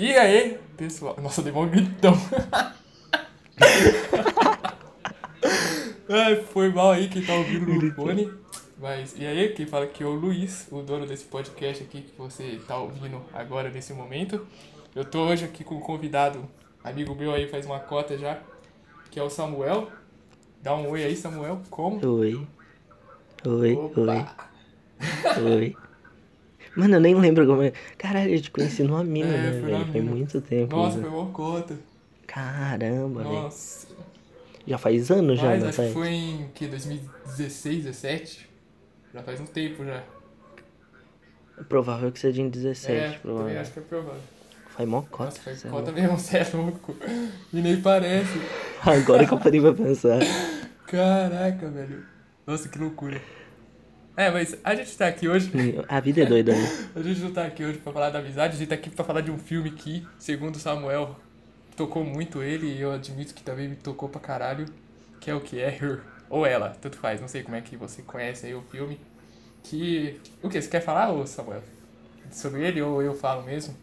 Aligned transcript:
E 0.00 0.16
aí, 0.16 0.58
pessoal? 0.78 1.14
Nossa, 1.20 1.42
dei 1.42 1.52
um 1.52 1.68
gritão. 1.68 2.14
Ai, 6.08 6.36
foi 6.36 6.72
mal 6.72 6.92
aí 6.92 7.06
quem 7.06 7.22
tá 7.22 7.34
ouvindo 7.34 7.66
no 7.66 7.94
fone. 7.94 8.32
Mas, 8.78 9.14
e 9.18 9.26
aí, 9.26 9.50
quem 9.50 9.66
fala 9.66 9.84
aqui 9.84 10.02
é 10.02 10.06
o 10.06 10.14
Luiz, 10.14 10.66
o 10.72 10.80
dono 10.80 11.04
desse 11.04 11.24
podcast 11.24 11.84
aqui 11.84 12.00
que 12.00 12.16
você 12.16 12.58
tá 12.66 12.78
ouvindo 12.78 13.20
agora 13.34 13.68
nesse 13.68 13.92
momento. 13.92 14.46
Eu 14.96 15.04
tô 15.04 15.26
hoje 15.26 15.44
aqui 15.44 15.62
com 15.62 15.74
um 15.74 15.80
convidado, 15.80 16.48
amigo 16.82 17.14
meu 17.14 17.34
aí 17.34 17.46
faz 17.46 17.66
uma 17.66 17.78
cota 17.78 18.16
já, 18.16 18.40
que 19.10 19.20
é 19.20 19.22
o 19.22 19.28
Samuel. 19.28 19.88
Dá 20.62 20.74
um 20.74 20.88
oi 20.88 21.04
aí, 21.04 21.14
Samuel. 21.14 21.60
Como? 21.68 22.00
Oi. 22.02 22.46
Oi, 23.44 23.74
Opa. 23.74 24.34
oi, 25.36 25.44
oi. 25.44 25.76
Mano, 26.76 26.96
eu 26.96 27.00
nem 27.00 27.14
lembro 27.14 27.46
como 27.46 27.62
é. 27.62 27.72
Caralho, 27.98 28.34
eu 28.34 28.40
te 28.40 28.50
conheci 28.50 28.82
numa 28.84 29.02
mina, 29.04 29.28
É, 29.34 29.50
né, 29.50 29.60
foi 29.60 29.70
velho? 29.70 29.86
mina. 29.92 30.10
muito 30.12 30.40
tempo. 30.40 30.76
Nossa, 30.76 30.98
né? 30.98 31.08
foi 31.10 31.26
cota. 31.32 31.78
Caramba, 32.26 33.22
velho. 33.22 33.34
Nossa. 33.34 33.88
Já 34.66 34.78
faz 34.78 35.10
anos 35.10 35.40
já, 35.40 35.48
Mas 35.48 35.62
não 35.62 35.68
acho 35.70 35.82
que 35.82 35.92
foi 35.92 36.08
em 36.08 36.48
que, 36.54 36.66
2016, 36.68 37.84
17? 37.84 38.48
Já 39.12 39.22
faz 39.22 39.40
um 39.40 39.46
tempo 39.46 39.84
já. 39.84 40.02
É 41.58 41.62
provável 41.68 42.12
que 42.12 42.18
seja 42.20 42.40
em 42.40 42.48
17, 42.48 42.92
é, 42.92 43.00
também 43.02 43.18
provável. 43.20 43.60
acho 43.60 43.72
que 43.72 43.78
é 43.80 43.82
provável. 43.82 44.20
Faz 44.68 44.88
mó 44.88 45.02
cota. 45.02 45.24
Nossa, 45.24 45.54
cê 45.56 45.66
é 45.66 45.70
cota 45.70 45.92
mesmo, 45.92 46.16
você 46.18 46.38
é 46.38 46.46
louco. 46.54 46.96
E 47.52 47.60
nem 47.60 47.80
parece. 47.80 48.40
Agora 48.84 49.26
que 49.26 49.34
eu 49.34 49.38
parei 49.38 49.60
pra 49.60 49.72
pensar. 49.74 50.20
Caraca, 50.86 51.68
velho. 51.68 52.04
Nossa, 52.46 52.68
que 52.68 52.78
loucura. 52.78 53.20
É, 54.16 54.30
mas 54.30 54.56
a 54.62 54.74
gente 54.74 54.96
tá 54.96 55.06
aqui 55.06 55.28
hoje. 55.28 55.50
A 55.88 56.00
vida 56.00 56.22
é 56.22 56.26
doida, 56.26 56.52
né? 56.52 56.68
A 56.94 57.00
gente 57.00 57.20
não 57.20 57.32
tá 57.32 57.46
aqui 57.46 57.64
hoje 57.64 57.78
pra 57.78 57.92
falar 57.92 58.10
da 58.10 58.18
amizade, 58.18 58.54
a 58.54 58.58
gente 58.58 58.68
tá 58.68 58.74
aqui 58.74 58.90
pra 58.90 59.04
falar 59.04 59.20
de 59.20 59.30
um 59.30 59.38
filme 59.38 59.70
que, 59.70 60.06
segundo 60.18 60.58
Samuel, 60.58 61.16
tocou 61.76 62.04
muito 62.04 62.42
ele 62.42 62.66
e 62.66 62.80
eu 62.80 62.92
admito 62.92 63.34
que 63.34 63.42
também 63.42 63.68
me 63.68 63.76
tocou 63.76 64.08
pra 64.08 64.20
caralho, 64.20 64.66
que 65.20 65.30
é 65.30 65.34
o 65.34 65.40
que 65.40 65.60
é 65.60 65.68
Her. 65.68 66.02
Ou 66.28 66.44
ela, 66.44 66.76
tanto 66.80 66.96
faz, 66.98 67.20
não 67.20 67.28
sei 67.28 67.42
como 67.42 67.56
é 67.56 67.60
que 67.60 67.76
você 67.76 68.02
conhece 68.02 68.46
aí 68.46 68.54
o 68.54 68.62
filme. 68.62 69.00
Que. 69.62 70.20
O 70.42 70.48
que? 70.48 70.60
Você 70.60 70.68
quer 70.68 70.80
falar, 70.80 71.10
ô 71.12 71.26
Samuel? 71.26 71.62
Sobre 72.30 72.62
ele 72.62 72.80
ou 72.82 73.02
eu 73.02 73.14
falo 73.14 73.42
mesmo? 73.42 73.74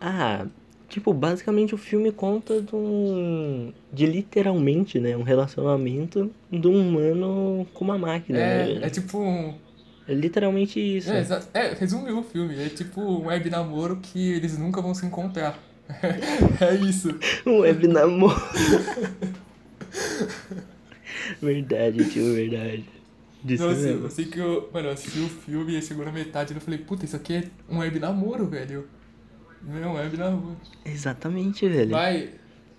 Ah, 0.00 0.46
tipo, 0.88 1.12
basicamente 1.12 1.74
o 1.74 1.78
filme 1.78 2.12
conta 2.12 2.60
de 2.60 2.74
um. 2.74 3.72
de 3.92 4.06
literalmente, 4.06 4.98
né? 4.98 5.16
Um 5.16 5.22
relacionamento 5.22 6.30
de 6.50 6.68
um 6.68 6.88
humano 6.88 7.66
com 7.74 7.84
uma 7.84 7.98
máquina. 7.98 8.38
É, 8.38 8.74
né? 8.74 8.86
é 8.86 8.90
tipo 8.90 9.18
um. 9.18 9.54
É 10.08 10.14
literalmente 10.14 10.78
isso. 10.78 11.10
É, 11.10 11.26
é, 11.52 11.74
resumiu 11.74 12.18
o 12.18 12.22
filme. 12.22 12.54
É 12.62 12.68
tipo 12.68 13.00
um 13.00 13.26
web 13.26 13.50
namoro 13.50 13.96
que 13.96 14.32
eles 14.32 14.56
nunca 14.56 14.80
vão 14.80 14.94
se 14.94 15.04
encontrar. 15.04 15.58
é 16.60 16.74
isso. 16.74 17.18
Um 17.46 17.58
web 17.60 17.86
namoro. 17.88 18.34
verdade, 21.40 22.04
tio, 22.10 22.34
verdade. 22.34 22.84
Disso 23.42 23.64
Nossa, 23.64 23.80
mesmo. 23.80 24.06
eu 24.06 24.10
sei 24.10 24.24
que 24.24 24.38
eu, 24.38 24.68
mano, 24.72 24.88
eu 24.88 24.92
assisti 24.92 25.20
o 25.20 25.28
filme 25.28 25.78
e 25.78 25.82
chegou 25.82 26.04
na 26.04 26.10
metade 26.10 26.52
e 26.52 26.56
eu 26.56 26.60
falei, 26.60 26.80
puta, 26.80 27.04
isso 27.04 27.14
aqui 27.14 27.34
é 27.34 27.44
um 27.70 27.78
web 27.78 28.00
namoro, 28.00 28.46
velho. 28.46 28.88
Não 29.66 29.94
web 29.94 30.16
namoro. 30.16 30.56
Exatamente, 30.84 31.68
velho. 31.68 31.90
Vai. 31.90 32.30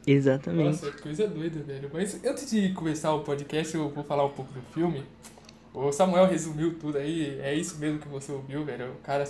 Exatamente. 0.06 0.82
Nossa, 0.82 0.92
coisa 0.94 1.28
doida, 1.28 1.62
velho. 1.62 1.90
Mas 1.92 2.24
antes 2.24 2.50
de 2.50 2.72
começar 2.72 3.14
o 3.14 3.24
podcast, 3.24 3.76
eu 3.76 3.90
vou 3.90 4.06
falar 4.06 4.26
um 4.26 4.30
pouco 4.30 4.54
do 4.54 4.62
filme. 4.74 5.04
O 5.74 5.92
Samuel 5.92 6.26
resumiu 6.26 6.80
tudo 6.80 6.98
aí, 6.98 7.40
é 7.42 7.54
isso 7.54 7.78
mesmo 7.78 8.00
que 8.00 8.08
você 8.08 8.32
ouviu, 8.32 8.64
velho. 8.64 8.94
O 8.94 9.02
cara 9.04 9.26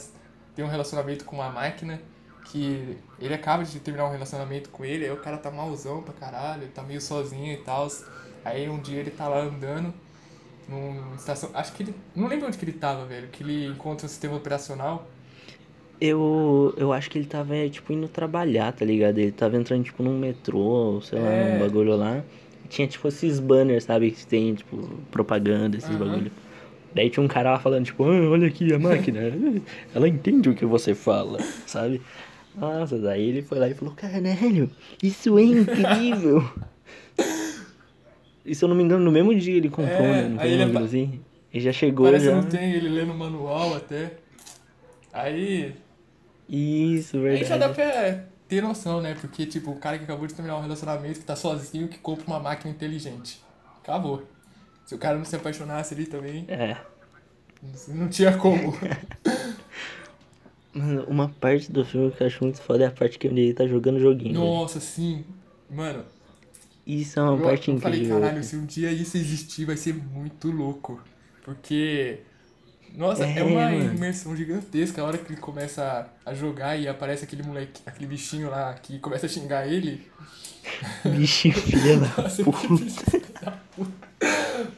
tem 0.55 0.63
um 0.63 0.67
relacionamento 0.67 1.25
com 1.25 1.37
uma 1.37 1.49
máquina 1.49 1.99
que 2.45 2.95
ele 3.19 3.33
acaba 3.33 3.63
de 3.63 3.79
terminar 3.79 4.05
um 4.07 4.11
relacionamento 4.11 4.69
com 4.69 4.85
ele, 4.85 5.03
aí 5.03 5.11
o 5.11 5.17
cara 5.17 5.37
tá 5.37 5.51
malzão 5.51 6.01
pra 6.01 6.13
caralho, 6.13 6.63
ele 6.63 6.71
tá 6.71 6.83
meio 6.83 7.01
sozinho 7.01 7.53
e 7.53 7.57
tal. 7.57 7.87
Aí 8.45 8.69
um 8.69 8.79
dia 8.79 8.99
ele 8.99 9.11
tá 9.11 9.27
lá 9.27 9.39
andando 9.39 9.93
numa 10.69 11.15
estação. 11.15 11.49
Acho 11.53 11.73
que 11.73 11.83
ele. 11.83 11.95
Não 12.15 12.27
lembro 12.27 12.47
onde 12.47 12.57
que 12.57 12.63
ele 12.63 12.73
tava, 12.73 13.05
velho. 13.05 13.27
Que 13.29 13.43
ele 13.43 13.65
encontra 13.65 14.05
um 14.05 14.09
sistema 14.09 14.35
operacional. 14.35 15.07
Eu, 15.99 16.73
eu 16.77 16.93
acho 16.93 17.09
que 17.09 17.17
ele 17.17 17.25
tava, 17.25 17.55
é, 17.55 17.67
tipo, 17.69 17.91
indo 17.91 18.07
trabalhar, 18.07 18.71
tá 18.71 18.85
ligado? 18.85 19.17
Ele 19.17 19.31
tava 19.31 19.57
entrando, 19.57 19.83
tipo, 19.83 20.03
num 20.03 20.17
metrô, 20.17 21.01
sei 21.01 21.17
lá, 21.19 21.31
É. 21.31 21.35
num 21.53 21.57
bagulho 21.57 21.95
lá. 21.95 22.23
Tinha, 22.69 22.87
tipo, 22.87 23.07
esses 23.07 23.39
banners, 23.39 23.85
sabe? 23.85 24.11
Que 24.11 24.25
tem, 24.27 24.53
tipo, 24.53 24.77
propaganda, 25.09 25.77
esses 25.77 25.89
Aham. 25.95 25.99
bagulho. 26.05 26.31
Daí 26.93 27.09
tinha 27.09 27.23
um 27.23 27.27
cara 27.27 27.51
lá 27.53 27.59
falando, 27.59 27.85
tipo, 27.85 28.03
ah, 28.03 28.29
olha 28.29 28.47
aqui 28.47 28.71
a 28.73 28.79
máquina. 28.79 29.19
Ela 29.93 30.07
entende 30.07 30.49
o 30.49 30.55
que 30.55 30.65
você 30.65 30.93
fala, 30.93 31.39
sabe? 31.65 32.01
Nossa, 32.55 32.97
daí 32.97 33.29
ele 33.29 33.41
foi 33.41 33.59
lá 33.59 33.67
e 33.69 33.73
falou, 33.73 33.93
caralho, 33.95 34.69
isso 35.01 35.37
é 35.37 35.43
incrível. 35.43 36.43
e 38.45 38.55
se 38.55 38.63
eu 38.63 38.69
não 38.69 38.75
me 38.75 38.83
engano, 38.83 39.03
no 39.03 39.11
mesmo 39.11 39.33
dia 39.35 39.55
ele 39.55 39.69
comprou, 39.69 40.07
É, 40.07 40.23
né? 40.23 40.27
Não 40.29 40.39
foi 40.39 40.49
ele 40.51 40.77
assim? 40.77 41.19
Ele 41.53 41.63
já 41.63 41.71
chegou 41.71 42.07
Parece 42.07 42.25
já. 42.25 42.35
não 42.35 42.43
tem 42.43 42.73
ele 42.73 42.89
lendo 42.89 43.13
manual 43.13 43.75
até. 43.75 44.13
Aí. 45.13 45.73
Isso, 46.49 47.17
Aí 47.17 47.43
já 47.43 47.57
dá 47.57 47.67
verdade. 47.67 48.15
pra 48.21 48.23
ter 48.47 48.61
noção, 48.61 49.01
né? 49.01 49.15
Porque, 49.19 49.45
tipo, 49.45 49.71
o 49.71 49.75
cara 49.75 49.97
que 49.97 50.05
acabou 50.05 50.25
de 50.27 50.33
terminar 50.33 50.57
um 50.57 50.61
relacionamento, 50.61 51.19
que 51.19 51.25
tá 51.25 51.35
sozinho, 51.35 51.87
que 51.87 51.97
compra 51.97 52.25
uma 52.27 52.39
máquina 52.39 52.71
inteligente. 52.71 53.41
Acabou. 53.83 54.23
Se 54.85 54.95
o 54.95 54.97
cara 54.97 55.17
não 55.17 55.25
se 55.25 55.35
apaixonasse 55.35 55.93
ali 55.93 56.05
também, 56.05 56.45
É. 56.47 56.77
não 57.89 58.07
tinha 58.07 58.37
como. 58.37 58.73
Mano, 60.73 61.03
uma 61.07 61.27
parte 61.29 61.71
do 61.71 61.83
filme 61.83 62.11
que 62.11 62.21
eu 62.21 62.27
acho 62.27 62.43
muito 62.43 62.61
foda 62.61 62.83
é 62.83 62.87
a 62.87 62.91
parte 62.91 63.17
que 63.17 63.27
ele 63.27 63.53
tá 63.53 63.65
jogando 63.65 63.99
joguinho. 63.99 64.33
velho. 64.33 64.45
Nossa, 64.45 64.79
sim. 64.79 65.25
Mano, 65.69 66.05
Isso 66.85 67.19
é 67.19 67.23
uma 67.23 67.33
eu, 67.37 67.43
parte 67.43 67.69
eu 67.71 67.79
falei, 67.79 67.99
incrível. 68.01 68.21
caralho, 68.21 68.43
se 68.43 68.55
um 68.55 68.65
dia 68.65 68.91
isso 68.91 69.17
existir, 69.17 69.65
vai 69.65 69.75
ser 69.75 69.93
muito 69.93 70.49
louco. 70.51 71.01
Porque. 71.43 72.19
Nossa, 72.95 73.25
é, 73.25 73.39
É, 73.39 73.43
uma 73.43 73.61
mano. 73.69 73.93
imersão 73.95 74.35
gigantesca. 74.35 75.01
A 75.01 75.05
hora 75.05 75.17
que 75.17 75.31
ele 75.31 75.41
começa 75.41 76.07
a 76.25 76.33
jogar 76.33 76.75
e 76.77 76.87
aparece 76.87 77.23
aquele 77.23 77.43
moleque, 77.43 77.81
aquele 77.85 78.07
bichinho 78.07 78.49
lá 78.49 78.73
que 78.73 78.99
começa 78.99 79.25
a 79.25 79.29
xingar 79.29 79.67
ele. 79.67 80.05
Bichinho, 81.05 81.53
filha 81.55 81.97
da 81.99 82.07
puta. 82.43 84.07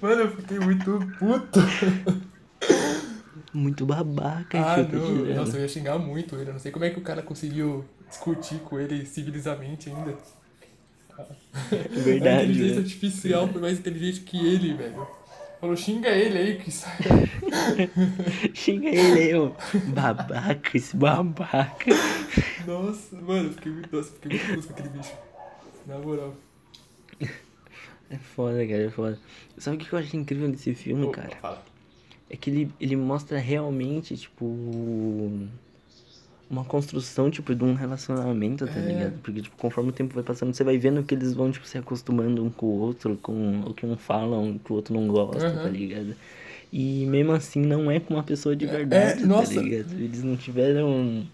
Mano, 0.01 0.21
eu 0.21 0.35
fiquei 0.35 0.59
muito 0.59 0.99
puto. 1.17 1.59
Muito 3.53 3.85
babaca, 3.85 4.59
Ah, 4.59 4.77
não. 4.77 4.85
tirando. 4.85 5.35
Nossa, 5.35 5.57
eu 5.57 5.61
ia 5.61 5.67
xingar 5.67 5.97
muito 5.97 6.35
ele. 6.35 6.49
Eu 6.49 6.53
não 6.53 6.59
sei 6.59 6.71
como 6.71 6.85
é 6.85 6.89
que 6.91 6.99
o 6.99 7.03
cara 7.03 7.21
conseguiu 7.23 7.83
discutir 8.07 8.59
com 8.59 8.79
ele 8.79 9.05
civilizamente 9.05 9.89
ainda. 9.89 10.15
A 11.17 11.25
Verdade, 11.99 12.51
inteligência 12.51 12.81
artificial 12.81 13.47
foi 13.47 13.61
mais 13.61 13.79
inteligente 13.79 14.21
que 14.21 14.37
ele, 14.37 14.73
velho. 14.73 15.07
Falou, 15.59 15.75
xinga 15.75 16.09
ele 16.09 16.37
aí, 16.37 16.57
que 16.57 16.71
sai. 16.71 16.97
Xinga 18.55 18.87
ele 18.87 19.19
aí, 19.19 19.35
ô. 19.35 19.53
Babaca, 19.93 20.77
esse 20.77 20.95
babaca. 20.95 21.91
Nossa, 22.65 23.15
mano, 23.17 23.49
eu 23.49 23.53
fiquei 23.53 23.71
muito, 23.73 23.95
nossa, 23.95 24.11
fiquei 24.13 24.31
muito 24.31 24.53
puto 24.55 24.67
com 24.67 24.73
aquele 24.73 24.89
bicho. 24.89 25.13
Na 25.85 25.97
moral. 25.97 26.33
É 28.09 28.17
foda, 28.17 28.65
cara, 28.65 28.85
é 28.85 28.89
foda. 28.89 29.19
Sabe 29.57 29.75
o 29.75 29.79
que 29.79 29.93
eu 29.93 29.99
acho 29.99 30.15
incrível 30.15 30.47
nesse 30.47 30.73
filme, 30.73 31.05
Ô, 31.05 31.11
cara? 31.11 31.35
Fala. 31.41 31.63
É 32.29 32.37
que 32.37 32.49
ele, 32.49 32.71
ele 32.79 32.95
mostra 32.95 33.37
realmente, 33.37 34.15
tipo. 34.15 34.45
Uma 36.49 36.65
construção, 36.65 37.29
tipo, 37.29 37.53
de 37.53 37.63
um 37.63 37.75
relacionamento, 37.75 38.67
tá 38.67 38.79
É. 38.79 38.81
ligado? 38.81 39.19
Porque, 39.21 39.41
tipo, 39.41 39.55
conforme 39.57 39.89
o 39.91 39.93
tempo 39.93 40.15
vai 40.15 40.23
passando, 40.23 40.53
você 40.53 40.63
vai 40.63 40.77
vendo 40.79 41.03
que 41.03 41.13
eles 41.13 41.33
vão, 41.33 41.51
tipo, 41.51 41.67
se 41.67 41.77
acostumando 41.77 42.43
um 42.43 42.49
com 42.49 42.65
o 42.65 42.79
outro, 42.79 43.17
com 43.17 43.61
o 43.61 43.73
que 43.73 43.85
um 43.85 43.95
fala, 43.95 44.37
um 44.39 44.57
que 44.57 44.71
o 44.71 44.75
outro 44.75 44.93
não 44.95 45.07
gosta, 45.07 45.45
Aham. 45.45 45.63
tá 45.63 45.69
ligado? 45.69 46.15
E 46.71 47.05
mesmo 47.07 47.31
assim 47.33 47.61
não 47.61 47.91
é 47.91 47.99
com 47.99 48.15
uma 48.15 48.23
pessoa 48.23 48.55
de 48.55 48.65
verdade, 48.67 49.23
é, 49.23 49.27
nossa. 49.27 49.53
tá 49.55 49.61
ligado? 49.61 49.93
Eles 49.99 50.23
não 50.23 50.35
tiveram 50.37 50.89
um, 50.89 51.27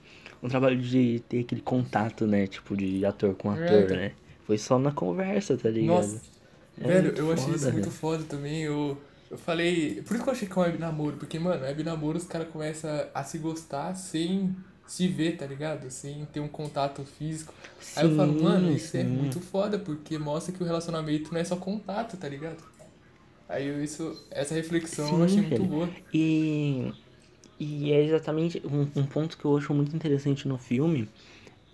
um 0.43 0.49
trabalho 0.49 0.77
de 0.81 1.21
ter 1.29 1.41
aquele 1.41 1.61
contato, 1.61 2.25
né? 2.27 2.47
Tipo, 2.47 2.75
de 2.75 3.05
ator 3.05 3.35
com 3.35 3.51
É, 3.51 3.53
ator, 3.53 3.90
né? 3.91 4.11
Foi 4.45 4.57
só 4.57 4.78
na 4.79 4.91
conversa, 4.91 5.57
tá 5.57 5.69
ligado? 5.69 5.87
Nossa, 5.87 6.22
É 6.78 6.87
velho, 6.87 7.01
muito 7.01 7.19
eu 7.19 7.31
achei 7.31 7.53
foda, 7.53 7.55
isso 7.55 7.72
muito 7.72 7.90
velho. 7.90 7.91
foda 7.91 8.23
também. 8.25 8.63
Eu, 8.63 8.97
eu 9.29 9.37
falei. 9.37 10.01
Por 10.03 10.16
isso 10.16 10.23
que 10.23 10.29
eu 10.29 10.34
achei 10.34 10.47
que 10.47 10.53
é 10.53 10.57
um 10.57 10.66
web 10.66 10.78
namoro. 10.78 11.17
Porque, 11.17 11.40
mano, 11.40 11.63
web 11.63 11.84
namoro 11.84 12.17
os 12.17 12.25
caras 12.25 12.49
começam 12.49 12.90
a 13.13 13.23
se 13.23 13.37
gostar 13.40 13.95
sem 13.95 14.55
se 14.85 15.08
ver, 15.08 15.37
tá 15.37 15.46
ligado? 15.46 15.90
Sem 15.91 16.26
ter 16.28 16.40
um 16.40 16.47
contato 16.47 17.03
físico. 17.05 17.53
Aí 17.96 18.03
eu 18.05 18.11
falo, 18.11 18.34
Sim, 18.34 18.41
mano, 18.41 18.72
isso 18.72 18.96
é 18.97 19.03
sim. 19.03 19.05
muito 19.05 19.40
foda, 19.41 19.79
porque 19.79 20.17
mostra 20.17 20.53
que 20.53 20.61
o 20.64 20.66
relacionamento 20.66 21.34
não 21.34 21.40
é 21.40 21.43
só 21.46 21.55
contato, 21.58 22.17
tá 22.17 22.28
ligado? 22.29 22.64
Aí 23.49 23.67
eu, 23.67 23.84
isso, 23.84 24.26
essa 24.32 24.53
reflexão 24.55 25.17
eu 25.20 25.23
Sim, 25.23 25.26
achei 25.26 25.43
muito 25.43 25.64
boa. 25.64 25.96
E, 26.14 26.93
e 27.59 27.91
é 27.93 28.03
exatamente 28.03 28.61
um, 28.66 28.82
um 29.02 29.08
ponto 29.08 29.37
que 29.37 29.46
eu 29.46 29.58
acho 29.58 29.73
muito 29.73 29.96
interessante 29.96 30.47
no 30.47 30.58
filme 30.58 31.09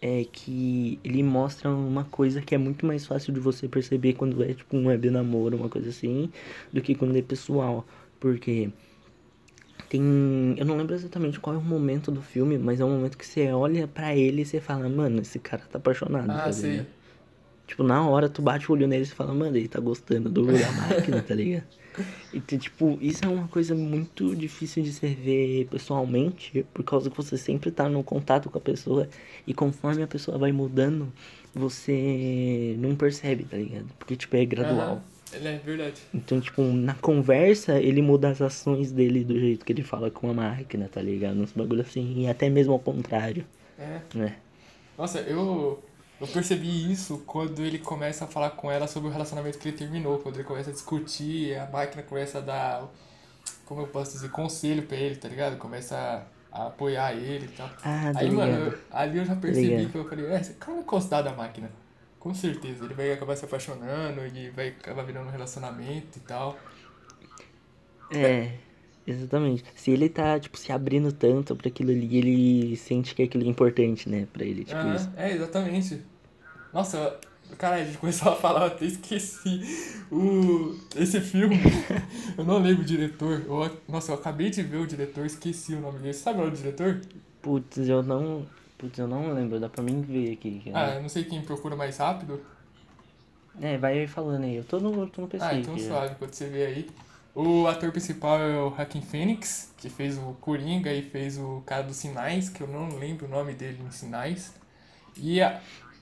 é 0.02 0.26
que 0.26 1.00
ele 1.04 1.24
mostra 1.24 1.70
uma 1.72 2.06
coisa 2.06 2.42
que 2.42 2.56
é 2.56 2.58
muito 2.60 2.86
mais 2.86 3.06
fácil 3.08 3.34
de 3.34 3.40
você 3.42 3.68
perceber 3.70 4.14
quando 4.16 4.44
é 4.44 4.54
tipo 4.54 4.78
um 4.78 4.88
web 4.88 5.10
namoro, 5.12 5.58
uma 5.58 5.70
coisa 5.70 5.90
assim, 5.90 6.32
do 6.74 6.82
que 6.82 6.96
quando 6.96 7.18
é 7.18 7.22
pessoal. 7.24 7.86
Porque 8.20 8.72
Tem. 9.92 10.56
Eu 10.58 10.66
não 10.66 10.78
lembro 10.78 10.96
exatamente 10.96 11.38
qual 11.38 11.54
é 11.54 11.60
o 11.60 11.62
momento 11.62 12.12
do 12.14 12.22
filme, 12.22 12.58
mas 12.58 12.80
é 12.80 12.86
um 12.86 12.92
momento 12.92 13.18
que 13.18 13.26
você 13.26 13.52
olha 13.52 13.90
pra 13.90 14.16
ele 14.16 14.44
e 14.44 14.46
você 14.46 14.62
fala, 14.62 14.88
mano, 14.88 15.20
esse 15.20 15.38
cara 15.38 15.64
tá 15.70 15.78
apaixonado. 15.80 16.32
Ah, 16.32 16.44
tá 16.44 16.50
ligado? 16.50 16.88
Tipo, 17.68 17.84
na 17.84 18.08
hora 18.08 18.30
tu 18.30 18.42
bate 18.42 18.72
o 18.72 18.74
olho 18.74 18.88
nele 18.88 19.04
e 19.04 19.06
você 19.06 19.14
fala, 19.14 19.34
mano, 19.34 19.58
ele 19.58 19.68
tá 19.68 19.82
gostando 19.82 20.30
do 20.30 20.46
da 20.46 20.54
máquina, 20.80 21.22
tá 21.22 21.36
ligado? 21.36 21.66
Então, 22.34 22.58
tipo, 22.58 22.98
isso 23.02 23.26
é 23.26 23.28
uma 23.28 23.50
coisa 23.50 23.76
muito 23.76 24.34
difícil 24.34 24.82
de 24.82 24.94
se 24.94 25.08
ver 25.08 25.68
pessoalmente, 25.70 26.66
por 26.74 26.86
causa 26.86 27.10
que 27.10 27.18
você 27.18 27.38
sempre 27.38 27.70
tá 27.70 27.90
no 27.90 28.02
contato 28.02 28.50
com 28.50 28.58
a 28.58 28.62
pessoa 28.62 29.10
e 29.46 29.54
conforme 29.54 30.04
a 30.04 30.08
pessoa 30.08 30.38
vai 30.38 30.54
mudando, 30.54 31.12
você 31.54 32.78
não 32.80 32.96
percebe, 32.96 33.44
tá 33.44 33.58
ligado? 33.58 33.88
Porque, 34.00 34.16
tipo, 34.16 34.38
é 34.38 34.46
gradual. 34.46 34.94
Aham. 34.96 35.21
É 35.34 35.58
verdade. 35.60 36.02
Então, 36.14 36.40
tipo, 36.42 36.62
na 36.62 36.94
conversa, 36.96 37.80
ele 37.80 38.02
muda 38.02 38.30
as 38.30 38.42
ações 38.42 38.92
dele 38.92 39.24
do 39.24 39.40
jeito 39.40 39.66
que 39.66 39.72
ele 39.74 39.84
fala 39.84 40.10
com 40.12 40.30
a 40.30 40.34
máquina, 40.34 40.90
tá 40.92 41.02
ligado? 41.02 41.40
Uns 41.40 41.52
bagulho 41.52 41.82
assim, 41.82 42.22
e 42.22 42.28
até 42.30 42.50
mesmo 42.50 42.74
ao 42.74 42.80
contrário, 42.80 43.46
É. 43.80 44.00
né? 44.14 44.36
Nossa, 44.98 45.20
eu, 45.22 45.82
eu 46.20 46.28
percebi 46.28 46.92
isso 46.92 47.24
quando 47.26 47.62
ele 47.64 47.80
começa 47.80 48.26
a 48.26 48.28
falar 48.28 48.52
com 48.52 48.70
ela 48.72 48.88
sobre 48.88 49.10
o 49.10 49.12
relacionamento 49.12 49.58
que 49.58 49.70
ele 49.70 49.78
terminou. 49.78 50.20
Quando 50.20 50.36
ele 50.36 50.44
começa 50.44 50.70
a 50.70 50.74
discutir, 50.74 51.56
a 51.58 51.66
máquina 51.68 52.04
começa 52.04 52.38
a 52.38 52.42
dar, 52.42 52.92
como 53.66 53.82
eu 53.82 53.88
posso 53.88 54.12
dizer, 54.12 54.30
conselho 54.30 54.84
pra 54.84 54.98
ele, 54.98 55.16
tá 55.16 55.28
ligado? 55.28 55.58
Começa 55.58 55.96
a, 56.52 56.64
a 56.64 56.68
apoiar 56.68 57.14
ele 57.16 57.46
e 57.46 57.56
tal. 57.56 57.70
Ah, 57.84 58.12
Aí, 58.16 58.30
mano, 58.30 58.52
ligado. 58.54 58.74
eu- 58.74 58.80
ali 58.92 59.18
eu 59.18 59.26
já 59.26 59.36
percebi 59.36 59.68
ligado. 59.70 59.92
que 59.92 59.98
eu 59.98 60.08
falei, 60.10 60.26
é, 60.28 60.40
esse 60.42 60.54
cara 60.56 60.74
vai 60.76 60.84
gostar 60.84 61.22
da 61.24 61.34
máquina. 61.34 61.72
Com 62.22 62.34
certeza, 62.36 62.86
ele 62.86 62.94
vai 62.94 63.12
acabar 63.12 63.36
se 63.36 63.44
apaixonando 63.46 64.26
e 64.26 64.50
vai 64.52 64.70
acabar 64.70 65.04
virando 65.04 65.28
um 65.28 65.32
relacionamento 65.32 66.20
e 66.20 66.22
tal. 66.22 66.58
É, 68.12 68.60
exatamente. 69.08 69.64
Se 69.76 69.90
ele 69.92 70.08
tá, 70.08 70.40
tipo, 70.40 70.58
se 70.58 70.72
abrindo 70.72 71.12
tanto 71.12 71.56
pra 71.56 71.68
aquilo 71.68 71.90
ali, 71.92 72.18
ele 72.18 72.78
sente 72.78 73.16
que 73.16 73.24
aquilo 73.24 73.44
é 73.44 73.48
importante, 73.48 74.08
né, 74.08 74.28
pra 74.32 74.46
ele, 74.46 74.64
tipo 74.64 74.78
Aham, 74.78 74.96
isso. 74.96 75.10
é, 75.18 75.32
exatamente. 75.34 76.06
Nossa, 76.74 77.20
cara, 77.58 77.78
a 77.78 77.84
gente 77.86 77.98
começou 77.98 78.32
a 78.34 78.36
falar, 78.36 78.62
eu 78.62 78.68
até 78.68 78.86
esqueci. 78.86 79.62
O, 80.12 80.78
esse 80.96 81.22
filme, 81.22 81.58
eu 82.38 82.44
não 82.46 82.60
lembro 82.60 82.84
o 82.84 82.86
diretor. 82.86 83.44
Eu, 83.46 83.82
nossa, 83.88 84.12
eu 84.12 84.16
acabei 84.16 84.50
de 84.52 84.62
ver 84.64 84.78
o 84.78 84.88
diretor, 84.88 85.26
esqueci 85.26 85.74
o 85.76 85.82
nome 85.82 86.00
dele. 86.00 86.14
Você 86.14 86.22
sabe 86.22 86.40
o 86.40 86.42
nome 86.44 86.52
do 86.52 86.58
diretor? 86.58 87.02
Putz, 87.42 87.78
eu 87.90 88.04
não. 88.04 88.48
Putz, 88.82 88.98
eu 89.00 89.08
não 89.08 89.34
lembro, 89.34 89.60
dá 89.60 89.70
pra 89.70 89.84
mim 89.84 90.02
ver 90.02 90.34
aqui. 90.34 90.62
cara. 90.66 90.94
Ah, 90.94 90.96
eu 90.96 91.02
não 91.02 91.10
sei 91.10 91.24
quem 91.24 91.42
procura 91.42 91.76
mais 91.76 91.98
rápido. 91.98 92.42
É, 93.62 93.78
vai 93.78 94.08
falando 94.08 94.44
aí, 94.46 94.56
eu 94.56 94.64
tô 94.64 94.80
no, 94.80 95.08
tô 95.08 95.22
no 95.22 95.28
PC 95.28 95.46
Ah, 95.46 95.54
então 95.56 95.78
já. 95.78 95.88
suave, 95.88 96.16
quando 96.16 96.34
você 96.34 96.48
vê 96.48 96.66
aí. 96.66 96.90
O 97.36 97.68
ator 97.68 97.92
principal 97.92 98.40
é 98.42 98.58
o 98.60 98.70
Joaquin 98.76 99.02
Phoenix, 99.02 99.74
que 99.78 99.90
fez 99.90 100.18
o 100.18 100.34
Coringa 100.42 100.92
e 100.94 101.02
fez 101.02 101.38
o 101.38 101.62
cara 101.66 101.84
dos 101.84 101.96
Sinais, 101.98 102.50
que 102.50 102.62
eu 102.62 102.68
não 102.68 102.98
lembro 102.98 103.26
o 103.26 103.30
nome 103.30 103.54
dele 103.54 103.80
em 103.86 103.92
Sinais. 103.92 104.54
E 105.18 105.42
a... 105.42 105.62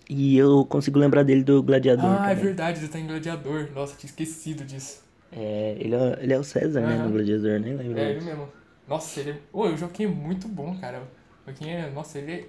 E 0.10 0.36
eu 0.38 0.66
consigo 0.66 0.98
lembrar 0.98 1.24
dele 1.24 1.44
do 1.44 1.62
Gladiador 1.62 2.06
Ah, 2.10 2.32
é 2.32 2.36
também. 2.36 2.44
verdade, 2.46 2.80
ele 2.80 2.88
tá 2.88 3.00
em 3.00 3.06
Gladiador. 3.08 3.70
Nossa, 3.76 3.96
tinha 3.96 4.10
esquecido 4.10 4.64
disso. 4.66 5.04
É, 5.32 5.76
ele 5.80 5.94
é, 5.96 6.20
ele 6.24 6.34
é 6.34 6.40
o 6.40 6.44
César, 6.44 6.82
né, 6.82 6.96
Aham. 6.96 7.06
no 7.06 7.12
Gladiador, 7.12 7.60
nem 7.60 7.76
lembro. 7.76 8.00
É, 8.00 8.12
ele 8.12 8.22
mesmo. 8.22 8.50
Nossa, 8.88 9.20
ele 9.20 9.32
é... 9.32 9.38
Ô, 9.54 9.66
o 9.68 9.78
Joaquim 9.78 10.06
é 10.06 10.08
muito 10.08 10.48
bom, 10.48 10.76
cara. 10.80 11.04
O 11.44 11.46
Joaquim 11.52 11.70
é... 11.70 11.90
Nossa, 11.92 12.18
ele 12.18 12.32
é... 12.32 12.46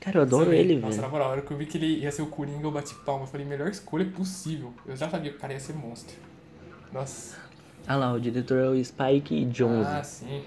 Cara, 0.00 0.18
eu 0.18 0.22
adoro 0.22 0.52
ele, 0.52 0.76
Nossa, 0.76 0.90
velho. 0.92 1.02
na 1.02 1.08
moral, 1.08 1.28
a 1.28 1.30
hora 1.32 1.42
que 1.42 1.50
eu 1.50 1.56
vi 1.56 1.66
que 1.66 1.76
ele 1.76 1.98
ia 2.00 2.12
ser 2.12 2.22
o 2.22 2.26
Coringa, 2.26 2.64
eu 2.66 2.70
bati 2.70 2.94
palma. 3.04 3.24
Eu 3.24 3.26
falei, 3.26 3.44
melhor 3.46 3.68
escolha 3.68 4.04
possível. 4.06 4.72
Eu 4.86 4.96
já 4.96 5.08
sabia 5.10 5.30
que 5.30 5.36
o 5.36 5.40
cara 5.40 5.52
ia 5.52 5.60
ser 5.60 5.74
monstro. 5.74 6.14
Nossa. 6.92 7.36
Ah 7.86 7.96
lá, 7.96 8.12
o 8.12 8.20
diretor 8.20 8.58
é 8.58 8.68
o 8.68 8.84
Spike 8.84 9.44
Jonze. 9.46 9.88
Ah, 9.88 10.02
sim. 10.04 10.42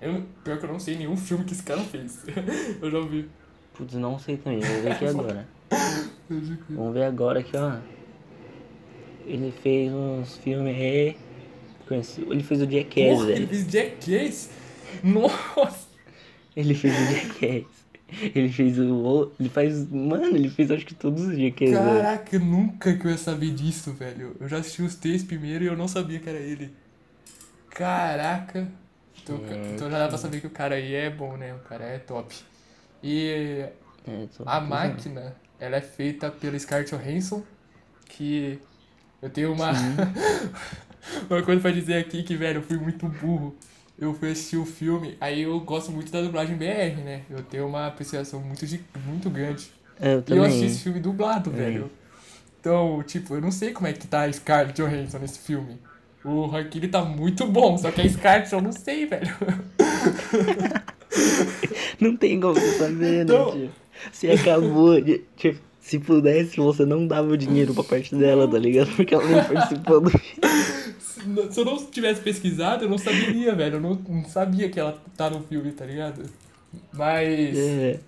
Eu, 0.00 0.24
pior 0.44 0.58
que 0.58 0.64
eu 0.64 0.72
não 0.72 0.78
sei 0.80 0.96
nenhum 0.96 1.16
filme 1.18 1.44
que 1.44 1.52
esse 1.52 1.62
cara 1.62 1.80
fez. 1.80 2.24
eu 2.80 2.90
já 2.90 2.98
ouvi. 2.98 3.28
Putz, 3.74 3.94
não 3.94 4.18
sei 4.18 4.36
também, 4.36 4.60
vou 4.60 4.82
ver 4.82 4.92
aqui 4.92 5.06
agora. 5.08 5.48
Vamos 6.68 6.92
ver 6.94 7.04
agora 7.04 7.40
aqui, 7.40 7.56
ó. 7.56 7.78
Ele 9.26 9.52
fez 9.52 9.92
uns 9.92 10.36
filmes 10.38 10.76
aí. 10.76 11.16
Ele 11.90 12.42
fez 12.42 12.62
o 12.62 12.70
Jackass, 12.70 13.18
Porra, 13.18 13.30
ele 13.32 13.46
velho. 13.46 13.48
fez 13.48 13.66
Jackass? 13.72 14.50
Nossa! 15.02 15.88
Ele 16.54 16.74
fez 16.74 16.94
o 16.94 17.12
Jackass. 17.14 17.80
Ele 18.34 18.48
fez 18.50 18.78
o. 18.78 19.32
Ele 19.38 19.48
faz. 19.48 19.88
Mano, 19.90 20.36
ele 20.36 20.48
fez 20.50 20.70
acho 20.70 20.84
que 20.86 20.94
todos 20.94 21.22
os 21.22 21.38
Jackass, 21.38 21.70
velho. 21.70 21.84
Caraca, 21.84 22.38
nunca 22.38 22.96
que 22.96 23.06
eu 23.06 23.10
ia 23.10 23.18
saber 23.18 23.50
disso, 23.54 23.92
velho. 23.92 24.36
Eu 24.40 24.48
já 24.48 24.58
assisti 24.58 24.82
os 24.82 24.94
três 24.94 25.22
primeiro 25.22 25.64
e 25.64 25.66
eu 25.66 25.76
não 25.76 25.88
sabia 25.88 26.18
que 26.18 26.28
era 26.28 26.38
ele. 26.38 26.72
Caraca. 27.70 28.68
Então, 29.22 29.36
É, 29.46 29.74
então 29.74 29.90
já 29.90 29.98
dá 29.98 30.08
pra 30.08 30.18
saber 30.18 30.40
que 30.40 30.46
o 30.46 30.50
cara 30.50 30.74
aí 30.76 30.94
é 30.94 31.10
bom, 31.10 31.36
né? 31.36 31.54
O 31.54 31.58
cara 31.60 31.84
é 31.84 31.98
top. 31.98 32.34
E 33.02 33.66
É, 34.06 34.26
a 34.44 34.60
tô 34.60 34.66
máquina, 34.66 35.36
ela 35.58 35.76
é 35.76 35.80
feita 35.80 36.30
pela 36.30 36.58
Scarlett 36.58 36.94
Johansson, 36.94 37.42
que 38.08 38.58
eu 39.22 39.30
tenho 39.30 39.52
uma 39.52 39.72
uma 41.30 41.42
coisa 41.42 41.60
pra 41.60 41.70
dizer 41.70 41.94
aqui 41.96 42.22
que, 42.22 42.36
velho, 42.36 42.58
eu 42.58 42.62
fui 42.62 42.76
muito 42.76 43.08
burro. 43.08 43.56
Eu 44.00 44.14
fui 44.14 44.30
assistir 44.30 44.56
o 44.56 44.64
filme, 44.64 45.16
aí 45.20 45.42
eu 45.42 45.60
gosto 45.60 45.92
muito 45.92 46.10
da 46.10 46.22
dublagem 46.22 46.56
BR, 46.56 47.02
né? 47.04 47.22
Eu 47.28 47.42
tenho 47.42 47.66
uma 47.66 47.86
apreciação 47.86 48.40
muito, 48.40 48.64
muito 49.06 49.28
grande. 49.28 49.70
É, 50.00 50.14
eu 50.14 50.24
E 50.26 50.36
eu 50.38 50.42
assisti 50.42 50.60
também. 50.60 50.66
esse 50.74 50.82
filme 50.82 51.00
dublado, 51.00 51.50
velho. 51.50 51.90
Então, 52.58 53.02
tipo, 53.06 53.34
eu 53.34 53.40
não 53.42 53.50
sei 53.50 53.72
como 53.72 53.86
é 53.86 53.92
que 53.92 54.06
tá 54.06 54.22
a 54.22 54.32
Scarlett 54.32 54.80
Johansson 54.80 55.18
nesse 55.18 55.38
filme. 55.40 55.78
O 56.24 56.48
Joaquin 56.48 56.88
tá 56.88 57.02
muito 57.04 57.46
bom, 57.46 57.76
só 57.78 57.90
que 57.90 58.00
a 58.00 58.08
Scarlett 58.08 58.52
eu 58.52 58.60
não 58.62 58.72
sei, 58.72 59.06
velho. 59.06 59.28
Não 62.00 62.16
tem 62.16 62.40
como 62.40 62.54
você 62.54 62.78
saber, 62.78 63.24
Então- 63.24 63.54
né, 63.54 63.60
tio? 63.66 63.70
Você 64.12 64.30
acabou 64.30 64.98
de. 65.00 65.22
Tipo, 65.36 65.58
se 65.80 65.98
pudesse, 65.98 66.56
você 66.56 66.84
não 66.86 67.06
dava 67.06 67.28
o 67.28 67.36
dinheiro 67.36 67.74
pra 67.74 67.84
parte 67.84 68.14
dela, 68.14 68.48
tá 68.48 68.58
ligado? 68.58 68.90
Porque 68.96 69.14
ela 69.14 69.26
nem 69.26 69.44
participou 69.44 70.00
do 70.00 70.10
filme. 70.10 70.40
Se 71.50 71.60
eu 71.60 71.64
não 71.64 71.76
tivesse 71.86 72.20
pesquisado, 72.20 72.84
eu 72.84 72.88
não 72.88 72.98
saberia, 72.98 73.54
velho. 73.54 73.76
Eu 73.76 73.80
não, 73.80 73.94
não 73.94 74.24
sabia 74.24 74.68
que 74.68 74.78
ela 74.78 75.00
tá 75.16 75.28
no 75.30 75.40
filme, 75.42 75.72
tá 75.72 75.84
ligado? 75.84 76.22
Mas. 76.92 77.56
É. 77.58 78.00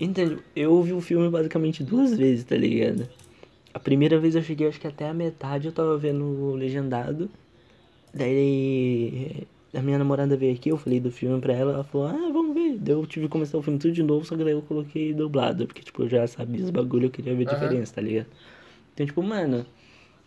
Entende? 0.00 0.38
Eu 0.56 0.82
vi 0.82 0.92
o 0.92 1.00
filme 1.00 1.28
basicamente 1.28 1.84
duas 1.84 2.16
vezes, 2.16 2.44
tá 2.44 2.56
ligado? 2.56 3.08
A 3.72 3.78
primeira 3.78 4.18
vez 4.18 4.34
eu 4.34 4.42
cheguei, 4.42 4.66
acho 4.66 4.80
que 4.80 4.86
até 4.86 5.08
a 5.08 5.14
metade 5.14 5.66
eu 5.66 5.72
tava 5.72 5.96
vendo 5.96 6.24
o 6.24 6.54
legendado. 6.54 7.30
Daí 8.12 9.46
a 9.74 9.82
minha 9.82 9.98
namorada 9.98 10.36
veio 10.36 10.54
aqui, 10.54 10.70
eu 10.70 10.78
falei 10.78 10.98
do 10.98 11.12
filme 11.12 11.40
pra 11.40 11.52
ela, 11.52 11.74
ela 11.74 11.84
falou, 11.84 12.08
ah, 12.08 12.30
vamos 12.32 12.54
ver. 12.54 12.78
Daí 12.78 12.94
eu 12.94 13.06
tive 13.06 13.26
que 13.26 13.32
começar 13.32 13.58
o 13.58 13.62
filme 13.62 13.78
tudo 13.78 13.92
de 13.92 14.02
novo, 14.02 14.24
só 14.24 14.36
que 14.36 14.42
daí 14.42 14.54
eu 14.54 14.62
coloquei 14.62 15.12
dublado, 15.12 15.66
porque 15.66 15.82
tipo, 15.82 16.02
eu 16.02 16.08
já 16.08 16.26
sabia 16.26 16.64
os 16.64 16.70
bagulho, 16.70 17.06
eu 17.06 17.10
queria 17.10 17.34
ver 17.34 17.44
a 17.46 17.46
Aham. 17.46 17.54
diferença, 17.54 17.94
tá 17.94 18.00
ligado? 18.00 18.26
Então, 18.94 19.06
tipo, 19.06 19.22
mano, 19.22 19.64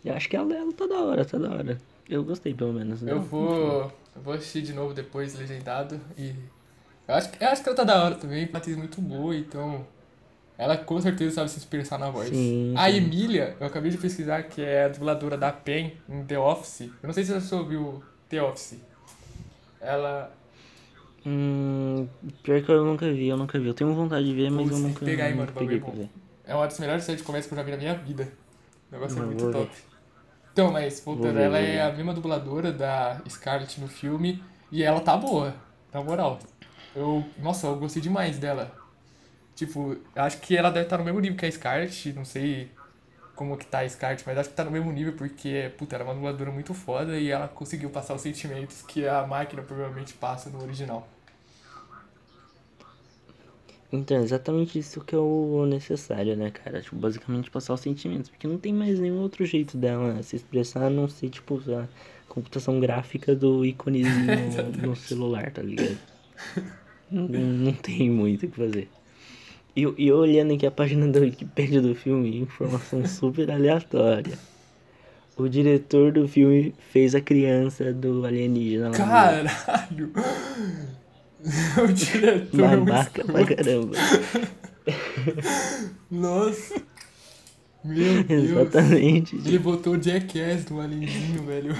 eu 0.04 0.14
acho 0.14 0.28
que 0.28 0.36
ela, 0.36 0.54
ela 0.54 0.72
tá 0.72 0.86
da 0.86 1.00
hora, 1.00 1.24
tá 1.24 1.36
da 1.38 1.50
hora. 1.50 1.78
Eu 2.12 2.22
gostei 2.24 2.52
pelo 2.52 2.72
menos. 2.74 3.00
né? 3.00 3.10
Eu 3.10 3.22
vou. 3.22 3.90
Eu 4.14 4.22
vou 4.22 4.34
assistir 4.34 4.60
de 4.62 4.74
novo 4.74 4.92
depois, 4.92 5.34
legendado. 5.34 5.98
E. 6.16 6.34
Eu 7.08 7.14
acho, 7.14 7.30
que- 7.30 7.42
eu 7.42 7.48
acho 7.48 7.62
que 7.62 7.68
ela 7.68 7.76
tá 7.76 7.84
da 7.84 8.04
hora 8.04 8.14
também, 8.14 8.48
atriz 8.52 8.76
muito 8.76 9.00
boa, 9.00 9.34
então. 9.34 9.86
Ela 10.58 10.76
com 10.76 11.00
certeza 11.00 11.36
sabe 11.36 11.50
se 11.50 11.58
expressar 11.58 11.98
na 11.98 12.10
voz. 12.10 12.28
Sim, 12.28 12.74
A. 12.76 12.90
Emília, 12.90 13.56
eu 13.58 13.66
acabei 13.66 13.90
de 13.90 13.96
pesquisar 13.98 14.42
que 14.44 14.60
é 14.60 14.84
a 14.84 14.88
dubladora 14.88 15.36
da 15.36 15.50
Pen 15.50 15.96
em 16.08 16.22
The 16.24 16.38
Office. 16.38 16.82
Eu 16.82 17.06
não 17.06 17.12
sei 17.12 17.24
se 17.24 17.32
você 17.32 17.54
ouviu 17.54 18.02
The 18.28 18.42
Office. 18.42 18.78
Ela. 19.80 20.30
Hum, 21.24 22.06
pior 22.42 22.62
que 22.62 22.70
eu 22.70 22.84
nunca 22.84 23.10
vi, 23.10 23.28
eu 23.28 23.36
nunca 23.36 23.58
vi. 23.58 23.66
Eu 23.68 23.74
tenho 23.74 23.92
vontade 23.94 24.24
de 24.26 24.34
ver, 24.34 24.50
mas 24.50 24.64
Putz, 24.66 24.76
eu 24.76 24.88
nunca, 24.88 25.04
pegar 25.04 25.24
aí, 25.24 25.34
mano, 25.34 25.52
peguei 25.52 25.78
é. 25.78 26.08
É 26.52 26.54
uma 26.54 26.66
das 26.66 26.78
melhores 26.78 27.04
séries 27.04 27.20
de 27.22 27.26
comédia 27.26 27.48
que 27.48 27.54
eu 27.54 27.58
já 27.58 27.64
vi 27.64 27.70
na 27.70 27.76
minha 27.78 27.94
vida. 27.94 28.28
O 28.90 28.94
negócio 28.94 29.22
é 29.22 29.26
muito 29.26 29.50
top. 29.50 29.64
ver. 29.64 29.91
Então, 30.52 30.70
mas 30.70 31.00
voltando, 31.00 31.38
ela 31.38 31.58
é 31.58 31.80
a 31.80 31.92
mesma 31.92 32.12
dubladora 32.12 32.70
da 32.70 33.20
Scarlett 33.28 33.80
no 33.80 33.88
filme 33.88 34.42
e 34.70 34.82
ela 34.82 35.00
tá 35.00 35.16
boa, 35.16 35.54
na 35.92 36.02
moral. 36.02 36.38
Eu, 36.94 37.24
nossa, 37.38 37.66
eu 37.66 37.76
gostei 37.76 38.02
demais 38.02 38.38
dela. 38.38 38.70
Tipo, 39.54 39.96
acho 40.14 40.38
que 40.40 40.56
ela 40.56 40.70
deve 40.70 40.86
estar 40.86 40.98
no 40.98 41.04
mesmo 41.04 41.20
nível 41.20 41.38
que 41.38 41.46
a 41.46 41.50
Scarlett, 41.50 42.12
não 42.12 42.24
sei 42.24 42.70
como 43.34 43.56
que 43.56 43.64
tá 43.66 43.80
a 43.80 43.88
Scarlett, 43.88 44.24
mas 44.26 44.36
acho 44.36 44.50
que 44.50 44.54
tá 44.54 44.64
no 44.64 44.70
mesmo 44.70 44.92
nível 44.92 45.14
porque, 45.14 45.72
puta, 45.78 45.96
ela 45.96 46.04
é 46.04 46.06
uma 46.08 46.14
dubladora 46.14 46.50
muito 46.50 46.74
foda 46.74 47.18
e 47.18 47.30
ela 47.30 47.48
conseguiu 47.48 47.88
passar 47.90 48.14
os 48.14 48.20
sentimentos 48.20 48.82
que 48.82 49.06
a 49.08 49.26
máquina 49.26 49.62
provavelmente 49.62 50.12
passa 50.14 50.50
no 50.50 50.62
original. 50.62 51.08
Então, 53.92 54.16
é 54.16 54.22
exatamente 54.22 54.78
isso 54.78 55.02
que 55.02 55.14
é 55.14 55.18
o 55.18 55.66
necessário, 55.66 56.34
né, 56.34 56.50
cara? 56.50 56.80
Tipo, 56.80 56.96
basicamente 56.96 57.50
passar 57.50 57.74
os 57.74 57.80
sentimentos. 57.80 58.30
Porque 58.30 58.46
não 58.48 58.56
tem 58.56 58.72
mais 58.72 58.98
nenhum 58.98 59.20
outro 59.20 59.44
jeito 59.44 59.76
dela 59.76 60.22
se 60.22 60.34
expressar 60.36 60.86
a 60.86 60.90
não 60.90 61.06
ser, 61.08 61.28
tipo, 61.28 61.60
a 61.70 61.86
computação 62.26 62.80
gráfica 62.80 63.34
do 63.36 63.66
íconezinho 63.66 64.72
no, 64.82 64.96
celular, 64.96 65.50
tá 65.50 65.60
ligado? 65.62 65.98
Não, 67.10 67.28
não 67.28 67.72
tem 67.74 68.08
muito 68.08 68.46
o 68.46 68.48
que 68.48 68.56
fazer. 68.56 68.88
E, 69.76 69.82
eu- 69.82 69.94
e 69.98 70.10
olhando 70.10 70.54
aqui 70.54 70.64
a 70.66 70.70
página 70.70 71.06
da 71.08 71.20
Wikipedia 71.20 71.82
do 71.82 71.94
filme, 71.94 72.38
informação 72.38 73.04
super 73.06 73.50
aleatória. 73.50 74.38
O 75.36 75.46
diretor 75.46 76.10
do 76.10 76.26
filme 76.26 76.74
fez 76.90 77.14
a 77.14 77.20
criança 77.20 77.92
do 77.92 78.24
alienígena 78.24 78.88
lá. 78.88 78.96
Caralho! 78.96 80.10
O 81.82 81.92
diretor 81.92 82.70
é 82.72 82.76
um 82.76 82.84
Babaca 82.84 83.24
pra 83.24 83.42
escroto. 83.42 83.64
caramba. 83.64 83.96
Nossa! 86.10 86.82
Meu 87.84 88.22
Deus! 88.24 88.50
Exatamente. 88.50 89.36
Ele 89.36 89.58
botou 89.58 89.94
o 89.94 90.02
Jackass 90.02 90.64
do 90.64 90.80
alienzinho, 90.80 91.44
velho. 91.44 91.74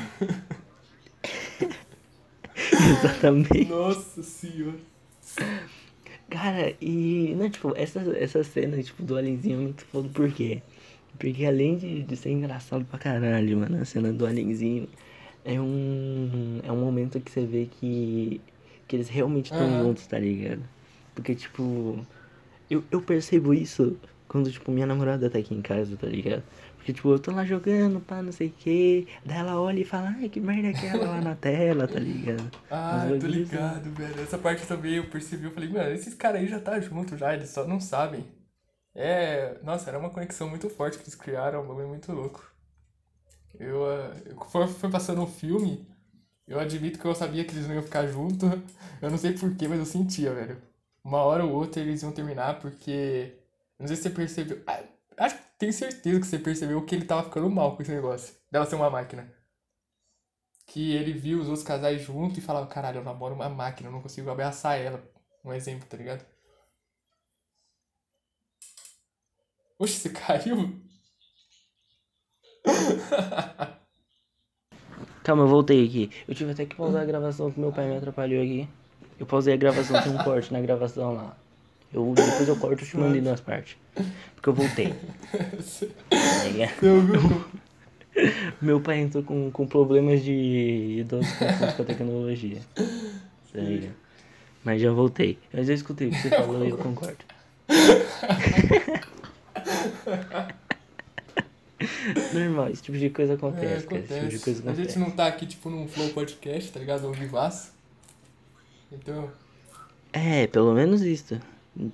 Exatamente. 2.71 3.64
Nossa 3.66 4.23
senhora. 4.23 4.78
Cara, 6.31 6.75
e. 6.81 7.35
Não, 7.37 7.49
tipo, 7.50 7.73
essa, 7.76 8.00
essa 8.19 8.42
cena, 8.42 8.83
tipo, 8.83 9.02
do 9.02 9.16
alienzinho 9.16 9.59
é 9.59 9.62
muito 9.62 9.85
foda, 9.87 10.09
por 10.09 10.31
quê? 10.33 10.62
Porque 11.19 11.45
além 11.45 11.76
de, 11.76 12.02
de 12.02 12.16
ser 12.16 12.31
engraçado 12.31 12.85
pra 12.87 12.99
caralho, 12.99 13.59
mano, 13.59 13.81
a 13.81 13.85
cena 13.85 14.12
do 14.12 14.26
alienzinho 14.26 14.88
é 15.45 15.61
um. 15.61 16.61
É 16.64 16.73
um 16.73 16.81
momento 16.81 17.21
que 17.21 17.31
você 17.31 17.45
vê 17.45 17.66
que. 17.81 18.40
Que 18.92 18.96
eles 18.96 19.08
realmente 19.08 19.46
estão 19.46 19.72
Aham. 19.72 19.75
juntos, 19.75 20.06
tá 20.06 20.18
ligado? 20.18 20.62
Porque, 21.14 21.34
tipo. 21.34 22.06
Eu, 22.70 22.84
eu 22.90 23.02
percebo 23.02 23.54
isso 23.54 23.99
quando, 24.28 24.50
tipo, 24.52 24.70
minha 24.72 24.87
namorada 24.87 25.30
tá 25.30 25.38
aqui 25.38 25.54
em 25.54 25.62
casa, 25.62 25.96
tá 25.96 26.06
ligado? 26.06 26.42
Porque, 26.76 26.92
tipo, 26.92 27.11
eu 27.12 27.18
tô 27.18 27.32
lá 27.32 27.44
jogando, 27.44 28.00
pá, 28.00 28.22
não 28.22 28.32
sei 28.32 28.49
o 28.49 28.52
quê. 28.58 29.06
Daí 29.25 29.38
ela 29.38 29.61
olha 29.61 29.80
e 29.80 29.84
fala, 29.84 30.14
ai, 30.18 30.28
que 30.28 30.40
merda 30.40 30.68
é 30.68 30.70
aquela 30.72 31.08
lá 31.11 31.20
na 31.22 31.34
tela, 31.37 31.88
tá 31.88 32.00
ligado? 32.00 32.50
Ah, 32.70 33.06
Uns 33.06 33.18
tô 33.18 33.26
ligado, 33.26 33.90
velho. 33.94 34.20
Essa 34.22 34.38
parte 34.38 34.66
também 34.66 34.94
eu 34.96 35.08
percebi. 35.11 35.44
Eu 35.44 35.52
falei, 35.52 35.68
mano, 35.68 35.90
esses 35.92 36.14
caras 36.14 36.40
aí 36.40 36.49
já 36.49 36.61
tá 36.61 36.80
junto 36.80 37.16
já, 37.16 37.34
eles 37.34 37.50
só 37.50 37.66
não 37.66 37.80
sabem. 37.80 38.26
É. 38.94 39.58
Nossa, 39.62 39.90
era 39.90 39.99
uma 39.99 40.11
conexão 40.11 40.49
muito 40.50 40.70
forte 40.70 40.99
que 40.99 41.04
eles 41.04 41.14
criaram, 41.16 41.62
um 41.64 41.68
bagulho 41.68 41.88
muito 41.88 42.12
louco. 42.12 42.44
Eu. 43.58 43.82
eu- 44.26 44.44
foi, 44.50 44.66
foi 44.68 44.90
passando 44.90 45.22
o 45.22 45.26
filme, 45.26 45.87
eu 46.52 46.61
admito 46.61 46.99
que 46.99 47.04
eu 47.04 47.14
sabia 47.14 47.44
que 47.44 47.52
eles 47.52 47.66
não 47.66 47.75
iam 47.75 47.82
ficar 47.82 48.06
juntos. 48.06 48.49
Eu 49.00 49.11
não 49.11 49.18
sei 49.18 49.32
porquê, 49.32 49.66
mas 49.68 49.78
eu 49.78 49.87
sentia, 49.87 50.32
velho. 50.35 50.62
Uma 51.04 51.23
hora 51.23 51.44
ou 51.44 51.52
outra 51.52 51.80
eles 51.82 52.02
iam 52.02 52.12
terminar, 52.12 52.61
porque. 52.61 53.37
Não 53.78 53.87
sei 53.88 53.97
se 53.97 54.02
você 54.04 54.11
percebeu. 54.11 54.62
Ah, 54.66 54.82
acho 55.18 55.37
que 55.37 55.42
tenho 55.59 55.73
certeza 55.73 56.21
que 56.21 56.26
você 56.26 56.38
percebeu 56.38 56.85
que 56.85 56.94
ele 56.94 57.04
tava 57.06 57.25
ficando 57.25 57.50
mal 57.50 57.76
com 57.76 57.82
esse 57.82 57.92
negócio. 57.92 58.35
Dela 58.50 58.66
ser 58.66 58.76
uma 58.76 58.90
máquina 58.90 59.32
que 60.66 60.92
ele 60.92 61.12
viu 61.12 61.40
os 61.40 61.49
outros 61.49 61.64
casais 61.66 62.02
juntos 62.02 62.38
e 62.38 62.40
falava, 62.40 62.66
caralho, 62.66 62.99
eu 62.99 63.04
namoro 63.04 63.35
uma 63.35 63.49
máquina, 63.49 63.88
eu 63.88 63.92
não 63.92 64.02
consigo 64.02 64.30
abraçar 64.30 64.78
ela. 64.80 65.02
Um 65.44 65.52
exemplo, 65.52 65.87
tá 65.88 65.97
ligado? 65.97 66.25
Oxe, 69.78 69.99
você 69.99 70.11
caiu? 70.11 70.80
Calma, 75.23 75.45
eu 75.45 75.49
voltei 75.49 75.85
aqui. 75.85 76.11
Eu 76.26 76.35
tive 76.35 76.50
até 76.50 76.67
que 76.67 76.75
pausar 76.75 77.02
a 77.02 77.05
gravação 77.05 77.50
que 77.50 77.61
meu 77.61 77.73
pai 77.73 77.88
me 77.88 77.97
atrapalhou 77.97 78.43
aqui. 78.43 78.69
Eu 79.19 79.26
pausei 79.26 79.55
a 79.55 79.57
gravação, 79.57 80.02
tem 80.02 80.12
um 80.12 80.19
corte 80.25 80.52
na 80.52 80.61
gravação 80.61 81.14
lá. 81.14 81.37
Eu, 81.93 82.12
depois 82.14 82.49
eu 82.49 82.57
corto 82.57 82.83
e 82.83 82.87
te 82.87 82.97
mandei 82.97 83.21
nas 83.21 83.41
partes. 83.41 83.76
Porque 84.35 84.49
eu 84.49 84.55
voltei. 84.55 84.93
Meu 88.61 88.81
pai 88.81 89.00
entrou 89.00 89.23
com, 89.23 89.50
com 89.50 89.67
problemas 89.67 90.23
de 90.23 90.99
idosos 91.00 91.31
com 91.76 91.83
a 91.83 91.85
tecnologia. 91.85 92.59
Tá? 92.75 92.83
Mas 94.64 94.81
já 94.81 94.93
voltei. 94.93 95.38
Mas 95.52 95.69
eu 95.69 95.75
escutei 95.75 96.09
o 96.09 96.11
que 96.11 96.19
você 96.19 96.31
falou 96.31 96.64
e 96.64 96.71
eu 96.71 96.79
concordo. 96.79 97.19
Normal, 102.32 102.68
esse 102.70 102.82
tipo 102.82 102.98
de 102.98 103.10
coisa 103.10 103.32
É, 103.32 103.36
acontece, 103.36 103.86
cara. 103.86 104.00
Esse 104.00 104.08
tipo 104.08 104.08
de 104.08 104.16
acontece. 104.36 104.44
coisa 104.44 104.60
A 104.70 104.74
gente 104.74 104.80
acontece. 104.80 104.98
não 104.98 105.10
tá 105.10 105.26
aqui, 105.26 105.46
tipo, 105.46 105.70
num 105.70 105.86
Flow 105.88 106.08
Podcast, 106.10 106.72
tá 106.72 106.80
ligado? 106.80 107.06
Ao 107.06 107.12
vivaço. 107.12 107.72
Então. 108.90 109.30
É, 110.12 110.46
pelo 110.46 110.72
menos 110.74 111.02
isso. 111.02 111.40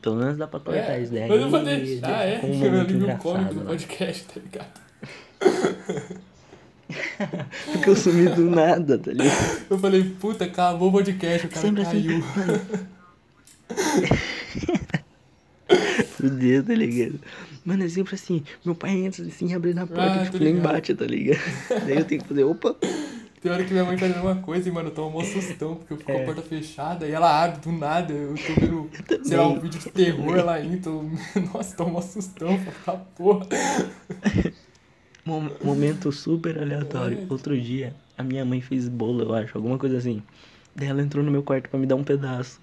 Pelo 0.02 0.16
menos 0.16 0.36
dá 0.36 0.46
pra 0.48 0.58
cortar 0.58 0.94
É, 0.98 1.02
isso 1.02 1.12
daí. 1.12 1.28
mas 1.28 1.40
eu 1.40 1.48
vou 1.50 1.62
deixar, 1.62 2.26
é. 2.26 2.40
um 2.44 2.64
Eu 2.64 2.80
alívio 2.80 3.16
cômico 3.18 3.54
do 3.54 3.60
né? 3.60 3.66
podcast, 3.66 4.24
tá 4.24 4.40
ligado? 4.40 4.88
Porque 7.72 7.90
eu 7.90 7.94
sumi 7.96 8.28
do 8.30 8.50
nada, 8.50 8.98
tá 8.98 9.12
ligado? 9.12 9.62
Eu 9.70 9.78
falei, 9.78 10.02
puta, 10.18 10.46
acabou 10.46 10.88
o 10.88 10.92
podcast, 10.92 11.46
o 11.46 11.50
cara 11.50 11.60
Sempre 11.60 11.82
assim, 11.82 12.02
caiu. 12.08 12.24
Fudeu, 16.16 16.64
tá 16.64 16.74
ligado? 16.74 17.20
Mano, 17.64 17.84
é 17.84 17.88
sempre 17.88 18.14
assim, 18.14 18.42
meu 18.64 18.74
pai 18.74 18.90
entra 18.92 19.24
assim, 19.26 19.52
abre 19.54 19.74
na 19.74 19.86
porta, 19.86 20.22
Ah, 20.22 20.24
tipo, 20.24 20.38
nem 20.42 20.56
bate, 20.58 20.94
tá 20.94 21.04
ligado? 21.04 21.38
Daí 21.86 21.98
eu 21.98 22.04
tenho 22.04 22.22
que 22.22 22.28
fazer, 22.28 22.44
opa, 22.44 22.74
Tem 23.40 23.52
hora 23.52 23.62
que 23.64 23.70
minha 23.72 23.84
mãe 23.84 23.96
faz 23.98 24.10
a 24.12 24.16
mesma 24.16 24.36
coisa 24.42 24.68
e, 24.68 24.72
mano, 24.72 24.88
eu 24.88 24.94
tomo 24.94 25.20
um 25.20 25.24
sustão, 25.24 25.76
porque 25.76 25.92
eu 25.92 25.96
fico 25.98 26.10
com 26.10 26.18
É. 26.18 26.22
a 26.22 26.24
porta 26.24 26.42
fechada 26.42 27.06
e 27.06 27.12
ela 27.12 27.44
abre 27.44 27.60
do 27.60 27.70
nada. 27.72 28.12
Eu 28.12 28.34
tô 28.34 28.60
vendo, 28.60 28.90
sei 29.22 29.36
lá, 29.36 29.46
um 29.48 29.60
vídeo 29.60 29.78
de 29.78 29.90
terror 29.90 30.44
lá 30.44 30.60
entra. 30.64 30.90
eu- 30.90 31.10
Nossa, 31.54 31.76
tomo 31.76 31.98
um 31.98 32.02
sustão, 32.02 32.58
tá 32.84 32.92
porra. 32.94 33.46
Mom- 35.24 35.50
momento 35.62 36.10
super 36.10 36.58
aleatório. 36.58 37.26
Outro 37.28 37.58
dia, 37.60 37.94
a 38.16 38.22
minha 38.24 38.44
mãe 38.44 38.60
fez 38.60 38.88
bolo, 38.88 39.22
eu 39.24 39.34
acho, 39.34 39.56
alguma 39.58 39.76
coisa 39.78 39.98
assim. 39.98 40.22
Daí 40.74 40.88
ela 40.88 41.02
entrou 41.02 41.22
no 41.24 41.30
meu 41.30 41.42
quarto 41.42 41.68
pra 41.68 41.78
me 41.78 41.86
dar 41.86 41.96
um 41.96 42.04
pedaço. 42.04 42.60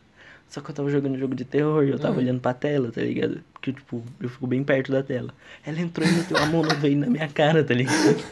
Só 0.50 0.62
que 0.62 0.70
eu 0.72 0.76
tava 0.76 0.90
jogando 0.90 1.18
jogo 1.18 1.36
de 1.36 1.44
terror 1.44 1.84
e 1.84 1.90
eu 1.90 2.00
tava 2.00 2.16
Hum. 2.16 2.20
olhando 2.20 2.40
pra 2.40 2.54
tela, 2.54 2.92
tá 2.92 3.02
ligado? 3.02 3.42
Porque, 3.54 3.74
tipo, 3.74 4.02
eu 4.22 4.30
fico 4.30 4.48
bem 4.48 4.64
perto 4.64 4.92
da 4.92 5.04
tela. 5.04 5.34
Ela 5.66 5.82
entrou 5.82 6.08
e 6.08 6.12
meteu 6.12 6.38
a 6.38 6.46
mão 6.46 6.62
no 6.62 6.76
veio 6.76 6.98
na 6.98 7.08
minha 7.08 7.28
cara, 7.28 7.64
tá 7.64 7.74
ligado? 7.74 8.24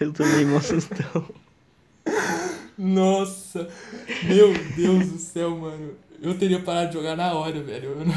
Eu 0.00 0.12
tomei 0.12 0.44
um 0.44 0.60
sustão. 0.60 1.28
Nossa, 2.76 3.68
meu 4.24 4.52
Deus 4.76 5.06
do 5.08 5.18
céu, 5.18 5.56
mano. 5.56 5.92
Eu 6.20 6.36
teria 6.36 6.60
parado 6.60 6.88
de 6.88 6.94
jogar 6.94 7.16
na 7.16 7.32
hora, 7.32 7.60
velho. 7.62 7.94
Não- 7.96 8.12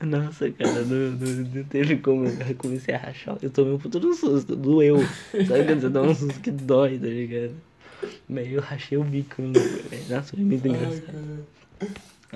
Nossa, 0.06 0.50
cara, 0.50 0.84
não, 0.84 1.12
não, 1.12 1.28
não 1.54 1.64
teve 1.64 1.96
como. 1.96 2.26
Eu 2.26 2.54
comecei 2.56 2.94
a 2.94 2.98
rachar. 2.98 3.36
Eu 3.42 3.50
tomei 3.50 3.72
um 3.72 3.78
puto 3.78 3.98
do 3.98 4.12
susto, 4.14 4.54
doeu. 4.54 4.98
Sabe 5.46 5.64
quando 5.64 5.80
você 5.80 5.88
dá 5.88 6.02
um 6.02 6.14
susto 6.14 6.40
que 6.40 6.50
dói, 6.50 6.98
tá 6.98 7.06
ligado? 7.06 7.54
Mas 8.28 8.50
eu 8.50 8.60
rachei 8.60 8.98
o 8.98 9.04
bico, 9.04 9.42
velho. 9.42 10.08
Nossa, 10.08 10.36
foi 10.36 10.44
muito 10.44 10.66
Ai, 10.66 10.70
engraçado. 10.74 11.06
cara. 11.06 11.46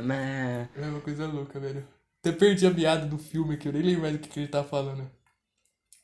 Mas. 0.07 0.69
É 0.77 0.89
uma 0.89 1.01
coisa 1.01 1.27
louca, 1.27 1.59
velho. 1.59 1.87
Até 2.21 2.33
perdi 2.33 2.67
a 2.67 2.75
piada 2.75 3.07
do 3.07 3.19
filme 3.19 3.55
aqui, 3.55 3.69
eu 3.69 3.73
nem 3.73 3.83
lembro 3.83 4.03
mais 4.03 4.15
do 4.15 4.19
que, 4.21 4.29
que 4.29 4.41
ele 4.41 4.49
tá 4.49 4.65
falando. 4.65 5.11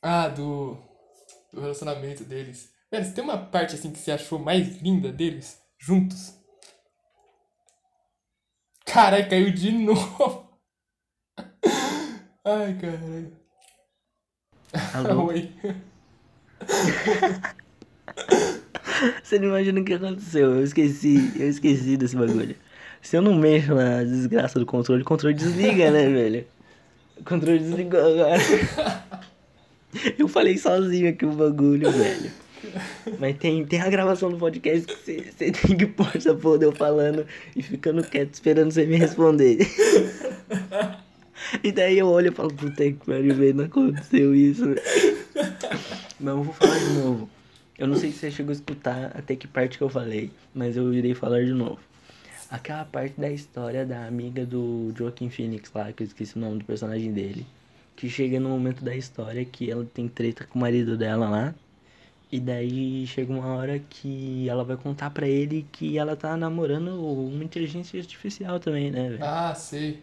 Ah, 0.01 0.27
do. 0.27 0.77
Do 1.51 1.61
relacionamento 1.61 2.23
deles. 2.23 2.71
Velho, 2.91 3.05
você 3.05 3.13
tem 3.13 3.23
uma 3.23 3.37
parte 3.37 3.75
assim 3.75 3.91
que 3.91 3.99
você 3.99 4.11
achou 4.11 4.39
mais 4.39 4.81
linda 4.81 5.11
deles? 5.11 5.61
Juntos? 5.77 6.33
Caralho, 8.85 9.29
caiu 9.29 9.51
de 9.51 9.71
novo. 9.71 10.49
Ai, 12.45 12.77
caralho. 12.77 13.37
Alô? 14.93 15.27
Oi. 15.29 15.51
Você 19.23 19.39
não 19.39 19.49
imagina 19.49 19.79
o 19.79 19.85
que 19.85 19.93
aconteceu. 19.93 20.55
Eu 20.55 20.63
esqueci, 20.63 21.31
eu 21.37 21.49
esqueci 21.49 21.97
desse 21.97 22.15
bagulho. 22.15 22.55
Se 23.01 23.17
eu 23.17 23.21
não 23.21 23.35
mexo 23.35 23.75
na 23.75 24.03
desgraça 24.03 24.59
do 24.59 24.65
controle, 24.65 25.01
o 25.01 25.05
controle 25.05 25.35
desliga, 25.35 25.91
né, 25.91 26.07
velho? 26.09 26.45
O 27.17 27.23
controle 27.23 27.59
desligou 27.59 27.99
agora. 27.99 28.37
Eu 30.17 30.27
falei 30.27 30.57
sozinho 30.57 31.07
aqui 31.07 31.23
o 31.23 31.31
bagulho, 31.31 31.91
velho. 31.91 32.31
Mas 33.19 33.37
tem, 33.37 33.63
tem 33.63 33.79
a 33.79 33.89
gravação 33.89 34.31
do 34.31 34.37
podcast 34.37 34.87
que 34.87 35.21
você 35.31 35.51
tem 35.51 35.77
que 35.77 35.85
pôr 35.85 36.09
essa 36.15 36.33
porra 36.33 36.57
de 36.57 36.65
eu 36.65 36.71
falando 36.71 37.27
e 37.55 37.61
ficando 37.61 38.01
quieto 38.01 38.33
esperando 38.33 38.71
você 38.71 38.87
me 38.87 38.97
responder. 38.97 39.59
E 41.61 41.71
daí 41.71 41.99
eu 41.99 42.07
olho 42.07 42.31
e 42.31 42.35
falo, 42.35 42.51
puta 42.51 42.83
que 42.83 42.93
pariu, 43.05 43.35
velho, 43.35 43.53
não 43.53 43.65
aconteceu 43.65 44.33
isso. 44.33 44.73
Eu 46.19 46.43
vou 46.43 46.53
falar 46.55 46.79
de 46.79 46.93
novo. 46.93 47.29
Eu 47.83 47.87
não 47.89 47.97
sei 47.97 48.13
se 48.13 48.19
você 48.19 48.31
chegou 48.31 48.51
a 48.51 48.53
escutar 48.53 49.11
até 49.13 49.35
que 49.35 49.45
parte 49.45 49.77
que 49.77 49.83
eu 49.83 49.89
falei, 49.89 50.31
mas 50.55 50.77
eu 50.77 50.93
irei 50.93 51.13
falar 51.13 51.43
de 51.43 51.51
novo. 51.51 51.79
Aquela 52.49 52.85
parte 52.85 53.19
da 53.19 53.29
história 53.29 53.85
da 53.85 54.05
amiga 54.05 54.45
do 54.45 54.93
Joaquin 54.97 55.29
Phoenix 55.29 55.69
lá, 55.75 55.91
que 55.91 56.01
eu 56.01 56.07
esqueci 56.07 56.37
o 56.37 56.39
nome 56.39 56.59
do 56.59 56.63
personagem 56.63 57.11
dele. 57.11 57.45
Que 57.97 58.09
chega 58.09 58.39
no 58.39 58.47
momento 58.47 58.85
da 58.85 58.95
história 58.95 59.43
que 59.43 59.69
ela 59.69 59.83
tem 59.83 60.07
treta 60.07 60.45
com 60.45 60.59
o 60.59 60.61
marido 60.61 60.97
dela 60.97 61.29
lá. 61.29 61.53
E 62.31 62.39
daí 62.39 63.05
chega 63.05 63.33
uma 63.33 63.47
hora 63.47 63.77
que 63.77 64.47
ela 64.47 64.63
vai 64.63 64.77
contar 64.77 65.09
pra 65.09 65.27
ele 65.27 65.67
que 65.69 65.97
ela 65.97 66.15
tá 66.15 66.37
namorando 66.37 66.87
uma 67.05 67.43
inteligência 67.43 67.99
artificial 67.99 68.61
também, 68.61 68.91
né, 68.91 69.09
velho? 69.09 69.25
Ah, 69.25 69.53
sei. 69.53 70.01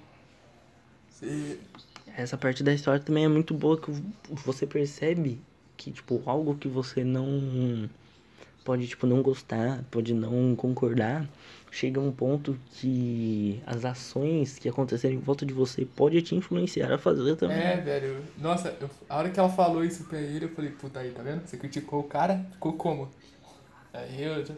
Sei. 1.08 1.58
Essa 2.14 2.36
parte 2.36 2.62
da 2.62 2.74
história 2.74 3.00
também 3.00 3.24
é 3.24 3.28
muito 3.28 3.54
boa 3.54 3.80
que 3.80 3.90
você 4.44 4.66
percebe 4.66 5.40
que, 5.80 5.90
tipo, 5.90 6.22
algo 6.26 6.54
que 6.56 6.68
você 6.68 7.02
não 7.02 7.88
pode, 8.62 8.86
tipo, 8.86 9.06
não 9.06 9.22
gostar, 9.22 9.82
pode 9.90 10.12
não 10.12 10.54
concordar, 10.54 11.26
chega 11.70 11.98
um 11.98 12.12
ponto 12.12 12.54
que 12.72 13.58
as 13.66 13.86
ações 13.86 14.58
que 14.58 14.68
acontecerem 14.68 15.16
em 15.16 15.20
volta 15.20 15.46
de 15.46 15.54
você 15.54 15.86
pode 15.86 16.20
te 16.20 16.34
influenciar 16.34 16.92
a 16.92 16.98
fazer 16.98 17.34
também. 17.36 17.56
É, 17.56 17.76
velho. 17.80 18.18
Nossa, 18.38 18.76
eu- 18.78 18.90
a 19.08 19.16
hora 19.16 19.30
que 19.30 19.40
ela 19.40 19.48
falou 19.48 19.82
isso 19.82 20.04
pra 20.04 20.20
ele, 20.20 20.44
eu 20.44 20.48
falei, 20.50 20.70
puta 20.70 21.00
aí, 21.00 21.10
tá 21.12 21.22
vendo? 21.22 21.46
Você 21.46 21.56
criticou 21.56 22.00
o 22.00 22.04
cara, 22.04 22.44
ficou 22.52 22.74
como? 22.74 23.08
Aí 23.94 24.22
eu 24.22 24.44
já. 24.44 24.54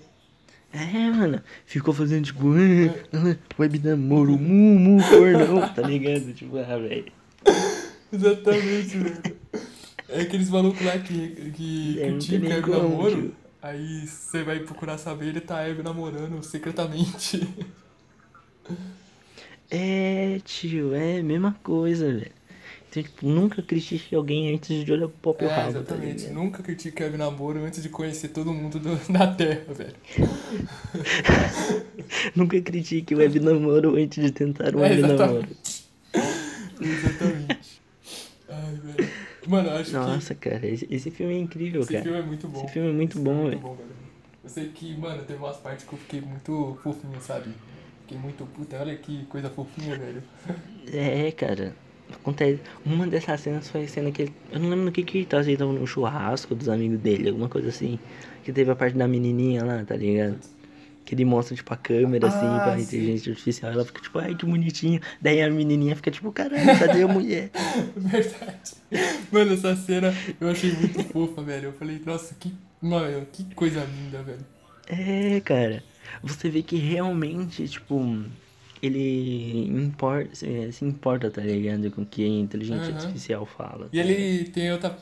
É, 0.72 1.10
mano. 1.10 1.40
Ficou 1.66 1.94
fazendo 1.94 2.24
tipo, 2.24 2.48
ah, 2.48 2.96
ah, 3.14 3.36
web 3.58 3.78
namoro, 3.78 4.36
mu, 4.36 4.76
mu, 4.76 4.98
pornô, 5.08 5.68
tá 5.72 5.82
ligado? 5.82 6.32
Tipo, 6.34 6.58
ah, 6.58 6.78
velho. 6.78 7.12
Exatamente, 8.12 8.98
velho. 8.98 9.41
É 10.12 10.20
aqueles 10.22 10.50
malucos 10.50 10.84
lá 10.84 10.98
que, 10.98 11.52
que 11.56 12.00
É, 12.00 12.08
Hebe 12.08 12.60
como, 12.62 12.78
namoro. 12.78 13.34
Aí 13.62 14.06
você 14.06 14.42
vai 14.42 14.58
procurar 14.60 14.98
saber, 14.98 15.28
ele 15.28 15.40
tá 15.40 15.62
Hebe 15.66 15.82
namorando 15.82 16.42
secretamente. 16.42 17.46
É, 19.70 20.38
tio, 20.44 20.94
é 20.94 21.20
a 21.20 21.22
mesma 21.22 21.56
coisa, 21.62 22.06
velho. 22.12 22.30
Então, 22.90 23.02
tipo, 23.02 23.26
nunca 23.26 23.62
critique 23.62 24.14
alguém 24.14 24.54
antes 24.54 24.84
de 24.84 24.92
olhar 24.92 25.08
pro 25.08 25.32
próprio 25.32 25.48
É, 25.48 25.52
rabo, 25.54 25.72
tá 25.72 25.78
exatamente. 25.78 26.20
ligado? 26.24 26.34
Nunca 26.34 26.62
critique 26.62 27.02
Hebe 27.02 27.16
namoro 27.16 27.64
antes 27.64 27.82
de 27.82 27.88
conhecer 27.88 28.28
todo 28.28 28.52
mundo 28.52 28.78
do- 28.78 29.00
da 29.10 29.26
Terra, 29.34 29.72
velho. 29.72 29.94
Nunca 32.36 32.60
critique 32.60 33.14
o 33.14 33.18
web 33.18 33.40
namoro 33.40 33.96
antes 33.96 34.22
de 34.22 34.30
tentar 34.30 34.76
um 34.76 34.84
É, 34.84 34.90
web 34.90 35.00
namoro. 35.02 35.48
exatamente. 36.78 37.31
Mano, 39.46 39.68
eu 39.68 39.76
acho 39.76 39.90
que 39.90 39.96
Nossa, 39.96 40.34
cara, 40.34 40.66
esse, 40.66 40.86
esse 40.90 41.10
filme 41.10 41.34
é 41.34 41.38
incrível, 41.38 41.82
esse 41.82 41.92
cara. 41.92 42.04
filme 42.04 42.18
é 42.18 42.22
muito 42.22 42.48
bom. 42.48 42.64
Esse 42.64 42.72
filme 42.72 42.88
é 42.90 42.92
muito 42.92 43.16
Esse 43.16 43.24
bom, 43.24 43.46
é 43.46 43.50
velho. 43.50 43.60
velho. 43.60 44.02
Eu 44.44 44.48
sei 44.50 44.68
que, 44.68 44.96
mano, 44.96 45.22
teve 45.24 45.38
umas 45.38 45.56
partes 45.58 45.84
que 45.86 45.92
eu 45.92 45.98
fiquei 45.98 46.20
muito 46.20 46.78
fofinho, 46.82 47.20
sabe? 47.20 47.50
Fiquei 48.02 48.18
muito 48.18 48.44
puta, 48.46 48.78
olha 48.80 48.96
que 48.96 49.24
coisa 49.26 49.48
fofinha, 49.50 49.96
velho. 49.96 50.22
É, 50.92 51.30
cara. 51.32 51.74
Acontece. 52.12 52.60
Uma 52.84 53.06
dessas 53.06 53.40
cenas 53.40 53.68
foi 53.70 53.84
a 53.84 53.88
cena 53.88 54.10
que 54.12 54.22
ele. 54.22 54.34
Eu 54.50 54.60
não 54.60 54.68
lembro 54.68 54.84
no 54.86 54.92
que 54.92 55.02
que 55.02 55.18
ele 55.18 55.26
tava, 55.26 55.42
ele 55.44 55.56
tava 55.56 55.72
no 55.72 55.86
churrasco 55.86 56.54
dos 56.54 56.68
amigos 56.68 56.98
dele, 56.98 57.28
alguma 57.30 57.48
coisa 57.48 57.68
assim. 57.68 57.98
Que 58.44 58.52
teve 58.52 58.70
a 58.70 58.76
parte 58.76 58.96
da 58.96 59.08
menininha 59.08 59.64
lá, 59.64 59.84
tá 59.84 59.96
ligado? 59.96 60.38
Que 61.04 61.14
ele 61.14 61.24
mostra, 61.24 61.54
tipo, 61.56 61.72
a 61.74 61.76
câmera, 61.76 62.28
assim, 62.28 62.46
Ah, 62.46 62.60
pra 62.60 62.76
sim. 62.76 62.82
inteligência 62.82 63.30
artificial. 63.32 63.72
Ela 63.72 63.84
fica, 63.84 64.00
tipo, 64.00 64.18
ai, 64.18 64.34
que 64.36 64.46
bonitinho. 64.46 65.00
Daí 65.20 65.42
a 65.42 65.50
menininha 65.50 65.96
fica, 65.96 66.10
tipo, 66.10 66.30
caralho, 66.30 66.78
cadê 66.78 67.02
a 67.02 67.08
mulher? 67.08 67.50
Verdade. 67.96 68.72
Mano, 69.32 69.54
essa 69.54 69.74
cena 69.74 70.14
eu 70.40 70.48
achei 70.50 70.70
muito 70.72 71.02
fofa, 71.04 71.42
velho. 71.42 71.66
Eu 71.66 71.72
falei, 71.72 72.00
nossa, 72.06 72.34
que. 72.38 72.54
Mano, 72.80 73.26
que 73.32 73.44
coisa 73.54 73.84
linda, 73.84 74.22
velho. 74.22 74.46
É, 74.88 75.40
cara. 75.40 75.82
Você 76.22 76.48
vê 76.48 76.62
que 76.62 76.76
realmente, 76.76 77.66
tipo, 77.68 78.22
ele 78.82 79.66
importa, 79.68 80.34
se, 80.34 80.72
se 80.72 80.84
importa, 80.84 81.30
tá 81.30 81.40
ligado? 81.40 81.90
Com 81.90 82.02
o 82.02 82.06
que 82.06 82.24
a 82.24 82.28
inteligência 82.28 82.88
Aham. 82.92 82.94
artificial 83.00 83.46
fala. 83.46 83.88
E 83.92 83.98
ele 84.00 84.44
tem 84.50 84.70
outra. 84.72 84.96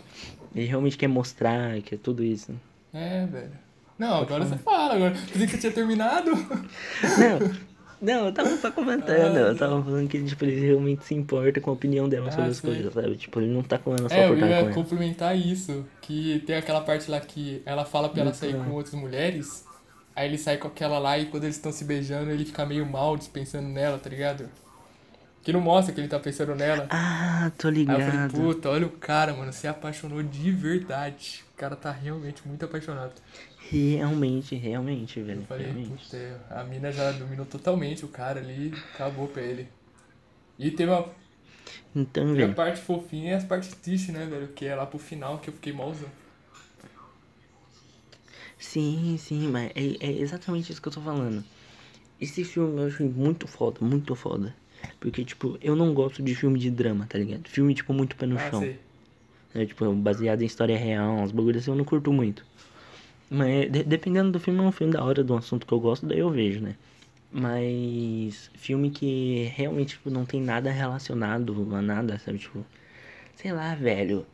Ele 0.54 0.66
realmente 0.66 0.96
quer 0.98 1.08
mostrar 1.08 1.80
que 1.82 1.94
é 1.94 1.98
tudo 1.98 2.22
isso. 2.24 2.54
É, 2.92 3.26
velho. 3.26 3.52
Não, 4.00 4.22
agora 4.22 4.44
você 4.46 4.56
fala, 4.56 4.94
agora. 4.94 5.10
Pensei 5.12 5.46
que 5.46 5.52
você 5.52 5.58
tinha 5.58 5.72
terminado. 5.72 6.30
Não, 6.32 7.60
não, 8.00 8.26
eu 8.26 8.32
tava 8.32 8.56
só 8.56 8.70
comentando. 8.72 9.36
Eu 9.36 9.54
tava 9.56 9.82
falando 9.82 10.08
que 10.08 10.22
tipo, 10.24 10.44
ele 10.44 10.58
realmente 10.68 11.04
se 11.04 11.14
importa 11.14 11.60
com 11.60 11.70
a 11.70 11.74
opinião 11.74 12.08
dela 12.08 12.28
Ah, 12.28 12.32
sobre 12.32 12.50
as 12.50 12.56
sei. 12.56 12.70
coisas, 12.74 12.94
sabe? 12.94 13.16
Tipo, 13.16 13.40
ele 13.40 13.52
não 13.52 13.62
tá 13.62 13.78
com 13.78 13.94
ela 13.94 14.08
só 14.08 14.14
É, 14.14 14.26
por 14.28 14.34
estar 14.36 14.46
com 14.46 14.52
ia 14.52 14.58
ela. 14.60 14.72
complementar 14.72 15.36
isso. 15.36 15.84
Que 16.00 16.42
tem 16.46 16.56
aquela 16.56 16.80
parte 16.80 17.10
lá 17.10 17.20
que 17.20 17.60
ela 17.66 17.84
fala 17.84 18.08
pra 18.08 18.22
ela 18.22 18.32
sair 18.32 18.54
com 18.54 18.70
outras 18.70 18.94
mulheres. 18.94 19.66
Aí 20.16 20.26
ele 20.28 20.38
sai 20.38 20.56
com 20.56 20.66
aquela 20.68 20.98
lá 20.98 21.18
e 21.18 21.26
quando 21.26 21.44
eles 21.44 21.56
estão 21.56 21.70
se 21.70 21.84
beijando, 21.84 22.30
ele 22.30 22.44
fica 22.46 22.64
meio 22.64 22.86
mal 22.86 23.16
dispensando 23.18 23.68
nela, 23.68 23.98
tá 23.98 24.08
ligado? 24.08 24.48
Que 25.42 25.52
não 25.52 25.60
mostra 25.60 25.94
que 25.94 26.00
ele 26.00 26.08
tá 26.08 26.18
pensando 26.18 26.54
nela. 26.54 26.86
Ah, 26.90 27.50
tô 27.56 27.68
Aí 27.68 27.80
eu 27.80 27.86
falei, 27.86 28.00
ligado. 28.06 28.32
puta, 28.32 28.68
olha 28.68 28.86
o 28.86 28.90
cara, 28.90 29.32
mano, 29.32 29.52
se 29.52 29.66
apaixonou 29.66 30.22
de 30.22 30.50
verdade. 30.50 31.44
O 31.54 31.56
cara 31.56 31.76
tá 31.76 31.90
realmente 31.90 32.46
muito 32.46 32.62
apaixonado. 32.64 33.12
Realmente, 33.70 34.54
realmente, 34.56 35.20
velho. 35.22 35.40
Eu 35.40 35.46
falei, 35.46 35.66
realmente. 35.66 35.90
puta, 35.90 36.40
a 36.50 36.64
mina 36.64 36.90
já 36.90 37.12
dominou 37.12 37.46
totalmente 37.46 38.04
o 38.04 38.08
cara 38.08 38.40
ali, 38.40 38.72
acabou 38.94 39.28
pra 39.28 39.42
ele. 39.42 39.68
E 40.58 40.70
teve 40.70 40.90
uma, 40.90 41.08
Então, 41.94 42.24
teve 42.24 42.42
a 42.42 42.46
velho. 42.46 42.54
parte 42.54 42.80
fofinha 42.80 43.30
e 43.30 43.34
as 43.34 43.44
partes 43.44 43.72
tristes, 43.74 44.12
né, 44.12 44.26
velho? 44.26 44.48
Que 44.48 44.66
é 44.66 44.74
lá 44.74 44.86
pro 44.86 44.98
final 44.98 45.38
que 45.38 45.48
eu 45.50 45.54
fiquei 45.54 45.72
malzão. 45.72 46.08
Sim, 48.58 49.16
sim, 49.18 49.48
mas 49.48 49.70
é, 49.74 49.96
é 50.06 50.12
exatamente 50.20 50.70
isso 50.70 50.80
que 50.82 50.88
eu 50.88 50.92
tô 50.92 51.00
falando. 51.00 51.42
Esse 52.20 52.44
filme 52.44 52.80
eu 52.82 52.86
achei 52.88 53.08
muito 53.08 53.46
foda, 53.48 53.78
muito 53.84 54.14
foda. 54.14 54.54
Porque, 55.00 55.24
tipo, 55.24 55.58
eu 55.62 55.74
não 55.76 55.94
gosto 55.94 56.22
de 56.22 56.34
filme 56.34 56.58
de 56.58 56.70
drama, 56.70 57.06
tá 57.06 57.18
ligado? 57.18 57.48
Filme, 57.48 57.74
tipo, 57.74 57.92
muito 57.92 58.16
pé 58.16 58.26
no 58.26 58.36
Ah, 58.38 58.50
chão. 58.50 58.60
sei. 58.60 58.78
né? 59.54 59.66
Tipo, 59.66 59.92
baseado 59.94 60.42
em 60.42 60.46
história 60.46 60.76
real, 60.78 61.14
uns 61.16 61.32
bagulhos 61.32 61.62
assim, 61.62 61.70
eu 61.70 61.76
não 61.76 61.84
curto 61.84 62.12
muito. 62.12 62.44
Mas 63.30 63.70
de- 63.70 63.84
dependendo 63.84 64.32
do 64.32 64.40
filme, 64.40 64.58
é 64.58 64.62
um 64.62 64.72
filme 64.72 64.92
da 64.92 65.04
hora, 65.04 65.22
de 65.22 65.32
um 65.32 65.36
assunto 65.36 65.64
que 65.66 65.72
eu 65.72 65.78
gosto, 65.80 66.04
daí 66.06 66.18
eu 66.18 66.30
vejo, 66.30 66.60
né? 66.60 66.74
Mas 67.32 68.50
filme 68.54 68.90
que 68.90 69.52
realmente 69.54 69.90
tipo, 69.90 70.10
não 70.10 70.24
tem 70.24 70.40
nada 70.42 70.70
relacionado 70.70 71.68
a 71.74 71.80
nada, 71.80 72.18
sabe? 72.18 72.38
Tipo, 72.38 72.64
sei 73.36 73.52
lá, 73.52 73.74
velho. 73.74 74.26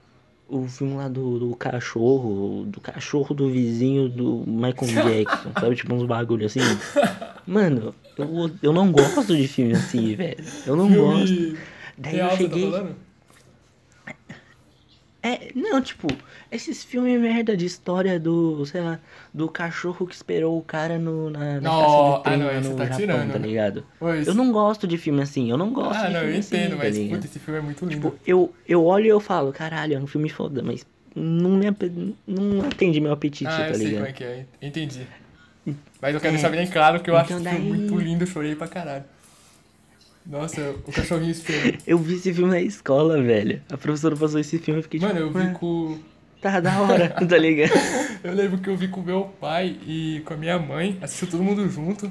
O 0.49 0.67
filme 0.69 0.95
lá 0.95 1.09
do, 1.09 1.39
do 1.41 1.57
cachorro, 1.57 2.65
do 2.67 2.81
cachorro 2.81 3.35
do 3.35 3.51
vizinho 3.51 4.09
do 4.09 4.45
Michael 4.47 5.03
Jackson, 5.25 5.53
sabe? 5.61 5.75
Tipo, 5.77 5.93
uns 5.93 6.07
bagulho 6.07 6.47
assim. 6.47 6.61
Mano, 7.47 7.95
eu, 8.17 8.51
eu 8.63 8.73
não 8.73 8.91
gosto 8.91 9.37
de 9.37 9.47
filme 9.47 9.75
assim, 9.75 10.15
velho. 10.15 10.45
Eu 10.65 10.77
não 10.77 10.89
gosto. 10.89 11.27
Filme 11.27 11.59
Daí 11.99 12.13
real, 12.17 12.31
eu 12.31 12.37
tá 12.37 12.43
cheguei. 12.45 12.71
falando? 12.71 12.97
É, 15.27 15.51
não, 15.55 15.81
tipo, 15.83 16.07
esses 16.53 16.85
filmes 16.85 17.21
merda 17.21 17.57
de 17.57 17.67
história 17.67 18.19
do, 18.21 18.65
sei 18.67 18.81
lá, 18.81 19.01
do 19.35 19.49
cachorro 19.49 20.07
que 20.07 20.15
esperou 20.15 20.57
o 20.57 20.63
cara 20.63 20.99
no, 20.99 21.31
na, 21.31 21.55
na 21.55 21.61
Não, 21.61 21.73
estação 21.73 22.05
de 22.13 22.17
ah, 22.19 22.23
trem 22.23 22.39
não, 22.39 22.47
lá 22.47 22.59
esse 22.61 22.69
no 22.69 22.77
tá 22.77 22.85
Japão, 22.85 22.99
tirando, 23.01 23.33
tá 23.33 23.39
né? 23.41 23.47
ligado? 23.47 23.85
Oi, 24.01 24.23
Eu 24.27 24.35
não 24.35 24.53
gosto 24.53 24.87
de 24.87 24.97
filme 24.97 25.23
assim, 25.23 25.51
eu 25.51 25.57
não 25.57 25.73
gosto 25.73 25.99
Ah, 25.99 26.07
de 26.09 26.13
não, 26.13 26.21
eu 26.21 26.25
filme 26.27 26.39
assim, 26.39 26.57
entendo, 26.57 26.71
tá 26.77 26.77
mas 26.85 26.97
ligado? 26.97 27.17
puta, 27.17 27.27
esse 27.27 27.39
filme 27.41 27.59
é 27.59 27.63
muito 27.63 27.85
lindo. 27.87 27.97
Tipo, 27.97 28.15
eu, 28.27 28.55
eu 28.69 28.85
olho 28.85 29.07
e 29.07 29.09
eu 29.09 29.21
falo, 29.21 29.53
caralho, 29.53 29.95
é 29.97 29.99
um 29.99 30.07
filme 30.07 30.29
foda, 30.29 30.63
mas 30.63 30.87
não, 31.15 31.51
me, 31.51 31.67
não 32.27 32.69
atende 32.69 33.01
meu 33.01 33.13
apetite, 33.13 33.47
ah, 33.51 33.63
eu 33.63 33.73
tá 33.73 33.75
sei 33.79 33.87
ligado? 33.87 33.95
como 33.97 34.07
é 34.07 34.13
que 34.13 34.25
é, 34.25 34.47
entendi. 34.63 35.07
Mas 36.01 36.15
eu 36.15 36.21
quero 36.21 36.35
É, 36.35 36.39
deixar 36.39 36.51
bem 36.51 36.67
claro 36.69 37.01
que 37.03 37.11
eu 37.11 37.17
acho 37.17 37.33
então 37.33 37.43
filme 37.43 37.59
daí- 37.71 37.79
muito 37.81 37.99
lindo, 37.99 38.23
eu 38.23 38.29
chorei 38.29 38.55
pra 38.55 38.69
caralho. 38.69 39.05
Nossa, 40.29 40.75
o 40.87 40.93
cachorrinho 40.93 41.31
esperando. 41.31 41.79
Eu 41.87 41.99
vi 41.99 42.15
esse 42.17 42.33
filme 42.35 42.51
na 42.51 42.61
escola, 42.61 43.23
velho. 43.23 43.61
A 43.71 43.77
professora 43.77 44.17
passou 44.17 44.41
esse 44.41 44.59
filme 44.59 44.81
e 44.81 44.83
fiquei 44.83 44.99
tipo, 45.01 45.13
Mano, 45.13 45.25
eu 45.27 45.33
vi 45.33 45.39
"Ué, 45.39 45.55
com. 45.55 45.99
tá 46.43 46.59
da 46.61 46.81
hora, 46.81 47.09
tá 47.27 47.39
ligado? 47.39 47.71
Eu 48.25 48.35
lembro 48.35 48.59
que 48.59 48.69
eu 48.69 48.77
vi 48.77 48.89
com 48.89 49.03
meu 49.03 49.25
pai 49.41 49.77
e 49.87 50.23
com 50.25 50.35
a 50.35 50.37
minha 50.37 50.59
mãe, 50.59 50.99
assistiu 51.01 51.29
todo 51.29 51.43
mundo 51.45 51.69
junto. 51.71 52.11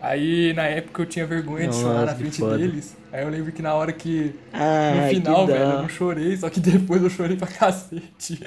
Aí 0.00 0.52
na 0.52 0.64
época 0.64 1.00
eu 1.02 1.06
tinha 1.06 1.24
vergonha 1.26 1.68
de 1.68 1.76
chorar 1.76 2.00
Nossa, 2.00 2.06
na 2.06 2.14
frente 2.16 2.38
foda. 2.38 2.58
deles. 2.58 2.94
Aí 3.10 3.22
eu 3.22 3.30
lembro 3.30 3.52
que 3.52 3.62
na 3.62 3.72
hora 3.72 3.90
que. 3.92 4.34
Ah, 4.52 4.92
No 4.96 5.08
final, 5.14 5.46
que 5.46 5.52
velho, 5.52 5.64
eu 5.64 5.78
não 5.82 5.88
chorei, 5.88 6.36
só 6.36 6.50
que 6.50 6.60
depois 6.60 7.02
eu 7.02 7.08
chorei 7.08 7.36
pra 7.36 7.46
cacete. 7.46 8.38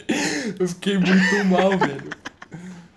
Eu 0.59 0.67
fiquei 0.67 0.97
muito 0.99 1.45
mal, 1.45 1.69
velho. 1.77 2.09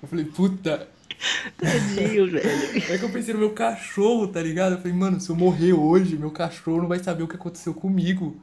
Eu 0.02 0.08
falei, 0.08 0.24
puta. 0.26 0.86
Tadinho, 1.58 2.30
velho. 2.30 2.92
É 2.92 2.98
que 2.98 3.04
eu 3.04 3.10
pensei 3.10 3.34
no 3.34 3.40
meu 3.40 3.50
cachorro, 3.50 4.28
tá 4.28 4.40
ligado? 4.42 4.72
Eu 4.72 4.78
falei, 4.78 4.92
mano, 4.92 5.20
se 5.20 5.30
eu 5.30 5.36
morrer 5.36 5.72
hoje, 5.72 6.16
meu 6.16 6.30
cachorro 6.30 6.82
não 6.82 6.88
vai 6.88 6.98
saber 6.98 7.22
o 7.22 7.28
que 7.28 7.36
aconteceu 7.36 7.74
comigo. 7.74 8.40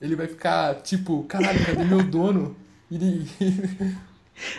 Ele 0.00 0.16
vai 0.16 0.26
ficar, 0.26 0.74
tipo, 0.82 1.22
caralho, 1.24 1.64
cadê 1.64 1.84
meu 1.84 2.02
dono? 2.02 2.56
Ele. 2.90 3.26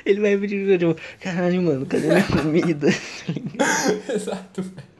Ele 0.06 0.21
vai 0.21 0.38
pedir, 0.38 0.80
tipo, 0.80 0.95
caralho, 1.19 1.62
mano, 1.62 1.86
cadê 1.86 2.08
minha 2.08 2.23
comida? 2.23 2.88
Exato, 4.08 4.62
velho. 4.62 4.95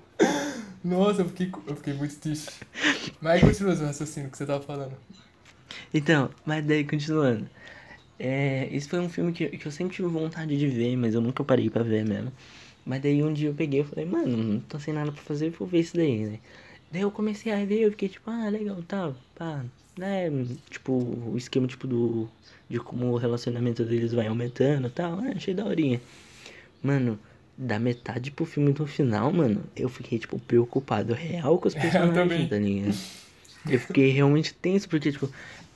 Nossa, 0.84 1.22
eu 1.22 1.30
fiquei, 1.30 1.50
eu 1.66 1.76
fiquei 1.78 1.94
muito 1.94 2.16
triste. 2.18 2.52
Mas 3.22 3.42
continua 3.42 3.74
o 3.74 3.86
raciocínio 3.86 4.30
que 4.30 4.38
você 4.38 4.46
tava 4.46 4.62
falando. 4.62 4.92
Então, 5.94 6.30
mas 6.46 6.66
daí, 6.66 6.84
continuando. 6.84 7.50
É, 8.18 8.70
esse 8.72 8.88
foi 8.88 9.00
um 9.00 9.10
filme 9.10 9.34
que, 9.34 9.48
que 9.50 9.66
eu 9.66 9.72
sempre 9.72 9.96
tive 9.96 10.08
vontade 10.08 10.58
de 10.58 10.68
ver, 10.68 10.96
mas 10.96 11.14
eu 11.14 11.22
nunca 11.22 11.44
parei 11.44 11.70
pra 11.70 11.84
ver 11.84 12.06
mesmo. 12.06 12.32
Mas 12.86 13.02
daí 13.02 13.24
um 13.24 13.34
dia 13.34 13.50
eu 13.50 13.54
peguei 13.54 13.82
e 13.82 13.84
falei, 13.84 14.06
mano, 14.06 14.38
não 14.38 14.60
tô 14.60 14.80
sem 14.80 14.94
nada 14.94 15.12
pra 15.12 15.22
fazer, 15.22 15.50
vou 15.50 15.68
ver 15.68 15.80
isso 15.80 15.96
daí, 15.96 16.26
né? 16.26 16.40
Daí 16.92 17.02
eu 17.02 17.12
comecei 17.12 17.52
a 17.52 17.66
ver, 17.66 17.82
eu 17.82 17.92
fiquei 17.92 18.08
tipo, 18.08 18.30
ah, 18.30 18.48
legal, 18.48 18.82
tá, 18.88 19.12
pá, 19.36 19.66
né? 19.98 20.30
Tipo, 20.70 20.94
o 20.94 21.36
esquema, 21.38 21.68
tipo, 21.68 21.88
do... 21.88 22.30
De 22.68 22.80
como 22.80 23.12
o 23.12 23.18
relacionamento 23.18 23.84
deles 23.84 24.12
vai 24.12 24.28
aumentando 24.28 24.88
e 24.88 24.92
tal, 24.92 25.20
ah, 25.20 25.34
achei 25.36 25.54
daorinha. 25.54 26.02
Mano, 26.82 27.20
da 27.58 27.78
metade 27.80 28.32
pro 28.32 28.46
filme 28.46 28.72
do 28.74 28.88
final, 28.88 29.32
mano, 29.32 29.64
eu 29.76 29.88
fiquei, 29.88 30.18
tipo, 30.18 30.40
preocupado 30.40 31.14
real 31.14 31.58
com 31.60 31.68
os 31.68 31.74
personagens, 31.76 32.50
tá 32.50 32.58
ligado? 32.58 32.96
Eu 33.70 33.80
fiquei 33.80 34.12
realmente 34.12 34.54
tenso, 34.54 34.88
porque, 34.90 35.12
tipo, 35.12 35.30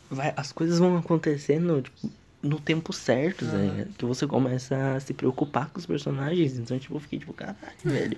vai, 0.10 0.34
as 0.36 0.52
coisas 0.52 0.80
vão 0.80 0.98
acontecendo, 0.98 1.82
tipo, 1.82 2.10
no 2.42 2.60
tempo 2.60 2.94
certo? 2.94 3.46
Que 3.98 4.06
você 4.06 4.26
começa 4.28 4.96
a 4.96 5.00
se 5.00 5.14
preocupar 5.14 5.70
com 5.70 5.80
os 5.80 5.86
personagens. 5.86 6.58
Então, 6.58 6.78
tipo, 6.80 6.96
eu 6.96 7.00
fiquei, 7.00 7.20
tipo, 7.20 7.34
caralho, 7.34 7.58
velho. 7.84 8.18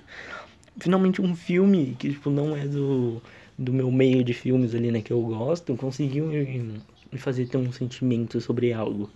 finalmente 0.80 1.22
um 1.22 1.36
filme 1.36 1.96
que, 2.00 2.10
tipo, 2.12 2.30
não 2.30 2.56
é 2.56 2.66
do, 2.68 3.22
do 3.58 3.74
meu 3.74 3.92
meio 3.92 4.24
de 4.24 4.34
filmes 4.34 4.74
ali, 4.76 4.92
né, 4.92 5.02
que 5.02 5.12
eu 5.14 5.22
gosto, 5.22 5.76
conseguiu 5.76 6.28
me, 6.28 6.82
me 7.12 7.18
fazer 7.18 7.48
ter 7.48 7.58
um 7.58 7.72
sentimento 7.72 8.40
sobre 8.42 8.74
algo. 8.74 9.10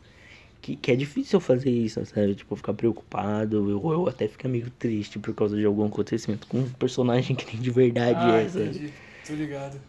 Que, 0.62 0.76
que 0.76 0.92
é 0.92 0.96
difícil 0.96 1.40
fazer 1.40 1.70
isso, 1.70 2.04
sabe? 2.08 2.34
Tipo, 2.34 2.56
ficar 2.56 2.74
preocupado, 2.74 3.80
ou 3.84 3.94
eu 3.94 4.08
até 4.08 4.28
ficar 4.28 4.50
meio 4.50 4.72
triste 4.72 5.20
por 5.20 5.34
causa 5.36 5.56
de 5.56 5.66
algum 5.66 5.86
acontecimento 5.86 6.48
com 6.48 6.60
um 6.60 6.70
personagem 6.70 7.36
que 7.38 7.46
nem 7.46 7.62
de 7.62 7.70
verdade 7.70 8.20
Ah, 8.20 8.42
é, 8.42 8.46
entendi. 8.46 8.92
Tô 9.26 9.34
ligado. 9.34 9.80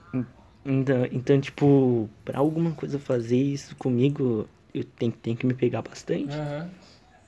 Então, 0.65 1.07
então, 1.13 1.41
tipo, 1.41 2.11
pra 2.25 2.39
alguma 2.39 2.73
coisa 2.73 2.99
fazer 2.99 3.37
isso 3.39 3.77
comigo, 3.77 4.49
eu 4.79 4.85
tenho, 4.85 5.13
tenho 5.13 5.37
que 5.37 5.47
me 5.47 5.55
pegar 5.55 5.83
bastante. 5.83 6.35
Aham. 6.35 6.69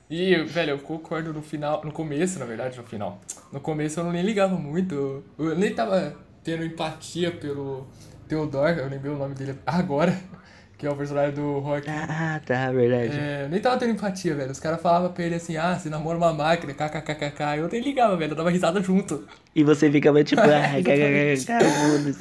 E, 0.09 0.35
velho, 0.43 0.71
eu 0.71 0.79
concordo 0.79 1.31
no 1.31 1.41
final, 1.41 1.83
no 1.85 1.91
começo, 1.91 2.39
na 2.39 2.45
verdade, 2.45 2.75
no 2.77 2.83
final. 2.83 3.21
No 3.51 3.59
começo 3.59 3.99
eu 3.99 4.03
não 4.03 4.11
nem 4.11 4.23
ligava 4.23 4.55
muito, 4.55 5.23
eu 5.37 5.55
nem 5.55 5.71
tava 5.73 6.15
tendo 6.43 6.63
empatia 6.63 7.31
pelo 7.31 7.87
Theodore, 8.27 8.79
eu 8.79 8.89
lembrei 8.89 9.11
o 9.11 9.17
nome 9.17 9.35
dele 9.35 9.55
agora, 9.67 10.19
que 10.79 10.87
é 10.87 10.89
o 10.89 10.95
personagem 10.95 11.35
do 11.35 11.59
Rock. 11.59 11.87
Ah, 11.87 12.41
tá, 12.43 12.71
verdade. 12.71 13.19
É, 13.19 13.43
eu 13.43 13.49
nem 13.49 13.59
tava 13.61 13.77
tendo 13.77 13.91
empatia, 13.91 14.33
velho. 14.33 14.51
Os 14.51 14.59
caras 14.59 14.81
falavam 14.81 15.11
pra 15.11 15.23
ele 15.23 15.35
assim, 15.35 15.57
ah, 15.57 15.77
você 15.77 15.91
namora 15.91 16.17
uma 16.17 16.33
máquina, 16.33 16.73
kkkk. 16.73 17.57
Eu 17.59 17.67
nem 17.67 17.81
ligava, 17.81 18.17
velho, 18.17 18.31
eu 18.31 18.35
dava 18.35 18.49
risada 18.49 18.81
junto. 18.81 19.27
E 19.55 19.63
você 19.63 19.91
ficava 19.91 20.23
tipo, 20.23 20.41
ai, 20.41 20.83
cagacaga, 20.83 21.35
se 21.37 21.51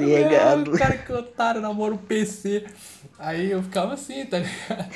Ah, 0.02 0.06
regado. 0.06 0.72
o 0.72 0.78
cara 0.78 0.96
que 0.96 1.12
otário 1.12 1.60
namora 1.60 1.92
um 1.94 1.98
PC. 1.98 2.64
Aí 3.18 3.50
eu 3.50 3.62
ficava 3.62 3.94
assim, 3.94 4.24
tá 4.24 4.38
ligado? 4.38 4.88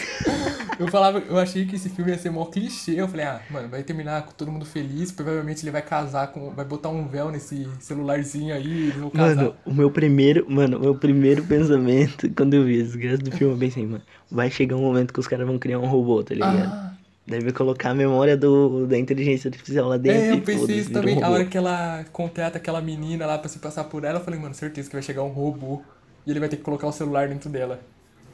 Eu 0.79 0.89
falava, 0.89 1.19
eu 1.29 1.39
achei 1.39 1.67
que 1.67 1.77
esse 1.77 1.89
filme 1.91 2.11
ia 2.11 2.19
ser 2.19 2.31
mó 2.31 2.47
clichê. 2.47 2.93
Eu 2.99 3.07
falei, 3.07 3.27
ah, 3.27 3.41
mano, 3.51 3.69
vai 3.69 3.83
terminar 3.83 4.23
com 4.23 4.33
todo 4.33 4.51
mundo 4.51 4.65
feliz. 4.65 5.13
Provavelmente 5.13 5.63
ele 5.63 5.71
vai 5.71 5.83
casar 5.83 6.29
com. 6.29 6.51
Vai 6.51 6.65
botar 6.65 6.89
um 6.89 7.07
véu 7.07 7.31
nesse 7.31 7.69
celularzinho 7.81 8.55
aí. 8.55 8.93
Mano, 9.13 9.55
o 9.67 9.75
meu 9.75 9.91
primeiro, 9.91 10.47
mano, 10.49 10.79
o 10.79 10.81
meu 10.81 10.95
primeiro 10.95 11.45
pensamento 11.45 12.31
quando 12.35 12.55
eu 12.55 12.65
vi 12.65 12.81
a 12.81 12.85
desgraça 12.85 13.19
do 13.19 13.31
filme, 13.33 13.55
eu 13.55 13.59
pensei, 13.59 13.87
mano, 13.87 14.03
vai 14.31 14.51
chegar 14.51 14.77
um 14.77 14.81
momento 14.83 15.13
que 15.13 15.21
os 15.21 15.29
caras 15.29 15.47
vão 15.47 15.59
criar 15.59 15.79
um 15.79 15.87
robô, 15.87 16.23
tá 16.25 16.35
ligado? 16.35 16.65
ah, 16.65 16.93
Deve 17.27 17.53
colocar 17.53 17.91
a 17.91 17.95
memória 17.95 18.37
do, 18.37 18.87
da 18.87 18.99
inteligência 18.99 19.49
artificial 19.49 19.89
lá 19.89 19.97
dentro. 19.97 20.21
é, 20.21 20.33
eu 20.33 20.43
pensei 20.43 20.79
isso 20.79 20.89
vira 20.89 21.01
um 21.01 21.03
também. 21.03 21.23
A 21.23 21.31
hora 21.31 21.45
que 21.47 21.57
ela 21.57 22.05
contrata 22.13 22.59
aquela 22.59 22.81
menina 22.81 23.27
lá 23.27 23.39
pra 23.39 23.49
se 23.49 23.59
passar 23.59 23.85
por 23.85 24.05
ela, 24.05 24.19
eu 24.19 24.25
falei, 24.25 24.41
mano, 24.41 24.55
certeza 24.55 24.89
que 24.89 24.97
vai 24.97 25.03
chegar 25.03 25.23
um 25.23 25.29
robô 25.29 25.83
e 26.27 26.31
ele 26.31 26.41
vai 26.41 26.49
ter 26.49 26.57
que 26.57 26.63
colocar 26.63 26.87
o 26.89 26.93
celular 26.93 27.29
dentro 27.29 27.49
dela. 27.49 27.81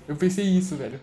Eu 0.06 0.16
pensei 0.16 0.44
isso, 0.46 0.74
velho. 0.76 0.98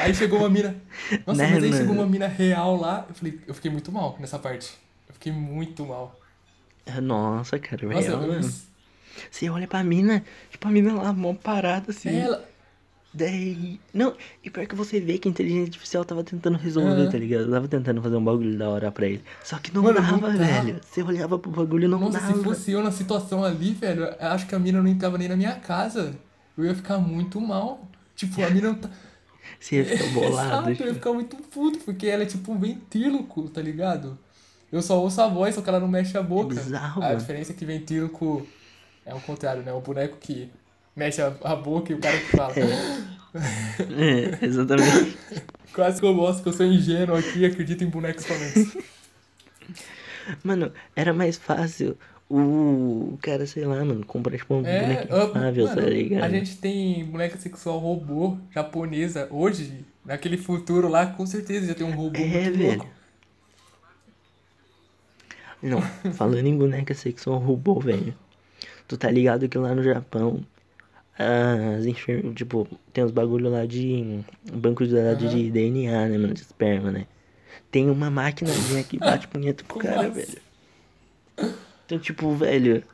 Aí 0.00 0.14
chegou 0.14 0.38
uma 0.38 0.48
mina. 0.48 0.76
Nossa, 1.26 1.42
Né, 1.42 1.50
mas 1.54 1.64
aí 1.64 1.70
mano? 1.70 1.76
chegou 1.76 1.94
uma 1.96 2.06
mina 2.06 2.28
real 2.28 2.76
lá. 2.76 3.04
Eu 3.08 3.14
falei, 3.14 3.40
eu 3.48 3.54
fiquei 3.54 3.70
muito 3.70 3.90
mal 3.90 4.16
nessa 4.20 4.38
parte. 4.38 4.72
Eu 5.08 5.14
fiquei 5.14 5.32
muito 5.32 5.84
mal. 5.84 6.16
Nossa, 7.02 7.58
cara, 7.58 7.86
Nossa, 7.86 8.08
real, 8.08 8.20
mano. 8.20 8.52
Você 9.30 9.50
olha 9.50 9.66
pra 9.66 9.82
mina, 9.82 10.24
tipo, 10.50 10.68
a 10.68 10.70
mina 10.70 10.94
lá, 10.94 11.12
mó 11.12 11.34
parada 11.34 11.90
assim. 11.90 12.16
ela. 12.16 12.48
Daí. 13.12 13.80
Não, 13.92 14.14
e 14.44 14.50
pior 14.50 14.66
que 14.66 14.74
você 14.74 15.00
vê 15.00 15.18
que 15.18 15.26
a 15.28 15.30
inteligência 15.30 15.64
artificial 15.64 16.04
tava 16.04 16.22
tentando 16.22 16.58
resolver, 16.58 17.02
Aham. 17.02 17.10
tá 17.10 17.18
ligado? 17.18 17.50
Tava 17.50 17.66
tentando 17.66 18.02
fazer 18.02 18.16
um 18.16 18.24
bagulho 18.24 18.56
da 18.58 18.68
hora 18.68 18.92
pra 18.92 19.06
ele. 19.06 19.24
Só 19.42 19.58
que 19.58 19.74
não 19.74 19.82
Mano, 19.82 20.00
não 20.00 20.18
dava, 20.20 20.32
dá. 20.36 20.44
velho. 20.44 20.80
Você 20.82 21.02
olhava 21.02 21.38
pro 21.38 21.50
bagulho 21.50 21.84
e 21.86 21.88
não 21.88 21.98
Nossa, 21.98 22.20
dava. 22.20 22.36
se 22.36 22.44
fosse 22.44 22.70
eu 22.72 22.82
na 22.82 22.92
situação 22.92 23.42
ali, 23.44 23.72
velho, 23.72 24.04
eu 24.04 24.28
acho 24.28 24.46
que 24.46 24.54
a 24.54 24.58
mina 24.58 24.82
não 24.82 24.88
entrava 24.88 25.16
nem 25.16 25.26
na 25.28 25.36
minha 25.36 25.54
casa. 25.56 26.14
Eu 26.56 26.64
ia 26.64 26.74
ficar 26.74 26.98
muito 26.98 27.40
mal. 27.40 27.88
Tipo, 28.14 28.42
a 28.44 28.50
mina 28.50 28.68
não 28.68 28.74
tá. 28.78 28.90
Você 29.58 29.76
ia 29.76 29.84
ficar 29.86 30.06
bolado. 30.12 30.70
Exato, 30.70 30.82
eu 30.82 30.88
ia 30.88 30.94
ficar 30.94 31.12
muito 31.14 31.36
puto, 31.36 31.78
porque 31.80 32.06
ela 32.06 32.22
é 32.24 32.26
tipo 32.26 32.52
um 32.52 32.58
ventríloco, 32.58 33.48
tá 33.48 33.62
ligado? 33.62 34.18
Eu 34.70 34.82
só 34.82 35.00
ouço 35.00 35.20
a 35.22 35.26
voz, 35.26 35.54
só 35.54 35.62
que 35.62 35.68
ela 35.70 35.80
não 35.80 35.88
mexe 35.88 36.16
a 36.18 36.22
boca. 36.22 36.54
bizarro, 36.54 37.02
a 37.02 37.06
mano. 37.06 37.18
diferença 37.18 37.52
é 37.52 37.54
que 37.54 37.64
ventríloco 37.64 38.46
é 39.06 39.14
o 39.14 39.20
contrário, 39.20 39.62
né? 39.62 39.72
O 39.72 39.80
boneco 39.80 40.18
que 40.20 40.50
mexe 40.98 41.22
a, 41.22 41.34
a 41.42 41.56
boca 41.56 41.92
e 41.92 41.94
o 41.94 41.98
cara 42.00 42.18
que 42.18 42.36
fala. 42.36 42.54
É, 43.96 44.44
exatamente. 44.44 45.16
Quase 45.72 46.00
que 46.00 46.06
eu 46.06 46.14
mostro 46.14 46.42
que 46.42 46.48
eu 46.48 46.52
sou 46.52 46.66
ingênuo 46.66 47.16
aqui 47.16 47.40
e 47.40 47.46
acredito 47.46 47.84
em 47.84 47.88
bonecos 47.88 48.26
falantes. 48.26 48.76
Mano, 50.42 50.72
era 50.96 51.12
mais 51.14 51.36
fácil 51.36 51.96
o 52.28 53.16
cara, 53.22 53.46
sei 53.46 53.64
lá, 53.64 53.82
mano, 53.84 54.04
comprar 54.04 54.36
tipo 54.36 54.54
um 54.54 54.64
É, 54.66 54.80
boneco 54.80 55.14
inflável, 55.14 55.66
tá 55.68 55.80
ligado? 55.80 56.24
a 56.24 56.28
gente 56.28 56.56
tem 56.58 57.04
boneca 57.04 57.38
sexual 57.38 57.78
robô 57.78 58.36
japonesa 58.50 59.28
hoje, 59.30 59.84
naquele 60.04 60.36
futuro 60.36 60.88
lá, 60.88 61.06
com 61.06 61.24
certeza 61.24 61.66
já 61.68 61.74
tem 61.74 61.86
um 61.86 61.94
robô 61.94 62.18
É, 62.18 62.50
velho. 62.50 62.66
louco. 62.78 62.86
Não, 65.62 65.80
falando 66.12 66.46
em 66.46 66.56
boneca 66.56 66.94
sexual 66.94 67.38
robô, 67.38 67.80
velho. 67.80 68.14
Tu 68.86 68.96
tá 68.96 69.10
ligado 69.10 69.48
que 69.48 69.58
lá 69.58 69.74
no 69.74 69.82
Japão, 69.82 70.44
as 71.18 71.84
enfermeiras, 71.86 72.34
tipo, 72.36 72.66
tem 72.92 73.04
uns 73.04 73.10
bagulho 73.10 73.50
lá 73.50 73.66
de 73.66 74.20
banco 74.52 74.86
de 74.86 74.94
dados 74.94 75.24
Aham. 75.24 75.36
de 75.36 75.50
DNA, 75.50 76.08
né, 76.08 76.18
mano, 76.18 76.34
de 76.34 76.40
esperma, 76.42 76.90
né? 76.92 77.06
Tem 77.70 77.90
uma 77.90 78.10
maquinazinha 78.10 78.84
que 78.84 78.98
bate 78.98 79.26
punheta 79.28 79.64
pro 79.64 79.78
cara, 79.78 80.08
assim? 80.08 80.10
velho. 80.12 80.42
Então, 81.86 81.98
tipo, 81.98 82.34
velho, 82.34 82.84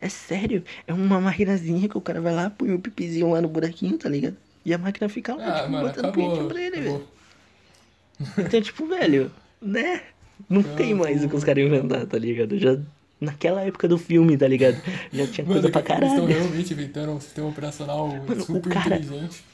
é 0.00 0.08
sério, 0.08 0.64
é 0.86 0.92
uma 0.92 1.20
maquinazinha 1.20 1.88
que 1.88 1.96
o 1.96 2.00
cara 2.00 2.20
vai 2.20 2.34
lá, 2.34 2.50
põe 2.50 2.72
o 2.72 2.78
pipizinho 2.80 3.30
lá 3.30 3.40
no 3.40 3.48
buraquinho, 3.48 3.96
tá 3.96 4.08
ligado? 4.08 4.36
E 4.64 4.74
a 4.74 4.78
máquina 4.78 5.08
fica 5.08 5.34
lá, 5.34 5.46
Ah, 5.46 5.52
tipo, 5.52 5.70
mano, 5.70 5.86
botando 5.88 6.12
punhetinha 6.12 6.44
acabou. 6.44 6.48
pra 6.48 6.60
ele, 6.60 6.76
acabou. 6.76 6.98
velho. 6.98 7.08
Então, 8.38 8.60
tipo, 8.60 8.86
velho, 8.86 9.30
né? 9.60 10.02
Não 10.48 10.62
tem 10.62 10.94
mais 10.94 11.24
o 11.24 11.28
que 11.28 11.36
os 11.36 11.44
caras 11.44 11.64
inventaram, 11.64 12.06
tá 12.06 12.18
ligado? 12.18 12.58
Já 12.58 12.76
naquela 13.20 13.62
época 13.62 13.86
do 13.86 13.98
filme, 13.98 14.36
tá 14.36 14.48
ligado? 14.48 14.76
Já 15.12 15.26
tinha 15.26 15.46
Mano, 15.46 15.60
coisa 15.60 15.70
pra 15.70 15.82
que 15.82 15.92
eles 15.92 16.08
estão 16.10 16.26
caralho. 16.26 16.42
realmente 16.44 16.72
inventando 16.72 17.12
um 17.12 17.20
sistema 17.20 17.48
operacional 17.48 18.08
o 18.08 18.40
super 18.40 18.72
cara- 18.72 18.96
inteligente. 18.96 19.44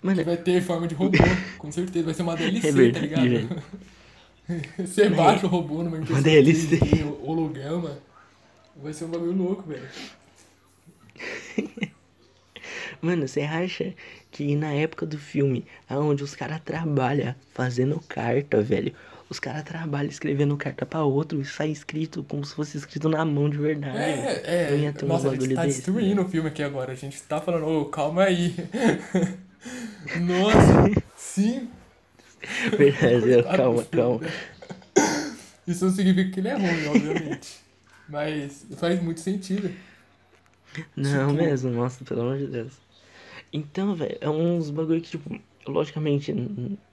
Que 0.00 0.06
Mano, 0.06 0.24
vai 0.24 0.36
ter 0.36 0.62
forma 0.62 0.86
de 0.86 0.94
robô, 0.94 1.18
com 1.58 1.72
certeza. 1.72 2.04
Vai 2.04 2.14
ser 2.14 2.22
uma 2.22 2.36
DLC, 2.36 2.68
É 2.68 2.70
tá 2.70 2.76
verdade, 2.76 3.28
ligado? 3.28 3.62
Você 4.78 5.08
baixa 5.10 5.46
o 5.46 5.48
robô 5.48 5.82
numa 5.82 5.96
impressora 5.98 6.22
DLC. 6.22 6.78
3D, 6.78 7.14
holograma. 7.22 7.98
Vai 8.82 8.92
ser 8.92 9.04
um 9.06 9.08
bagulho 9.08 9.32
louco, 9.32 9.64
velho. 9.68 9.82
mano, 13.00 13.26
você 13.26 13.40
acha 13.42 13.94
que 14.30 14.54
na 14.56 14.72
época 14.72 15.06
do 15.06 15.18
filme, 15.18 15.64
aonde 15.88 16.22
os 16.22 16.34
caras 16.34 16.60
trabalham 16.64 17.34
fazendo 17.54 18.00
carta, 18.08 18.60
velho, 18.62 18.92
os 19.30 19.38
caras 19.38 19.62
trabalham 19.62 20.08
escrevendo 20.10 20.56
carta 20.56 20.86
pra 20.86 21.02
outro 21.04 21.40
e 21.40 21.44
sai 21.44 21.68
escrito 21.70 22.22
como 22.24 22.44
se 22.44 22.54
fosse 22.54 22.78
escrito 22.78 23.08
na 23.08 23.24
mão 23.24 23.48
de 23.50 23.58
verdade. 23.58 23.98
É, 23.98 24.70
Não 24.70 24.76
ia 24.78 24.88
é. 24.88 24.92
ter 24.92 25.04
um 25.04 25.08
Nossa, 25.08 25.28
a 25.30 25.34
gente 25.34 25.54
tá 25.54 25.64
desse, 25.64 25.76
destruindo 25.78 26.22
o 26.22 26.28
filme 26.28 26.48
aqui 26.48 26.62
agora. 26.62 26.92
A 26.92 26.94
gente 26.94 27.20
tá 27.22 27.40
falando, 27.40 27.66
ô, 27.66 27.84
calma 27.86 28.24
aí. 28.24 28.54
Nossa, 30.20 31.02
sim. 31.16 31.68
Verdade, 32.76 33.42
calma, 33.56 33.84
calma. 33.84 34.20
né? 34.20 34.32
Isso 35.66 35.84
não 35.84 35.92
significa 35.92 36.30
que 36.30 36.40
ele 36.40 36.48
é 36.48 36.54
ruim, 36.54 36.86
obviamente. 36.86 37.58
Mas 38.08 38.64
faz 38.76 39.02
muito 39.02 39.20
sentido. 39.20 39.70
Não 40.96 41.28
Tipo- 41.30 41.42
mesmo, 41.42 41.70
nossa, 41.70 42.02
pelo 42.04 42.22
amor 42.22 42.38
de 42.38 42.46
Deus. 42.46 42.72
Então, 43.52 43.94
velho, 43.94 44.18
é 44.20 44.28
uns 44.28 44.70
bagulho 44.70 45.00
que, 45.00 45.10
tipo, 45.10 45.38
logicamente, 45.66 46.34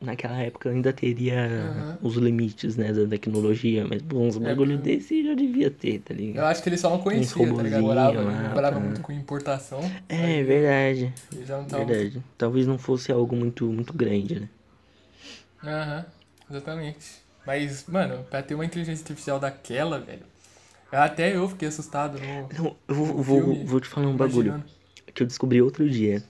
naquela 0.02 0.38
época 0.41 0.70
ainda 0.70 0.91
teria 0.94 1.46
Aham. 1.46 1.98
os 2.02 2.15
limites, 2.15 2.76
né, 2.78 2.91
da 2.94 3.06
tecnologia, 3.08 3.86
mas 3.88 4.02
pô, 4.02 4.20
uns 4.20 4.38
bagulho 4.38 4.78
porque- 4.78 4.96
desse 4.98 5.24
já 5.24 5.34
devia 5.34 5.70
ter, 5.72 6.00
tá 6.00 6.13
Eu 6.13 6.20
ligado? 6.20 6.46
acho 6.46 6.62
que 6.63 6.70
ele 6.70 6.78
só 6.78 6.89
não 6.89 7.00
conhecia, 7.00 7.54
tá 7.54 7.63
ligado? 7.63 7.84
Morava, 7.84 8.22
lá, 8.22 8.72
tá. 8.72 8.80
muito 8.80 9.02
com 9.02 9.12
importação. 9.12 9.80
É, 10.10 10.44
verdade, 10.44 11.13
Ele 11.34 11.46
já 11.46 11.58
não 11.58 11.65
tava. 11.65 11.86
verdade. 11.86 12.24
Talvez 12.38 12.68
não 12.68 12.78
fosse 12.78 13.12
algo 13.12 13.36
muito, 13.36 13.65
muito 13.65 13.94
grande, 13.94 14.39
né? 14.41 14.50
Aham, 15.63 16.06
exatamente. 16.50 17.24
Mas, 17.46 17.86
mano, 17.88 18.24
pra 18.30 18.41
ter 18.41 18.56
uma 18.56 18.65
inteligência 18.65 19.04
artificial 19.04 19.39
daquela, 19.39 20.00
velho. 20.00 20.24
Até 20.91 21.36
eu 21.36 21.48
fiquei 21.50 21.68
assustado 21.68 22.18
no. 22.20 22.50
Não, 22.63 22.76
eu 22.88 22.96
vou, 22.96 23.08
no 23.08 23.24
vou, 23.24 23.65
vou 23.65 23.80
te 23.80 23.88
falar 23.88 24.08
um 24.08 24.15
bagulho 24.15 24.50
imaginando. 24.50 24.65
que 25.13 25.24
eu 25.24 25.28
descobri 25.28 25.62
outro 25.62 25.89
dia. 25.89 26.24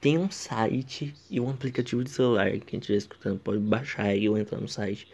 Tem 0.00 0.16
um 0.16 0.30
site 0.30 1.14
e 1.30 1.38
um 1.40 1.50
aplicativo 1.50 2.02
de 2.02 2.10
celular 2.10 2.50
que 2.50 2.56
a 2.56 2.58
gente 2.58 2.78
estiver 2.80 2.96
escutando 2.98 3.38
pode 3.38 3.58
baixar 3.60 4.04
aí 4.06 4.28
ou 4.28 4.38
entrar 4.38 4.58
no 4.58 4.68
site. 4.68 5.06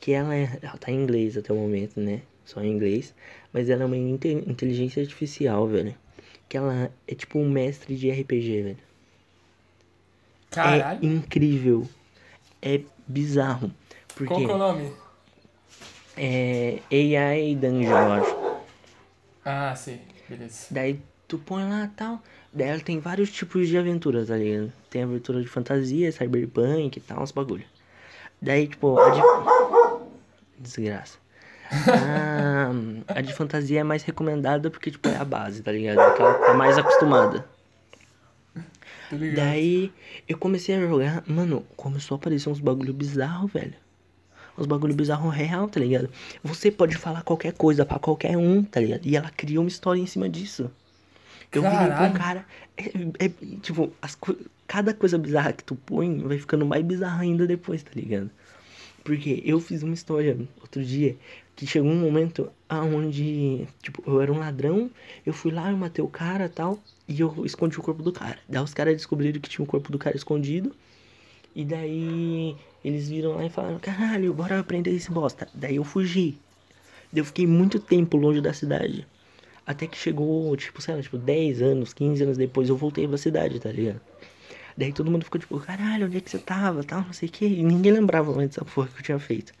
Que 0.00 0.12
ela, 0.12 0.34
é, 0.34 0.58
ela 0.62 0.78
tá 0.78 0.90
em 0.90 1.02
inglês 1.02 1.36
até 1.36 1.52
o 1.52 1.56
momento, 1.56 2.00
né? 2.00 2.22
Só 2.44 2.62
em 2.62 2.72
inglês. 2.72 3.14
Mas 3.52 3.68
ela 3.68 3.82
é 3.82 3.86
uma 3.86 3.96
inte- 3.96 4.28
inteligência 4.28 5.02
artificial, 5.02 5.66
velho. 5.68 5.94
Que 6.48 6.56
ela 6.56 6.90
é 7.06 7.14
tipo 7.14 7.38
um 7.38 7.50
mestre 7.50 7.94
de 7.96 8.10
RPG, 8.10 8.62
velho. 8.62 8.78
Caralho. 10.50 10.98
É 11.02 11.06
incrível. 11.06 11.86
É 12.62 12.80
bizarro. 13.06 13.70
Qual 14.26 14.26
que 14.40 14.44
é 14.44 14.46
o 14.46 14.48
Porque 14.48 14.52
nome? 14.54 14.92
é 16.16 16.78
AI 16.90 17.54
Dungeon, 17.54 17.90
eu 17.90 18.12
acho. 18.12 18.36
Ah, 19.44 19.74
sim, 19.74 19.98
beleza. 20.28 20.66
Daí 20.70 21.00
tu 21.28 21.38
põe 21.38 21.62
lá 21.68 21.84
e 21.84 21.88
tal. 21.96 22.22
Daí 22.52 22.68
ela 22.68 22.80
tem 22.80 22.98
vários 22.98 23.30
tipos 23.30 23.68
de 23.68 23.78
aventuras, 23.78 24.28
tá 24.28 24.36
ligado? 24.36 24.72
Tem 24.90 25.02
aventura 25.04 25.40
de 25.40 25.46
fantasia, 25.48 26.10
cyberpunk 26.10 26.96
e 26.96 27.00
tal, 27.00 27.22
uns 27.22 27.30
bagulho. 27.30 27.64
Daí, 28.42 28.66
tipo, 28.66 28.98
a 28.98 29.10
di- 29.10 29.20
Desgraça. 30.58 31.18
A, 31.70 32.72
a 33.14 33.20
de 33.20 33.32
fantasia 33.32 33.80
é 33.80 33.84
mais 33.84 34.02
recomendada 34.02 34.70
porque, 34.70 34.90
tipo, 34.90 35.08
é 35.08 35.16
a 35.16 35.24
base, 35.24 35.62
tá 35.62 35.70
ligado? 35.70 36.04
Porque 36.04 36.22
ela 36.22 36.34
tá 36.34 36.54
mais 36.54 36.76
acostumada. 36.76 37.46
Ligado. 39.12 39.36
Daí 39.36 39.92
eu 40.28 40.36
comecei 40.36 40.74
a 40.74 40.80
jogar, 40.80 41.22
mano, 41.26 41.64
começou 41.76 42.16
a 42.16 42.18
aparecer 42.18 42.48
uns 42.48 42.60
bagulho 42.60 42.92
bizarro, 42.92 43.46
velho. 43.48 43.74
Uns 44.58 44.66
bagulho 44.66 44.94
bizarro 44.94 45.28
real, 45.28 45.68
tá 45.68 45.80
ligado? 45.80 46.10
Você 46.42 46.70
pode 46.70 46.96
falar 46.96 47.22
qualquer 47.22 47.52
coisa 47.52 47.84
pra 47.86 47.98
qualquer 47.98 48.36
um, 48.36 48.62
tá 48.64 48.80
ligado? 48.80 49.06
E 49.06 49.16
ela 49.16 49.30
cria 49.30 49.60
uma 49.60 49.68
história 49.68 50.00
em 50.00 50.06
cima 50.06 50.28
disso. 50.28 50.70
Eu 51.52 51.62
Caralho. 51.62 52.14
cara. 52.14 52.46
É, 52.76 53.26
é, 53.26 53.28
tipo, 53.60 53.92
as 54.00 54.14
co- 54.14 54.36
cada 54.66 54.94
coisa 54.94 55.18
bizarra 55.18 55.52
que 55.52 55.64
tu 55.64 55.74
põe 55.74 56.18
vai 56.22 56.38
ficando 56.38 56.64
mais 56.64 56.84
bizarra 56.84 57.22
ainda 57.22 57.46
depois, 57.46 57.82
tá 57.82 57.90
ligado? 57.94 58.30
Porque 59.02 59.42
eu 59.44 59.60
fiz 59.60 59.82
uma 59.82 59.94
história 59.94 60.36
outro 60.60 60.84
dia 60.84 61.16
que 61.56 61.66
chegou 61.66 61.90
um 61.90 62.00
momento 62.00 62.50
aonde, 62.68 63.66
tipo, 63.82 64.02
eu 64.06 64.20
era 64.20 64.32
um 64.32 64.38
ladrão, 64.38 64.90
eu 65.26 65.32
fui 65.32 65.50
lá, 65.50 65.70
eu 65.70 65.76
matei 65.76 66.02
o 66.02 66.08
cara 66.08 66.46
e 66.46 66.48
tal, 66.48 66.78
e 67.08 67.20
eu 67.20 67.44
escondi 67.44 67.78
o 67.78 67.82
corpo 67.82 68.02
do 68.02 68.12
cara. 68.12 68.38
Daí 68.48 68.62
os 68.62 68.72
caras 68.72 68.94
descobriram 68.94 69.40
que 69.40 69.48
tinha 69.50 69.62
o 69.62 69.66
corpo 69.68 69.90
do 69.92 69.98
cara 69.98 70.16
escondido, 70.16 70.74
e 71.54 71.64
daí 71.64 72.56
eles 72.84 73.08
viram 73.08 73.32
lá 73.34 73.44
e 73.44 73.50
falaram, 73.50 73.78
caralho, 73.78 74.32
bora 74.32 74.62
prender 74.62 74.94
esse 74.94 75.10
bosta. 75.10 75.48
Daí 75.52 75.76
eu 75.76 75.84
fugi. 75.84 76.38
Daí 77.12 77.20
eu 77.20 77.24
fiquei 77.24 77.46
muito 77.46 77.78
tempo 77.78 78.16
longe 78.16 78.40
da 78.40 78.52
cidade. 78.54 79.06
Até 79.70 79.86
que 79.86 79.96
chegou, 79.96 80.56
tipo, 80.56 80.82
sei 80.82 80.96
lá, 80.96 81.00
tipo, 81.00 81.16
10 81.16 81.62
anos, 81.62 81.94
15 81.94 82.24
anos 82.24 82.36
depois 82.36 82.68
eu 82.68 82.76
voltei 82.76 83.06
pra 83.06 83.16
cidade, 83.16 83.60
tá 83.60 83.70
ligado? 83.70 84.00
Daí 84.76 84.92
todo 84.92 85.08
mundo 85.08 85.24
ficou 85.24 85.40
tipo, 85.40 85.60
caralho, 85.60 86.06
onde 86.06 86.16
é 86.16 86.20
que 86.20 86.28
você 86.28 86.38
tava, 86.38 86.82
tal, 86.82 87.02
não 87.02 87.12
sei 87.12 87.28
o 87.28 87.32
que. 87.32 87.44
E 87.44 87.62
ninguém 87.62 87.92
lembrava 87.92 88.32
mais 88.34 88.48
dessa 88.48 88.64
porra 88.64 88.88
que 88.88 88.98
eu 88.98 89.04
tinha 89.04 89.18
feito. 89.20 89.52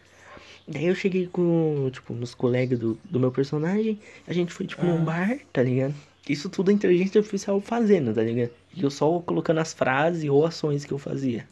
Daí 0.66 0.86
eu 0.86 0.96
cheguei 0.96 1.28
com, 1.28 1.88
tipo, 1.92 2.12
nos 2.12 2.34
colegas 2.34 2.76
do, 2.80 2.98
do 3.04 3.20
meu 3.20 3.30
personagem, 3.30 4.00
a 4.26 4.32
gente 4.32 4.52
foi, 4.52 4.66
tipo, 4.66 4.84
num 4.84 5.04
bar, 5.04 5.38
tá 5.52 5.62
ligado? 5.62 5.94
Isso 6.28 6.48
tudo 6.48 6.70
a 6.70 6.74
inteligência 6.74 7.20
artificial 7.20 7.60
fazendo, 7.60 8.12
tá 8.12 8.22
ligado? 8.22 8.50
E 8.74 8.82
eu 8.82 8.90
só 8.90 9.20
colocando 9.20 9.60
as 9.60 9.72
frases 9.72 10.28
ou 10.28 10.44
ações 10.44 10.84
que 10.84 10.92
eu 10.92 10.98
fazia. 10.98 11.46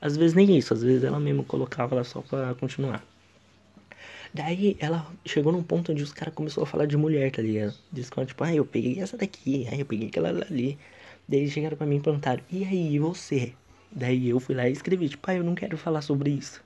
Às 0.00 0.16
vezes 0.16 0.34
nem 0.34 0.56
isso, 0.56 0.72
às 0.72 0.82
vezes 0.82 1.04
ela 1.04 1.20
mesma 1.20 1.44
colocava 1.44 1.96
lá 1.96 2.04
só 2.04 2.22
pra 2.22 2.54
continuar. 2.54 3.04
Daí 4.32 4.76
ela 4.78 5.06
chegou 5.26 5.52
num 5.52 5.62
ponto 5.62 5.90
onde 5.90 6.02
os 6.02 6.12
caras 6.12 6.34
começaram 6.34 6.62
a 6.62 6.66
falar 6.66 6.86
de 6.86 6.96
mulher, 6.96 7.32
tá 7.32 7.42
ligado? 7.42 7.74
Diz 7.92 8.08
que, 8.08 8.24
tipo, 8.26 8.44
ah, 8.44 8.54
eu 8.54 8.64
peguei 8.64 9.00
essa 9.00 9.16
daqui, 9.16 9.66
aí 9.70 9.80
eu 9.80 9.86
peguei 9.86 10.08
aquela 10.08 10.28
ali. 10.28 10.78
Daí 11.28 11.40
eles 11.40 11.52
chegaram 11.52 11.76
pra 11.76 11.86
mim 11.86 11.96
e 11.96 12.00
perguntaram, 12.00 12.42
e 12.50 12.64
aí, 12.64 12.94
e 12.94 12.98
você? 12.98 13.52
Daí 13.90 14.28
eu 14.28 14.38
fui 14.38 14.54
lá 14.54 14.68
e 14.68 14.72
escrevi, 14.72 15.08
tipo, 15.08 15.28
ah, 15.28 15.34
eu 15.34 15.42
não 15.42 15.54
quero 15.54 15.76
falar 15.76 16.02
sobre 16.02 16.30
isso. 16.30 16.62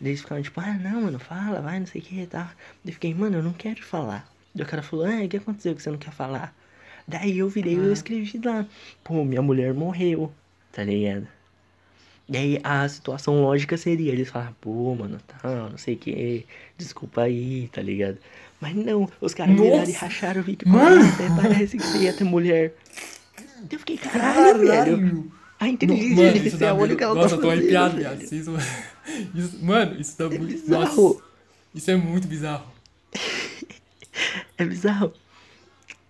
Daí 0.00 0.10
eles 0.10 0.20
ficaram 0.20 0.42
tipo, 0.42 0.60
ah, 0.60 0.74
não, 0.74 1.02
mano, 1.02 1.18
fala, 1.18 1.60
vai, 1.60 1.80
não 1.80 1.86
sei 1.86 2.00
o 2.00 2.04
que 2.04 2.20
e 2.20 2.26
tal. 2.26 2.44
Daí 2.44 2.54
eu 2.86 2.92
fiquei, 2.92 3.12
mano, 3.14 3.38
eu 3.38 3.42
não 3.42 3.52
quero 3.52 3.82
falar. 3.82 4.28
Daí 4.54 4.64
o 4.64 4.68
cara 4.68 4.82
falou, 4.82 5.06
ah, 5.06 5.24
o 5.24 5.28
que 5.28 5.36
aconteceu 5.36 5.74
que 5.74 5.82
você 5.82 5.90
não 5.90 5.98
quer 5.98 6.12
falar? 6.12 6.54
Daí 7.08 7.38
eu 7.38 7.48
virei 7.48 7.74
e 7.74 7.86
eu 7.86 7.92
escrevi 7.92 8.40
lá, 8.44 8.66
pô, 9.02 9.24
minha 9.24 9.42
mulher 9.42 9.74
morreu, 9.74 10.32
tá 10.72 10.84
ligado? 10.84 11.26
E 12.28 12.36
aí 12.36 12.60
a 12.64 12.88
situação 12.88 13.42
lógica 13.42 13.76
seria 13.76 14.10
eles 14.10 14.30
falar, 14.30 14.54
pô, 14.60 14.94
mano, 14.94 15.18
tal, 15.26 15.70
não 15.70 15.78
sei 15.78 15.94
o 15.94 15.98
que, 15.98 16.46
desculpa 16.78 17.22
aí, 17.22 17.68
tá 17.72 17.82
ligado? 17.82 18.16
Mas 18.60 18.74
não, 18.74 19.08
os 19.20 19.34
caras 19.34 19.54
viraram 19.60 19.88
e 19.90 19.92
racharam 19.92 20.40
o 20.40 20.44
"Ah, 20.44 21.08
até 21.14 21.28
parece 21.42 21.76
que 21.76 21.82
você 21.82 21.98
ia 21.98 22.12
ter 22.14 22.24
mulher. 22.24 22.74
Eu 23.70 23.78
fiquei, 23.78 23.98
caralho, 23.98 24.58
velho. 24.58 24.68
Caralho! 24.68 25.32
A 25.60 25.64
Não, 25.66 25.72
inteligência 25.72 26.16
Mano, 26.16 26.28
artificial, 26.28 26.78
olha 26.78 26.94
o 26.94 26.96
que 26.96 27.04
ela 27.04 27.14
Nossa, 27.14 27.28
tá 27.28 27.34
eu 27.36 27.40
tô 27.40 27.48
fazendo, 27.48 27.60
arrepiado, 27.60 27.96
velho. 27.96 28.22
Isso... 29.34 29.64
Mano, 29.64 30.00
isso 30.00 30.18
dá 30.18 30.28
muito... 30.28 30.46
bizarro. 30.46 30.80
Nossa, 30.80 31.22
isso 31.74 31.90
é 31.90 31.96
muito 31.96 32.26
bizarro. 32.26 32.66
É 34.56 34.64
bizarro. 34.64 35.12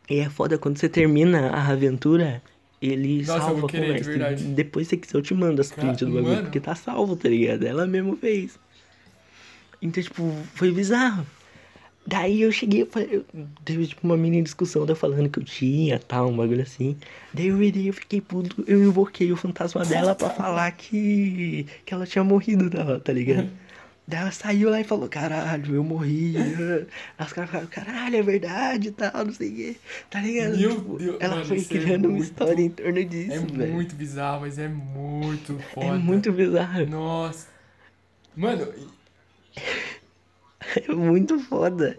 E 0.08 0.18
é 0.20 0.28
foda 0.28 0.58
quando 0.58 0.76
você 0.78 0.86
termina 0.88 1.48
a 1.48 1.68
aventura, 1.68 2.42
ele 2.86 3.18
Nossa, 3.24 3.40
salva 3.40 3.66
querer, 3.68 3.82
de 3.82 3.88
conversa. 3.88 4.10
verdade. 4.10 4.44
Depois 4.44 4.88
se 4.88 4.96
quiser 4.96 5.16
eu 5.16 5.22
te 5.22 5.34
mando 5.34 5.60
as 5.60 5.70
prints 5.70 6.00
do 6.00 6.12
bagulho, 6.12 6.42
porque 6.42 6.60
tá 6.60 6.74
salvo, 6.74 7.16
tá 7.16 7.28
ligado? 7.28 7.64
Ela 7.64 7.86
mesmo 7.86 8.16
fez. 8.16 8.58
Então, 9.80 10.02
tipo, 10.02 10.32
foi 10.54 10.72
bizarro. 10.72 11.26
Daí 12.06 12.42
eu 12.42 12.52
cheguei, 12.52 12.86
eu 13.10 13.24
teve 13.64 13.86
tipo 13.86 14.06
uma 14.06 14.16
mini 14.16 14.42
discussão, 14.42 14.84
eu 14.86 14.94
falando 14.94 15.28
que 15.30 15.38
eu 15.38 15.44
tinha, 15.44 15.98
tal, 15.98 16.28
um 16.28 16.36
bagulho 16.36 16.60
assim. 16.60 16.96
Daí 17.32 17.46
eu 17.46 17.56
virei, 17.56 17.88
eu 17.88 17.94
fiquei 17.94 18.20
puto, 18.20 18.62
eu 18.66 18.82
invoquei 18.82 19.32
o 19.32 19.36
fantasma 19.36 19.84
dela 19.86 20.14
pra 20.14 20.28
falar 20.28 20.70
que, 20.72 21.66
que 21.86 21.94
ela 21.94 22.06
tinha 22.06 22.22
morrido, 22.22 22.68
tá 23.00 23.12
ligado? 23.12 23.48
Daí 24.06 24.20
ela 24.20 24.30
saiu 24.32 24.68
lá 24.68 24.78
e 24.80 24.84
falou, 24.84 25.08
caralho, 25.08 25.74
eu 25.76 25.82
morri. 25.82 26.34
Aí 27.18 27.26
os 27.26 27.32
caras 27.32 27.50
falaram, 27.50 27.68
caralho, 27.70 28.16
é 28.16 28.22
verdade 28.22 28.88
e 28.88 28.92
tal, 28.92 29.24
não 29.24 29.32
sei 29.32 29.48
o 29.50 29.54
quê. 29.56 29.76
Tá 30.10 30.20
ligado? 30.20 30.56
Meu 30.58 30.74
Tipo, 30.76 30.98
Deus, 30.98 31.16
ela 31.20 31.34
mano, 31.36 31.46
foi 31.46 31.58
é 31.58 31.64
criando 31.64 32.04
uma 32.06 32.10
muito- 32.16 32.24
história 32.24 32.62
em 32.62 32.68
torno 32.68 33.04
disso, 33.04 33.32
É 33.32 33.38
velho. 33.38 33.72
muito 33.72 33.94
bizarro, 33.94 34.40
mas 34.42 34.58
é 34.58 34.68
muito 34.68 35.58
foda. 35.72 35.86
É 35.86 35.92
muito 35.92 36.30
bizarro. 36.32 36.86
Nossa. 36.86 37.46
Mano, 38.36 38.68
É 40.88 40.92
muito 40.92 41.38
foda. 41.38 41.98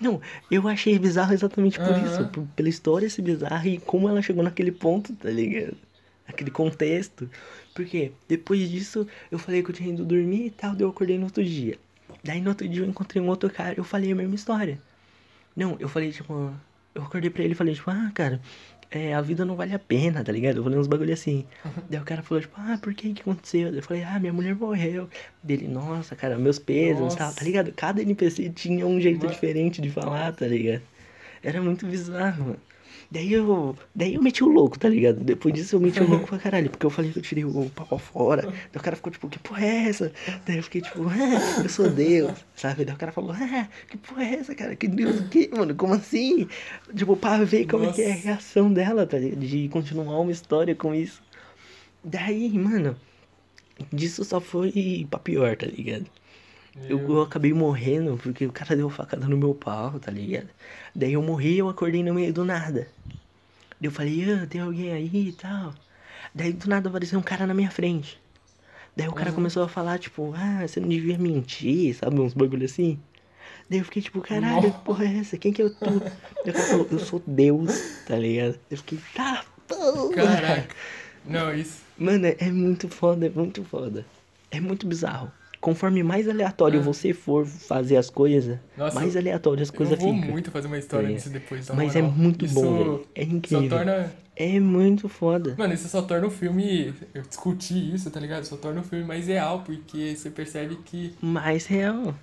Não, 0.00 0.20
eu 0.50 0.66
achei 0.66 0.98
bizarro 0.98 1.32
exatamente 1.34 1.78
por 1.78 1.88
Aham. 1.88 2.04
isso. 2.06 2.28
por- 2.28 2.46
pela 2.56 2.68
história 2.68 3.08
ser 3.08 3.22
bizarra 3.22 3.68
e 3.68 3.78
como 3.78 4.08
ela 4.08 4.22
chegou 4.22 4.42
naquele 4.42 4.72
ponto, 4.72 5.12
tá 5.14 5.30
ligado? 5.30 5.76
Aquele 6.26 6.50
contexto. 6.50 7.28
Porque 7.78 8.10
depois 8.26 8.68
disso 8.68 9.06
eu 9.30 9.38
falei 9.38 9.62
que 9.62 9.70
eu 9.70 9.72
tinha 9.72 9.90
ido 9.90 10.04
dormir 10.04 10.46
e 10.46 10.50
tal, 10.50 10.72
daí 10.72 10.82
eu 10.82 10.90
acordei 10.90 11.16
no 11.16 11.26
outro 11.26 11.44
dia. 11.44 11.78
Daí 12.24 12.40
no 12.40 12.48
outro 12.48 12.68
dia 12.68 12.82
eu 12.82 12.88
encontrei 12.88 13.22
um 13.22 13.28
outro 13.28 13.48
cara 13.48 13.74
eu 13.76 13.84
falei 13.84 14.10
a 14.10 14.16
mesma 14.16 14.34
história. 14.34 14.80
Não, 15.54 15.76
eu 15.78 15.88
falei 15.88 16.10
tipo. 16.10 16.52
Eu 16.92 17.02
acordei 17.04 17.30
pra 17.30 17.44
ele 17.44 17.52
e 17.52 17.54
falei, 17.54 17.74
tipo, 17.74 17.88
ah, 17.88 18.10
cara, 18.12 18.40
é, 18.90 19.14
a 19.14 19.20
vida 19.20 19.44
não 19.44 19.54
vale 19.54 19.72
a 19.72 19.78
pena, 19.78 20.24
tá 20.24 20.32
ligado? 20.32 20.56
Eu 20.56 20.64
falei 20.64 20.76
uns 20.76 20.88
bagulho 20.88 21.14
assim. 21.14 21.46
Daí 21.88 22.00
o 22.00 22.04
cara 22.04 22.20
falou, 22.20 22.40
tipo, 22.40 22.54
ah, 22.58 22.76
por 22.82 22.92
que 22.94 23.12
que 23.12 23.20
aconteceu? 23.20 23.72
Eu 23.72 23.82
falei, 23.82 24.02
ah, 24.02 24.18
minha 24.18 24.32
mulher 24.32 24.56
morreu. 24.56 25.08
Dele, 25.40 25.68
nossa, 25.68 26.16
cara, 26.16 26.36
meus 26.36 26.58
pesos, 26.58 27.00
Nossa. 27.02 27.16
tal, 27.16 27.32
tá 27.32 27.44
ligado? 27.44 27.70
Cada 27.70 28.02
NPC 28.02 28.50
tinha 28.50 28.84
um 28.84 29.00
jeito 29.00 29.20
Mano. 29.20 29.30
diferente 29.30 29.80
de 29.80 29.88
falar, 29.88 30.32
tá 30.32 30.48
ligado? 30.48 30.82
Era 31.44 31.62
muito 31.62 31.86
bizarro, 31.86 32.42
mano. 32.44 32.67
Daí 33.10 33.32
eu, 33.32 33.74
daí 33.94 34.14
eu 34.14 34.22
meti 34.22 34.44
o 34.44 34.48
louco, 34.48 34.78
tá 34.78 34.86
ligado? 34.86 35.20
Depois 35.24 35.54
disso 35.54 35.76
eu 35.76 35.80
meti 35.80 35.98
o 36.02 36.06
louco 36.06 36.26
pra 36.26 36.38
caralho, 36.38 36.68
porque 36.68 36.84
eu 36.84 36.90
falei 36.90 37.10
que 37.10 37.18
eu 37.18 37.22
tirei 37.22 37.42
o 37.42 37.70
pau 37.70 37.98
fora. 37.98 38.42
Daí 38.42 38.52
o 38.76 38.80
cara 38.80 38.96
ficou 38.96 39.10
tipo, 39.10 39.28
que 39.30 39.38
porra 39.38 39.64
é 39.64 39.88
essa? 39.88 40.12
Daí 40.44 40.58
eu 40.58 40.62
fiquei 40.62 40.82
tipo, 40.82 41.08
ah, 41.08 41.62
eu 41.62 41.68
sou 41.70 41.88
Deus, 41.88 42.44
sabe? 42.54 42.84
Daí 42.84 42.94
o 42.94 42.98
cara 42.98 43.10
falou, 43.10 43.32
ah, 43.32 43.66
que 43.88 43.96
porra 43.96 44.24
é 44.24 44.34
essa, 44.34 44.54
cara? 44.54 44.76
Que 44.76 44.86
Deus 44.86 45.20
o 45.20 45.28
quê, 45.28 45.48
mano? 45.50 45.74
Como 45.74 45.94
assim? 45.94 46.46
Tipo, 46.94 47.16
pra 47.16 47.42
ver 47.44 47.66
como 47.66 47.84
é 47.84 47.92
que 47.92 48.02
é 48.02 48.06
a 48.06 48.14
Nossa. 48.14 48.26
reação 48.26 48.72
dela, 48.72 49.06
tá 49.06 49.18
ligado? 49.18 49.40
De 49.40 49.68
continuar 49.70 50.20
uma 50.20 50.30
história 50.30 50.74
com 50.74 50.94
isso. 50.94 51.22
Daí, 52.04 52.50
mano, 52.58 52.94
disso 53.90 54.22
só 54.22 54.38
foi 54.38 55.06
pra 55.08 55.18
pior, 55.18 55.56
tá 55.56 55.66
ligado? 55.66 56.06
Eu, 56.88 56.98
eu 57.08 57.22
acabei 57.22 57.52
morrendo 57.52 58.18
porque 58.22 58.46
o 58.46 58.52
cara 58.52 58.76
deu 58.76 58.88
facada 58.90 59.26
no 59.28 59.36
meu 59.36 59.54
pau, 59.54 59.98
tá 59.98 60.10
ligado? 60.10 60.48
Daí 60.94 61.12
eu 61.14 61.22
morri 61.22 61.54
e 61.54 61.58
eu 61.58 61.68
acordei 61.68 62.02
no 62.02 62.14
meio 62.14 62.32
do 62.32 62.44
nada. 62.44 62.88
Daí 63.80 63.88
eu 63.88 63.92
falei, 63.92 64.24
ah, 64.32 64.46
tem 64.46 64.60
alguém 64.60 64.92
aí 64.92 65.28
e 65.28 65.32
tal. 65.32 65.74
Daí 66.34 66.52
do 66.52 66.68
nada 66.68 66.88
apareceu 66.88 67.18
um 67.18 67.22
cara 67.22 67.46
na 67.46 67.54
minha 67.54 67.70
frente. 67.70 68.20
Daí 68.96 69.06
o 69.08 69.12
cara 69.12 69.30
Uhum. 69.30 69.36
começou 69.36 69.62
a 69.62 69.68
falar, 69.68 69.98
tipo, 69.98 70.32
ah, 70.36 70.66
você 70.66 70.80
não 70.80 70.88
devia 70.88 71.16
mentir, 71.18 71.94
sabe? 71.94 72.20
Uns 72.20 72.34
bagulho 72.34 72.64
assim. 72.64 72.98
Daí 73.70 73.78
eu 73.80 73.84
fiquei 73.84 74.02
tipo, 74.02 74.20
caralho, 74.20 74.72
que 74.72 74.78
porra 74.80 75.04
é 75.04 75.18
essa? 75.18 75.36
Quem 75.36 75.52
que 75.52 75.62
eu 75.62 75.70
tô? 75.70 75.90
Daí 76.44 76.50
o 76.50 76.52
cara 76.52 76.66
falou, 76.66 76.88
eu 76.90 76.98
sou 76.98 77.22
Deus, 77.26 78.02
tá 78.06 78.16
ligado? 78.16 78.58
Eu 78.70 78.76
fiquei, 78.78 78.98
tá, 79.14 79.44
porra. 79.68 80.14
caraca. 80.14 80.74
Não, 81.24 81.54
isso. 81.54 81.82
Mano, 81.98 82.26
é 82.26 82.36
é 82.38 82.50
muito 82.50 82.88
foda, 82.88 83.26
é 83.26 83.30
muito 83.30 83.62
foda. 83.64 84.04
É 84.50 84.60
muito 84.60 84.86
bizarro. 84.86 85.30
Conforme 85.60 86.02
mais 86.02 86.28
aleatório 86.28 86.78
Ah. 86.80 86.82
você 86.82 87.12
for 87.12 87.44
fazer 87.44 87.96
as 87.96 88.08
coisas, 88.08 88.58
Nossa, 88.76 88.94
mais 88.94 89.16
aleatório 89.16 89.62
as 89.62 89.68
Eu 89.70 89.74
coisas 89.74 89.98
vou 89.98 90.14
ficam. 90.14 90.30
muito 90.30 90.50
fazer 90.52 90.66
uma 90.68 90.78
história 90.78 91.08
É. 91.08 91.12
disso 91.12 91.30
depois, 91.30 91.68
Mas 91.70 91.96
é 91.96 92.00
moral. 92.02 92.16
muito 92.16 92.44
Isso 92.44 92.54
bom, 92.54 92.78
velho. 92.78 93.06
É 93.14 93.24
Só 93.24 93.30
incrível. 93.32 93.68
torna... 93.68 94.12
É 94.36 94.60
muito 94.60 95.08
foda. 95.08 95.56
Mano, 95.58 95.74
isso 95.74 95.88
só 95.88 96.00
torna 96.00 96.28
o 96.28 96.30
filme... 96.30 96.94
Eu 97.12 97.22
discuti 97.22 97.92
isso, 97.92 98.08
tá 98.08 98.20
ligado? 98.20 98.44
Só 98.44 98.56
torna 98.56 98.80
o 98.82 98.84
filme 98.84 99.04
mais 99.04 99.26
real, 99.26 99.62
porque 99.66 100.14
você 100.14 100.30
percebe 100.30 100.76
que... 100.84 101.12
Mais 101.20 101.66
real. 101.66 102.14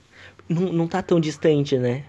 Não, 0.47 0.71
não 0.71 0.87
tá 0.87 1.01
tão 1.01 1.19
distante, 1.19 1.77
né? 1.77 2.05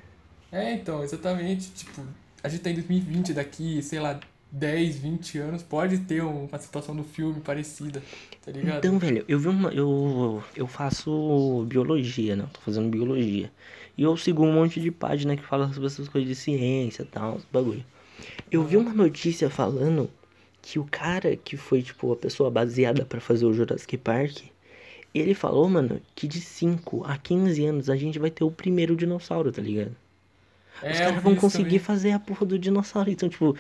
É, 0.52 0.74
então, 0.74 1.02
exatamente. 1.02 1.70
Tipo, 1.72 2.02
a 2.40 2.48
gente 2.48 2.60
tá 2.62 2.70
em 2.70 2.74
2020, 2.74 3.32
daqui, 3.34 3.82
sei 3.82 3.98
lá, 3.98 4.20
10, 4.58 4.98
20 4.98 5.38
anos, 5.38 5.62
pode 5.62 5.98
ter 5.98 6.22
uma 6.22 6.58
situação 6.58 6.96
do 6.96 7.04
filme 7.04 7.40
parecida, 7.40 8.02
tá 8.44 8.50
ligado? 8.50 8.78
Então, 8.78 8.98
velho, 8.98 9.24
eu 9.28 9.38
vi 9.38 9.48
uma. 9.48 9.70
Eu, 9.72 10.42
eu 10.54 10.66
faço 10.66 11.64
biologia, 11.68 12.36
né? 12.36 12.48
Tô 12.52 12.60
fazendo 12.60 12.88
biologia. 12.88 13.52
E 13.96 14.02
eu 14.02 14.16
sigo 14.16 14.44
um 14.44 14.52
monte 14.52 14.80
de 14.80 14.90
página 14.90 15.36
que 15.36 15.42
fala 15.42 15.68
sobre 15.72 15.86
essas 15.86 16.08
coisas 16.08 16.28
de 16.28 16.34
ciência 16.34 17.02
e 17.02 17.06
tal, 17.06 17.36
esse 17.38 17.46
bagulho. 17.52 17.84
Eu 18.50 18.64
vi 18.64 18.76
uma 18.76 18.94
notícia 18.94 19.50
falando 19.50 20.10
que 20.62 20.78
o 20.78 20.84
cara 20.84 21.36
que 21.36 21.56
foi, 21.56 21.82
tipo, 21.82 22.12
a 22.12 22.16
pessoa 22.16 22.50
baseada 22.50 23.04
pra 23.06 23.20
fazer 23.20 23.46
o 23.46 23.52
Jurassic 23.52 23.96
Park, 23.98 24.38
Ele 25.14 25.34
falou, 25.34 25.68
mano, 25.68 26.00
que 26.14 26.28
de 26.28 26.40
5 26.40 27.04
a 27.06 27.16
15 27.18 27.64
anos 27.66 27.90
a 27.90 27.96
gente 27.96 28.18
vai 28.18 28.30
ter 28.30 28.44
o 28.44 28.50
primeiro 28.50 28.96
dinossauro, 28.96 29.50
tá 29.52 29.62
ligado? 29.62 29.96
É, 30.82 30.92
Os 30.92 31.00
caras 31.00 31.22
vão 31.22 31.34
conseguir 31.36 31.78
também. 31.78 31.78
fazer 31.80 32.12
a 32.12 32.18
porra 32.18 32.44
do 32.46 32.58
dinossauro. 32.58 33.10
Então, 33.10 33.28
tipo, 33.28 33.56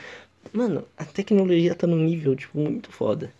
mano, 0.52 0.84
a 0.96 1.04
tecnologia 1.04 1.74
tá 1.74 1.86
num 1.86 2.04
nível, 2.04 2.34
tipo, 2.36 2.58
muito 2.58 2.90
foda. 2.92 3.32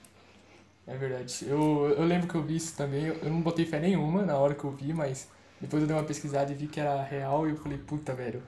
É 0.86 0.96
verdade. 0.96 1.44
Eu, 1.48 1.94
eu 1.98 2.04
lembro 2.04 2.28
que 2.28 2.34
eu 2.34 2.42
vi 2.42 2.56
isso 2.56 2.76
também. 2.76 3.06
Eu, 3.06 3.30
não 3.30 3.40
botei 3.40 3.64
fé 3.66 3.80
nenhuma 3.80 4.22
na 4.24 4.36
hora 4.38 4.54
que 4.54 4.64
eu 4.64 4.70
vi, 4.70 4.92
mas 4.92 5.28
depois 5.60 5.82
eu 5.82 5.86
dei 5.88 5.96
uma 5.96 6.04
pesquisada 6.04 6.52
e 6.52 6.54
vi 6.54 6.66
que 6.68 6.78
era 6.80 7.02
real 7.02 7.46
e 7.46 7.50
eu 7.50 7.56
falei, 7.56 7.78
puta, 7.78 8.14
velho, 8.14 8.42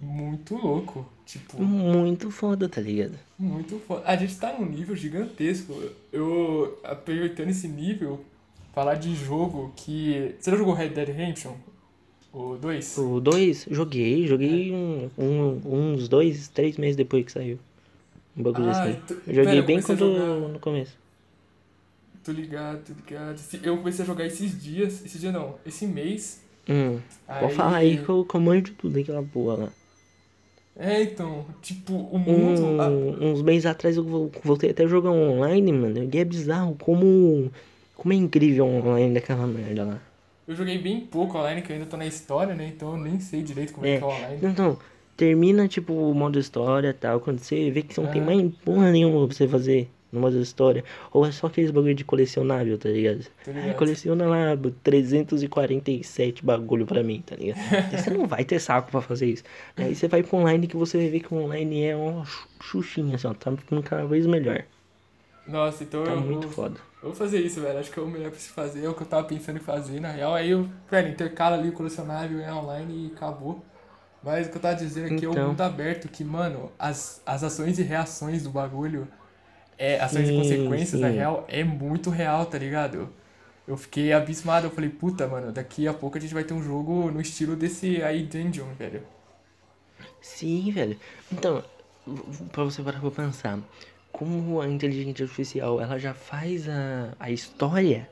muito 0.00 0.56
louco. 0.56 1.06
Tipo, 1.24 1.62
Muito 1.62 2.30
foda, 2.30 2.68
tá 2.68 2.80
ligado? 2.80 3.18
muito 3.38 3.78
foda. 3.86 4.02
A 4.04 4.16
gente 4.16 4.36
tá 4.36 4.52
num 4.58 4.66
nível 4.66 4.94
gigantesco. 4.96 5.74
Eu, 6.12 6.78
aproveitando 6.84 7.48
esse 7.50 7.68
nível, 7.68 8.22
falar 8.74 8.96
de 8.96 9.14
jogo 9.14 9.72
que. 9.76 10.34
Você 10.38 10.50
já 10.50 10.56
jogou 10.56 10.74
Red 10.74 10.90
Dead 10.90 11.08
Redemption? 11.08 11.54
O 12.32 12.56
2? 12.56 12.98
O 12.98 13.20
2, 13.20 13.66
joguei, 13.70 14.26
joguei 14.26 14.72
um, 14.72 15.10
um- 15.18 15.60
uns 15.64 16.08
dois, 16.08 16.48
três 16.48 16.76
meses 16.76 16.96
depois 16.96 17.24
que 17.24 17.32
saiu. 17.32 17.58
Um 18.36 18.42
bagulho 18.42 18.68
Ah, 18.70 18.82
assim. 18.82 18.96
Eu 19.26 19.34
joguei 19.34 19.44
pera, 19.54 19.62
bem 19.62 19.82
quando 19.82 19.98
jogar- 19.98 20.48
no 20.48 20.58
começo. 20.58 20.96
Tô 22.24 22.32
ligado, 22.32 22.84
tô 22.84 22.92
ligado. 22.92 23.40
Eu 23.62 23.78
comecei 23.78 24.04
a 24.04 24.06
jogar 24.06 24.26
esses 24.26 24.60
dias. 24.62 25.04
Esse 25.04 25.18
dia 25.18 25.32
não, 25.32 25.56
esse 25.66 25.86
mês. 25.86 26.42
Hum, 26.68 26.98
pode 27.26 27.54
falar 27.54 27.76
aí 27.78 27.98
que 27.98 28.08
eu 28.08 28.24
comando 28.24 28.62
de 28.62 28.72
tudo 28.72 28.98
aquela 28.98 29.22
porra 29.22 29.56
lá. 29.64 29.68
É, 30.76 31.02
então, 31.02 31.44
tipo, 31.60 31.94
o 31.94 32.18
mundo. 32.18 32.62
Um, 32.62 33.32
uns 33.32 33.42
meses 33.42 33.66
atrás 33.66 33.96
eu 33.96 34.04
vo- 34.04 34.30
voltei 34.44 34.70
até 34.70 34.84
a 34.84 34.86
jogar 34.86 35.10
online, 35.10 35.72
mano. 35.72 36.08
E 36.12 36.18
é 36.18 36.24
bizarro 36.24 36.76
como, 36.80 37.50
como 37.96 38.12
é 38.12 38.16
incrível 38.16 38.66
online 38.66 39.12
daquela 39.14 39.46
merda 39.46 39.84
lá. 39.84 39.98
Eu 40.46 40.54
joguei 40.54 40.78
bem 40.78 41.00
pouco 41.00 41.36
online, 41.38 41.62
que 41.62 41.70
eu 41.72 41.76
ainda 41.76 41.86
tô 41.88 41.96
na 41.96 42.06
história, 42.06 42.54
né? 42.54 42.68
Então 42.74 42.92
eu 42.96 43.02
nem 43.02 43.18
sei 43.20 43.42
direito 43.42 43.72
como 43.72 43.86
é, 43.86 43.94
É. 43.94 43.98
que 43.98 44.04
é 44.04 44.06
o 44.06 44.10
online. 44.10 44.38
Então, 44.42 44.78
termina 45.20 45.68
tipo 45.68 45.92
o 45.92 46.14
modo 46.14 46.38
história 46.38 46.88
e 46.88 46.94
tal. 46.94 47.20
Quando 47.20 47.38
você 47.40 47.70
vê 47.70 47.82
que 47.82 47.92
você 47.94 48.00
não 48.00 48.10
tem 48.10 48.22
Ah. 48.22 48.24
mais 48.24 48.54
porra 48.64 48.90
nenhuma 48.90 49.26
pra 49.26 49.36
você 49.36 49.46
fazer 49.46 49.90
no 50.10 50.18
modo 50.20 50.40
história. 50.40 50.82
Ou 51.12 51.26
é 51.26 51.30
só 51.30 51.46
aqueles 51.46 51.70
bagulho 51.70 51.94
de 51.94 52.04
colecionável, 52.04 52.78
tá 52.78 52.88
ligado? 52.88 53.26
Tá 53.44 53.52
ligado? 53.52 53.76
coleciona 53.76 54.26
lá 54.26 54.56
347 54.82 56.44
bagulho 56.44 56.86
pra 56.86 57.02
mim, 57.02 57.22
tá 57.24 57.36
ligado? 57.36 57.58
Você 57.92 58.10
não 58.10 58.26
vai 58.26 58.44
ter 58.44 58.58
saco 58.58 58.90
pra 58.90 59.00
fazer 59.00 59.26
isso. 59.26 59.44
Aí 59.76 59.94
você 59.94 60.08
vai 60.08 60.22
pro 60.22 60.38
online 60.38 60.66
que 60.66 60.76
você 60.76 60.98
vai 60.98 61.08
ver 61.08 61.20
que 61.20 61.32
o 61.34 61.36
online 61.36 61.84
é 61.84 61.94
uma 61.96 62.24
xuxinha, 62.60 63.14
assim, 63.16 63.26
ó. 63.28 63.34
Tá 63.34 63.52
ficando 63.56 63.82
cada 63.82 64.04
vez 64.06 64.26
melhor. 64.26 64.64
Nossa, 65.46 65.84
então 65.84 66.04
Tá 66.04 66.12
eu 66.12 66.20
muito 66.20 66.46
vou, 66.48 66.50
foda. 66.64 66.76
eu 67.02 67.08
vou 67.08 67.14
fazer 67.14 67.40
isso, 67.40 67.60
velho. 67.60 67.78
Acho 67.78 67.90
que 67.90 67.98
é 67.98 68.02
o 68.02 68.06
melhor 68.06 68.30
pra 68.30 68.38
se 68.40 68.50
fazer, 68.50 68.84
é 68.84 68.88
o 68.88 68.94
que 68.94 69.02
eu 69.02 69.06
tava 69.06 69.24
pensando 69.24 69.56
em 69.56 69.60
fazer, 69.60 70.00
na 70.00 70.10
real. 70.12 70.34
Aí 70.34 70.50
eu, 70.50 70.68
velho, 70.90 71.08
intercala 71.08 71.56
ali 71.56 71.68
o 71.68 71.72
colecionável 71.72 72.38
é 72.40 72.52
online 72.52 73.06
e 73.08 73.12
acabou. 73.14 73.64
Mas 74.22 74.46
o 74.46 74.50
que 74.50 74.56
eu 74.56 74.60
tava 74.62 74.76
dizendo 74.76 75.06
aqui 75.08 75.24
é 75.24 75.28
o 75.28 75.36
Então. 75.36 75.36
mundo 75.36 75.60
aberto, 75.62 76.08
que, 76.08 76.22
mano, 76.24 76.70
as, 76.78 77.22
as 77.24 77.42
ações 77.42 77.78
e 77.78 77.82
reações 77.82 78.42
do 78.42 78.50
bagulho, 78.50 79.08
é, 79.78 80.00
ações 80.00 80.28
e 80.30 80.32
Sim, 80.32 80.34
consequências, 80.34 81.00
na 81.00 81.08
sim. 81.08 81.10
real, 81.10 81.44
é 81.48 81.64
muito 81.64 82.10
real, 82.10 82.46
tá 82.46 82.58
ligado? 82.58 83.10
Eu 83.66 83.76
fiquei 83.76 84.12
abismado, 84.12 84.66
eu 84.68 84.70
falei, 84.72 84.90
puta, 84.90 85.28
mano, 85.28 85.52
daqui 85.52 85.88
a 85.88 85.94
pouco 85.94 86.18
a 86.18 86.20
gente 86.20 86.34
vai 86.34 86.44
ter 86.44 86.54
um 86.54 86.62
jogo 86.62 87.10
no 87.10 87.20
estilo 87.20 87.56
desse 87.56 88.02
aí 88.02 88.24
Dungeon, 88.24 88.74
velho. 88.74 89.02
Sim, 90.20 90.70
velho. 90.70 90.98
Então, 91.32 91.64
pra 92.52 92.64
você 92.64 92.82
parar 92.82 93.00
pra 93.00 93.10
pensar, 93.10 93.58
como 94.12 94.60
a 94.60 94.68
inteligência 94.68 95.24
artificial 95.24 95.80
ela 95.80 95.98
já 95.98 96.14
faz 96.14 96.68
a, 96.68 97.14
a 97.18 97.30
história, 97.30 98.08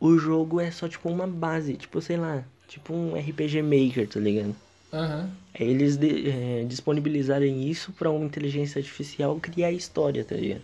o 0.00 0.18
jogo 0.18 0.60
é 0.60 0.70
só 0.70 0.88
tipo 0.88 1.08
uma 1.10 1.26
base, 1.28 1.76
tipo, 1.76 2.00
sei 2.02 2.16
lá, 2.16 2.44
tipo 2.68 2.94
um 2.94 3.16
RPG 3.16 3.62
Maker, 3.62 4.08
tá 4.08 4.20
ligado? 4.20 4.56
Aham. 4.92 5.30
É 5.54 5.64
eles 5.64 5.96
de- 5.96 6.30
é, 6.30 6.64
disponibilizarem 6.64 7.68
isso 7.68 7.92
pra 7.92 8.10
uma 8.10 8.24
inteligência 8.24 8.78
artificial 8.78 9.38
criar 9.40 9.72
história, 9.72 10.24
tá 10.24 10.34
ligado? 10.34 10.62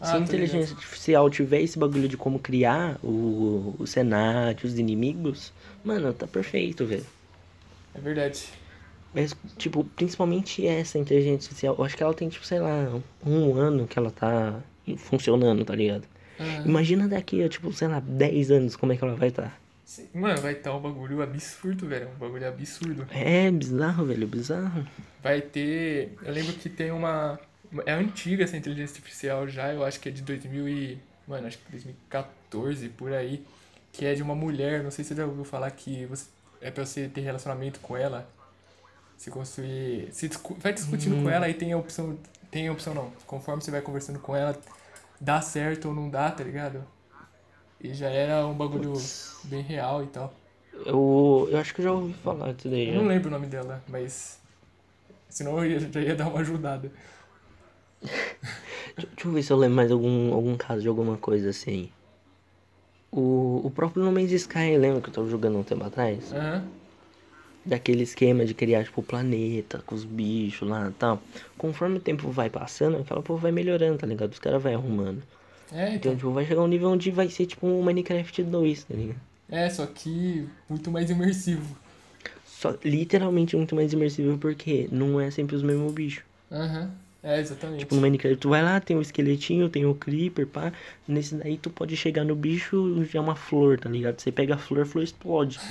Ah, 0.00 0.06
Se 0.06 0.16
a 0.16 0.20
inteligência 0.20 0.74
artificial 0.74 1.28
tiver 1.30 1.60
esse 1.62 1.78
bagulho 1.78 2.08
de 2.08 2.16
como 2.16 2.38
criar 2.38 2.98
o, 3.02 3.74
o 3.78 3.86
cenário, 3.86 4.58
os 4.64 4.78
inimigos, 4.78 5.52
mano, 5.84 6.12
tá 6.12 6.26
perfeito, 6.26 6.84
velho. 6.86 7.06
É 7.94 8.00
verdade. 8.00 8.42
Mas, 9.14 9.34
tipo, 9.56 9.84
principalmente 9.96 10.66
essa 10.66 10.98
inteligência 10.98 11.36
artificial, 11.36 11.74
eu 11.78 11.84
acho 11.84 11.96
que 11.96 12.02
ela 12.02 12.12
tem, 12.14 12.28
tipo, 12.28 12.44
sei 12.44 12.60
lá, 12.60 13.00
um 13.24 13.54
ano 13.54 13.86
que 13.86 13.98
ela 13.98 14.10
tá 14.10 14.60
funcionando, 14.98 15.64
tá 15.64 15.74
ligado? 15.74 16.04
Aham. 16.38 16.62
Imagina 16.66 17.08
daqui 17.08 17.42
a, 17.42 17.48
tipo, 17.48 17.72
sei 17.72 17.88
lá, 17.88 18.00
10 18.00 18.50
anos 18.50 18.76
como 18.76 18.92
é 18.92 18.96
que 18.96 19.04
ela 19.04 19.14
vai 19.14 19.28
estar. 19.28 19.48
Sim, 19.48 19.65
Mano, 20.12 20.40
vai 20.40 20.52
estar 20.52 20.74
um 20.74 20.80
bagulho 20.80 21.22
absurdo, 21.22 21.86
velho. 21.86 22.08
Um 22.08 22.18
bagulho 22.18 22.48
absurdo. 22.48 23.06
É 23.10 23.50
bizarro, 23.50 24.04
velho, 24.04 24.26
bizarro. 24.26 24.86
Vai 25.22 25.40
ter. 25.40 26.12
Eu 26.22 26.32
lembro 26.32 26.52
que 26.54 26.68
tem 26.68 26.90
uma. 26.90 27.38
É 27.84 27.92
antiga 27.92 28.44
essa 28.44 28.56
inteligência 28.56 28.96
artificial 28.98 29.46
já, 29.48 29.72
eu 29.72 29.84
acho 29.84 30.00
que 30.00 30.08
é 30.08 30.12
de 30.12 30.22
2000 30.22 30.68
e. 30.68 30.98
Mano, 31.26 31.46
acho 31.46 31.58
que 31.58 31.70
2014 31.70 32.88
por 32.90 33.12
aí. 33.12 33.44
Que 33.92 34.04
é 34.04 34.14
de 34.14 34.22
uma 34.22 34.34
mulher, 34.34 34.82
não 34.82 34.90
sei 34.90 35.04
se 35.04 35.08
você 35.10 35.14
já 35.20 35.26
ouviu 35.26 35.44
falar 35.44 35.70
que 35.70 36.04
você, 36.06 36.26
é 36.60 36.70
pra 36.70 36.84
você 36.84 37.08
ter 37.08 37.22
relacionamento 37.22 37.80
com 37.80 37.96
ela. 37.96 38.28
Se 39.16 39.30
construir. 39.30 40.08
Se 40.12 40.28
discu- 40.28 40.56
vai 40.60 40.72
discutindo 40.72 41.22
com 41.22 41.30
ela 41.30 41.48
e 41.48 41.54
tem 41.54 41.72
a 41.72 41.78
opção. 41.78 42.18
Tem 42.50 42.68
a 42.68 42.72
opção 42.72 42.92
não. 42.92 43.10
Conforme 43.26 43.62
você 43.62 43.70
vai 43.70 43.80
conversando 43.80 44.18
com 44.18 44.34
ela, 44.36 44.56
dá 45.20 45.40
certo 45.40 45.88
ou 45.88 45.94
não 45.94 46.10
dá, 46.10 46.30
tá 46.30 46.44
ligado? 46.44 46.84
E 47.80 47.92
já 47.94 48.08
era 48.08 48.46
um 48.46 48.54
bagulho 48.54 48.94
bem 49.44 49.62
real 49.62 50.02
e 50.02 50.06
tal. 50.06 50.32
Eu, 50.84 51.48
eu 51.50 51.58
acho 51.58 51.74
que 51.74 51.80
eu 51.80 51.84
já 51.84 51.92
ouvi 51.92 52.12
falar 52.14 52.52
disso 52.52 52.68
daí. 52.68 52.88
Eu 52.88 52.94
já. 52.94 53.00
não 53.00 53.08
lembro 53.08 53.28
o 53.28 53.30
nome 53.30 53.46
dela, 53.46 53.82
mas. 53.88 54.40
Senão 55.28 55.62
eu 55.64 55.80
já 55.80 56.00
ia 56.00 56.14
dar 56.14 56.28
uma 56.28 56.40
ajudada. 56.40 56.90
Deixa, 58.02 59.10
deixa 59.14 59.28
eu 59.28 59.32
ver 59.32 59.42
se 59.42 59.52
eu 59.52 59.56
lembro 59.56 59.76
mais 59.76 59.90
algum, 59.90 60.32
algum 60.32 60.56
caso 60.56 60.82
de 60.82 60.88
alguma 60.88 61.16
coisa 61.16 61.50
assim. 61.50 61.90
O, 63.10 63.62
o 63.64 63.70
próprio 63.70 64.02
No 64.02 64.12
Man's 64.12 64.32
Sky, 64.32 64.76
lembra 64.76 65.00
que 65.00 65.08
eu 65.08 65.14
tava 65.14 65.28
jogando 65.28 65.58
um 65.58 65.62
tempo 65.62 65.84
atrás? 65.84 66.32
Aham. 66.32 66.64
Daquele 67.64 68.04
esquema 68.04 68.44
de 68.44 68.54
criar, 68.54 68.84
tipo, 68.84 69.02
planeta 69.02 69.82
com 69.84 69.94
os 69.94 70.04
bichos 70.04 70.68
lá 70.68 70.88
e 70.88 70.92
tal. 70.92 71.20
Conforme 71.58 71.96
o 71.96 72.00
tempo 72.00 72.30
vai 72.30 72.48
passando, 72.48 72.98
aquela 72.98 73.22
porra 73.22 73.40
vai 73.40 73.52
melhorando, 73.52 73.98
tá 73.98 74.06
ligado? 74.06 74.32
Os 74.32 74.38
caras 74.38 74.62
vai 74.62 74.74
arrumando. 74.74 75.22
É, 75.72 75.94
Então, 75.94 76.12
então. 76.12 76.16
tipo, 76.16 76.30
vai 76.32 76.46
chegar 76.46 76.62
um 76.62 76.68
nível 76.68 76.90
onde 76.90 77.10
vai 77.10 77.28
ser, 77.28 77.46
tipo, 77.46 77.66
um 77.66 77.82
Minecraft 77.82 78.42
2, 78.44 78.84
tá 78.84 78.94
ligado? 78.94 79.20
É, 79.48 79.68
só 79.70 79.86
que 79.86 80.48
muito 80.68 80.90
mais 80.90 81.10
imersivo. 81.10 81.76
Só, 82.44 82.74
literalmente 82.84 83.56
muito 83.56 83.74
mais 83.74 83.92
imersivo, 83.92 84.38
porque 84.38 84.88
não 84.90 85.20
é 85.20 85.30
sempre 85.30 85.56
os 85.56 85.62
mesmos 85.62 85.92
bichos. 85.92 86.22
Aham. 86.50 86.90
É, 87.22 87.40
exatamente. 87.40 87.80
Tipo, 87.80 87.96
no 87.96 88.00
Minecraft, 88.02 88.38
tu 88.38 88.48
vai 88.48 88.62
lá, 88.62 88.78
tem 88.80 88.96
o 88.96 89.02
esqueletinho, 89.02 89.68
tem 89.68 89.84
o 89.84 89.94
creeper, 89.94 90.46
pá. 90.46 90.72
Nesse 91.08 91.34
daí 91.34 91.58
tu 91.58 91.70
pode 91.70 91.96
chegar 91.96 92.24
no 92.24 92.36
bicho 92.36 93.04
já 93.04 93.18
é 93.18 93.22
uma 93.22 93.34
flor, 93.34 93.80
tá 93.80 93.88
ligado? 93.88 94.20
Você 94.20 94.30
pega 94.30 94.54
a 94.54 94.58
flor, 94.58 94.82
a 94.82 94.86
flor 94.86 95.02
explode. 95.02 95.58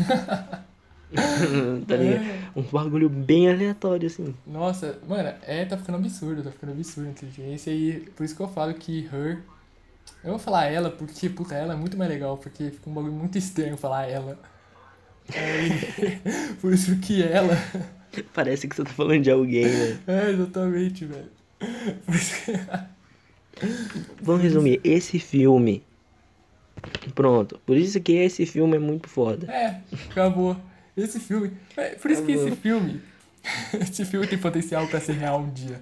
tá 1.88 1.95
ligado? 1.95 2.23
É. 2.23 2.39
Um 2.55 2.63
bagulho 2.63 3.10
bem 3.10 3.49
aleatório, 3.49 4.08
assim. 4.08 4.36
Nossa, 4.45 4.99
mano, 5.08 5.34
é, 5.43 5.65
tá 5.65 5.77
ficando 5.77 5.97
absurdo, 5.97 6.43
tá 6.43 6.51
ficando 6.51 6.71
absurdo 6.73 7.08
a 7.08 7.12
inteligência 7.12 7.71
e 7.71 8.01
por 8.15 8.23
isso 8.23 8.36
que 8.36 8.41
eu 8.41 8.47
falo 8.49 8.73
que 8.73 9.08
Her. 9.13 9.39
Eu 10.24 10.32
vou 10.32 10.39
falar 10.39 10.65
ela 10.65 10.89
porque, 10.89 11.30
puta, 11.30 11.56
ela 11.56 11.74
é 11.74 11.76
muito 11.76 11.98
mais 11.98 12.10
legal, 12.10 12.38
porque 12.38 12.72
fica 12.72 12.89
um 12.89 12.94
bagulho 12.94 13.13
muito 13.13 13.38
estranho 13.38 13.78
falar 13.78 14.08
ela. 14.08 14.39
Aí, 15.34 16.56
por 16.62 16.74
isso 16.74 16.96
que 16.98 17.24
ela. 17.24 17.56
Parece 18.34 18.68
que 18.68 18.76
você 18.76 18.84
tá 18.84 18.91
falando 18.91 19.22
de 19.22 19.32
alguém, 19.32 19.65
né? 19.65 20.00
É, 20.08 20.30
exatamente, 20.32 21.06
velho. 21.06 21.30
Que. 21.60 22.86
Vamos 24.22 24.41
resumir, 24.41 24.80
esse 24.84 25.20
filme. 25.20 25.84
Pronto. 27.13 27.60
Por 27.65 27.78
isso 27.78 28.00
que 28.02 28.13
esse 28.13 28.46
filme 28.46 28.76
é 28.76 28.80
muito 28.80 29.10
foda. 29.10 29.52
É, 29.52 29.82
acabou. 30.10 30.58
Esse 30.96 31.20
filme. 31.20 31.52
É, 31.76 31.89
por 31.96 32.12
isso 32.12 32.24
que 32.24 32.32
esse 32.32 32.41
Acabou. 32.41 32.58
filme. 32.62 33.02
Esse 33.80 34.04
filme 34.06 34.26
tem 34.26 34.39
potencial 34.39 34.88
pra 34.88 35.00
ser 35.00 35.13
real 35.13 35.39
um 35.39 35.52
dia. 35.52 35.80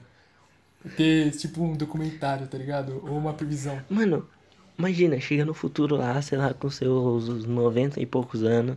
Ter, 0.97 1.31
tipo, 1.31 1.63
um 1.63 1.73
documentário, 1.75 2.47
tá 2.47 2.57
ligado? 2.57 3.01
Ou 3.07 3.17
uma 3.17 3.33
previsão. 3.33 3.81
Mano, 3.89 4.27
imagina, 4.77 5.19
chega 5.19 5.45
no 5.45 5.53
futuro 5.53 5.95
lá, 5.95 6.21
sei 6.21 6.37
lá, 6.37 6.53
com 6.53 6.69
seus 6.69 7.45
90 7.45 8.01
e 8.01 8.05
poucos 8.05 8.43
anos. 8.43 8.75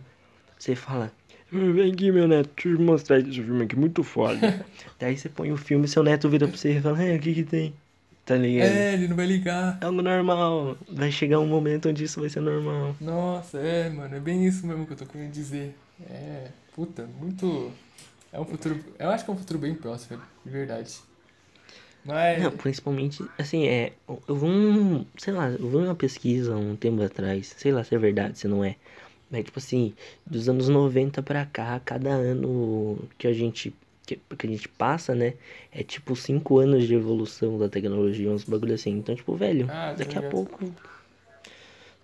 Você 0.59 0.75
fala, 0.75 1.13
"Hum, 1.53 1.73
vem 1.73 1.93
aqui, 1.93 2.11
meu 2.13 2.27
neto, 2.29 2.51
deixa 2.55 2.69
eu 2.69 2.77
te 2.77 2.83
mostrar 2.83 3.19
esse 3.19 3.33
filme 3.33 3.65
aqui, 3.65 3.77
muito 3.77 4.03
foda. 4.03 4.65
Daí 4.99 5.17
você 5.17 5.29
põe 5.29 5.51
o 5.53 5.57
filme, 5.57 5.87
seu 5.89 6.03
neto 6.03 6.29
vira 6.29 6.47
pra 6.49 6.57
você 6.57 6.79
e 6.79 6.81
fala, 6.81 7.03
é, 7.03 7.17
o 7.17 7.21
que 7.21 7.35
que 7.35 7.45
tem? 7.45 7.75
Tá 8.25 8.35
ligado? 8.35 8.67
É, 8.69 8.95
ele 8.95 9.07
não 9.09 9.15
vai 9.17 9.27
ligar. 9.27 9.79
É 9.81 9.85
algo 9.85 10.03
normal. 10.03 10.77
Vai 10.89 11.13
chegar 11.13 11.39
um 11.39 11.47
momento 11.47 11.89
onde 11.89 12.03
isso 12.05 12.21
vai 12.21 12.29
ser 12.29 12.41
normal. 12.41 12.97
Nossa, 13.01 13.59
é, 13.59 13.89
mano, 13.89 14.17
é 14.17 14.21
bem 14.21 14.45
isso 14.45 14.67
mesmo 14.67 14.85
que 14.85 14.93
eu 14.93 14.97
tô 14.97 15.07
querendo 15.07 15.31
dizer. 15.31 15.77
É, 16.11 16.49
puta, 16.75 17.09
muito. 17.21 17.71
É 18.33 18.41
um 18.41 18.45
futuro. 18.45 18.81
Eu 18.99 19.11
acho 19.11 19.25
que 19.25 19.31
é 19.31 19.35
um 19.35 19.37
futuro 19.37 19.59
bem 19.61 19.75
próximo, 19.77 20.21
de 20.45 20.51
verdade. 20.51 20.99
Mas. 22.07 22.43
Não, 22.43 22.51
principalmente, 22.53 23.25
assim, 23.39 23.67
é. 23.67 23.93
Eu 24.29 24.37
vi 24.37 24.47
um. 24.47 25.05
Sei 25.19 25.33
lá, 25.33 25.51
eu 25.51 25.69
vi 25.69 25.77
uma 25.77 25.95
pesquisa 25.95 26.57
um 26.57 26.77
tempo 26.77 27.03
atrás. 27.03 27.55
Sei 27.57 27.73
lá 27.73 27.83
se 27.83 27.95
é 27.95 27.99
verdade, 27.99 28.39
se 28.39 28.47
não 28.47 28.65
é. 28.65 28.77
Mas, 29.31 29.45
tipo 29.45 29.59
assim, 29.59 29.93
dos 30.25 30.49
anos 30.49 30.69
90 30.69 31.23
pra 31.23 31.45
cá, 31.45 31.81
cada 31.85 32.11
ano 32.11 32.99
que 33.19 33.27
a 33.27 33.33
gente. 33.33 33.75
Que, 34.07 34.17
que 34.39 34.47
a 34.47 34.51
gente 34.51 34.69
passa, 34.69 35.17
né? 35.17 35.35
É 35.73 35.83
tipo 35.83 36.15
5 36.15 36.59
anos 36.59 36.87
de 36.87 36.95
evolução 36.95 37.59
da 37.59 37.69
tecnologia, 37.69 38.31
uns 38.31 38.45
bagulho 38.45 38.75
assim. 38.75 38.93
Então, 38.93 39.17
tipo, 39.17 39.35
velho, 39.35 39.67
Ah, 39.69 39.89
tá 39.89 40.05
daqui 40.05 40.17
a 40.17 40.23
pouco. 40.23 40.73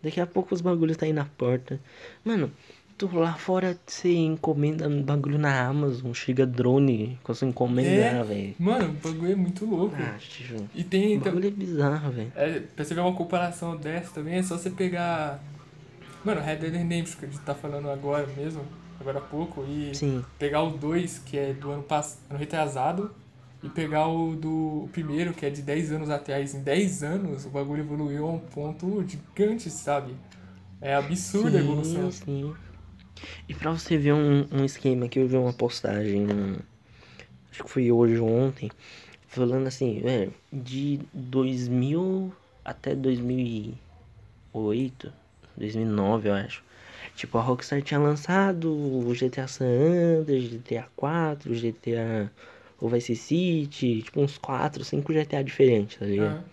Daqui 0.03 0.21
a 0.21 0.27
pouco 0.27 0.53
os 0.53 0.61
bagulhos 0.61 0.97
tá 0.97 1.07
aí 1.07 1.13
na 1.13 1.27
porta. 1.27 1.79
Mano, 2.25 2.51
tu 2.97 3.09
lá 3.17 3.35
fora 3.35 3.79
você 3.87 4.13
encomenda 4.15 4.89
um 4.89 5.03
bagulho 5.03 5.39
na 5.39 5.67
Amazon, 5.67 6.13
chega 6.13 6.47
drone 6.47 7.19
com 7.23 7.33
a 7.33 7.35
sua 7.35 7.49
encomenda, 7.49 7.89
É. 7.89 8.23
velho. 8.23 8.55
Mano, 8.59 8.91
o 8.91 9.09
bagulho 9.09 9.33
é 9.33 9.37
muito 9.37 9.65
louco. 9.65 9.97
Ah, 9.99 10.17
tio. 10.19 10.69
E 10.75 10.85
tem. 10.85 11.19
O 11.19 11.21
bagulho 11.21 11.49
é 11.49 11.51
bizarro, 11.51 12.11
velho. 12.13 12.33
É, 12.35 12.61
pra 12.61 12.85
você 12.85 12.95
ver 12.95 13.01
uma 13.01 13.15
comparação 13.15 13.77
dessa 13.77 14.13
também, 14.15 14.35
é 14.35 14.43
só 14.43 14.57
você 14.57 14.71
pegar. 14.71 15.43
Mano, 16.25 16.41
Red 16.41 16.57
Dead 16.57 16.73
Redemption, 16.75 17.19
que 17.19 17.25
a 17.27 17.29
gente 17.29 17.41
tá 17.41 17.55
falando 17.55 17.91
agora 17.91 18.27
mesmo, 18.37 18.63
agora 19.01 19.19
há 19.19 19.23
pouco, 19.23 19.65
e 19.69 19.93
Sim. 19.95 20.25
pegar 20.39 20.63
o 20.63 20.71
2, 20.79 21.19
que 21.19 21.37
é 21.37 21.53
do 21.53 21.71
ano 21.73 21.83
passado, 21.83 22.21
ano 22.31 22.39
retrasado, 22.39 23.11
e 23.63 23.69
pegar 23.69 24.07
o 24.07 24.37
do 24.37 24.85
o 24.85 24.89
primeiro, 24.93 25.33
que 25.33 25.45
é 25.45 25.51
de 25.51 25.63
10 25.63 25.91
anos 25.93 26.11
atrás. 26.11 26.55
Em 26.55 26.63
10 26.63 27.03
anos, 27.03 27.45
o 27.45 27.49
bagulho 27.51 27.81
evoluiu 27.83 28.27
a 28.29 28.33
um 28.33 28.39
ponto 28.39 29.05
gigante, 29.07 29.69
sabe? 29.71 30.15
É 30.81 30.95
absurda 30.95 31.59
a 31.59 31.61
evolução. 31.61 32.11
Sim. 32.11 32.53
E 33.49 33.55
pra 33.55 33.71
você 33.71 33.97
ver 33.97 34.13
um, 34.13 34.47
um 34.53 34.65
esquema 34.65 35.09
que 35.09 35.19
eu 35.19 35.27
vi 35.27 35.37
uma 35.37 35.53
postagem, 35.53 36.27
acho 37.51 37.65
que 37.65 37.71
foi 37.71 37.93
hoje 37.93 38.19
ou 38.19 38.29
ontem, 38.29 38.71
falando 39.27 39.67
assim, 39.67 40.01
velho, 40.01 40.33
de 40.53 41.01
2000 41.13 42.33
até 42.65 42.95
2008, 42.95 45.13
2009 45.57 46.29
eu 46.29 46.35
acho. 46.35 46.63
Tipo, 47.17 47.39
a 47.39 47.43
Rockstar 47.43 47.83
tinha 47.83 48.01
lançado 48.01 48.73
o 48.73 49.13
GTA 49.15 49.47
San 49.47 49.67
Andreas, 49.67 50.45
GTA 50.45 50.87
4, 50.97 51.55
GTA 51.55 52.31
o 52.81 52.89
Vice 52.89 53.15
City, 53.15 54.03
tipo 54.03 54.21
uns 54.21 54.39
4, 54.39 54.85
5 54.85 55.13
GTA 55.13 55.43
diferentes, 55.43 55.99
tá 55.99 56.05
ligado? 56.05 56.39
Ah, 56.39 56.45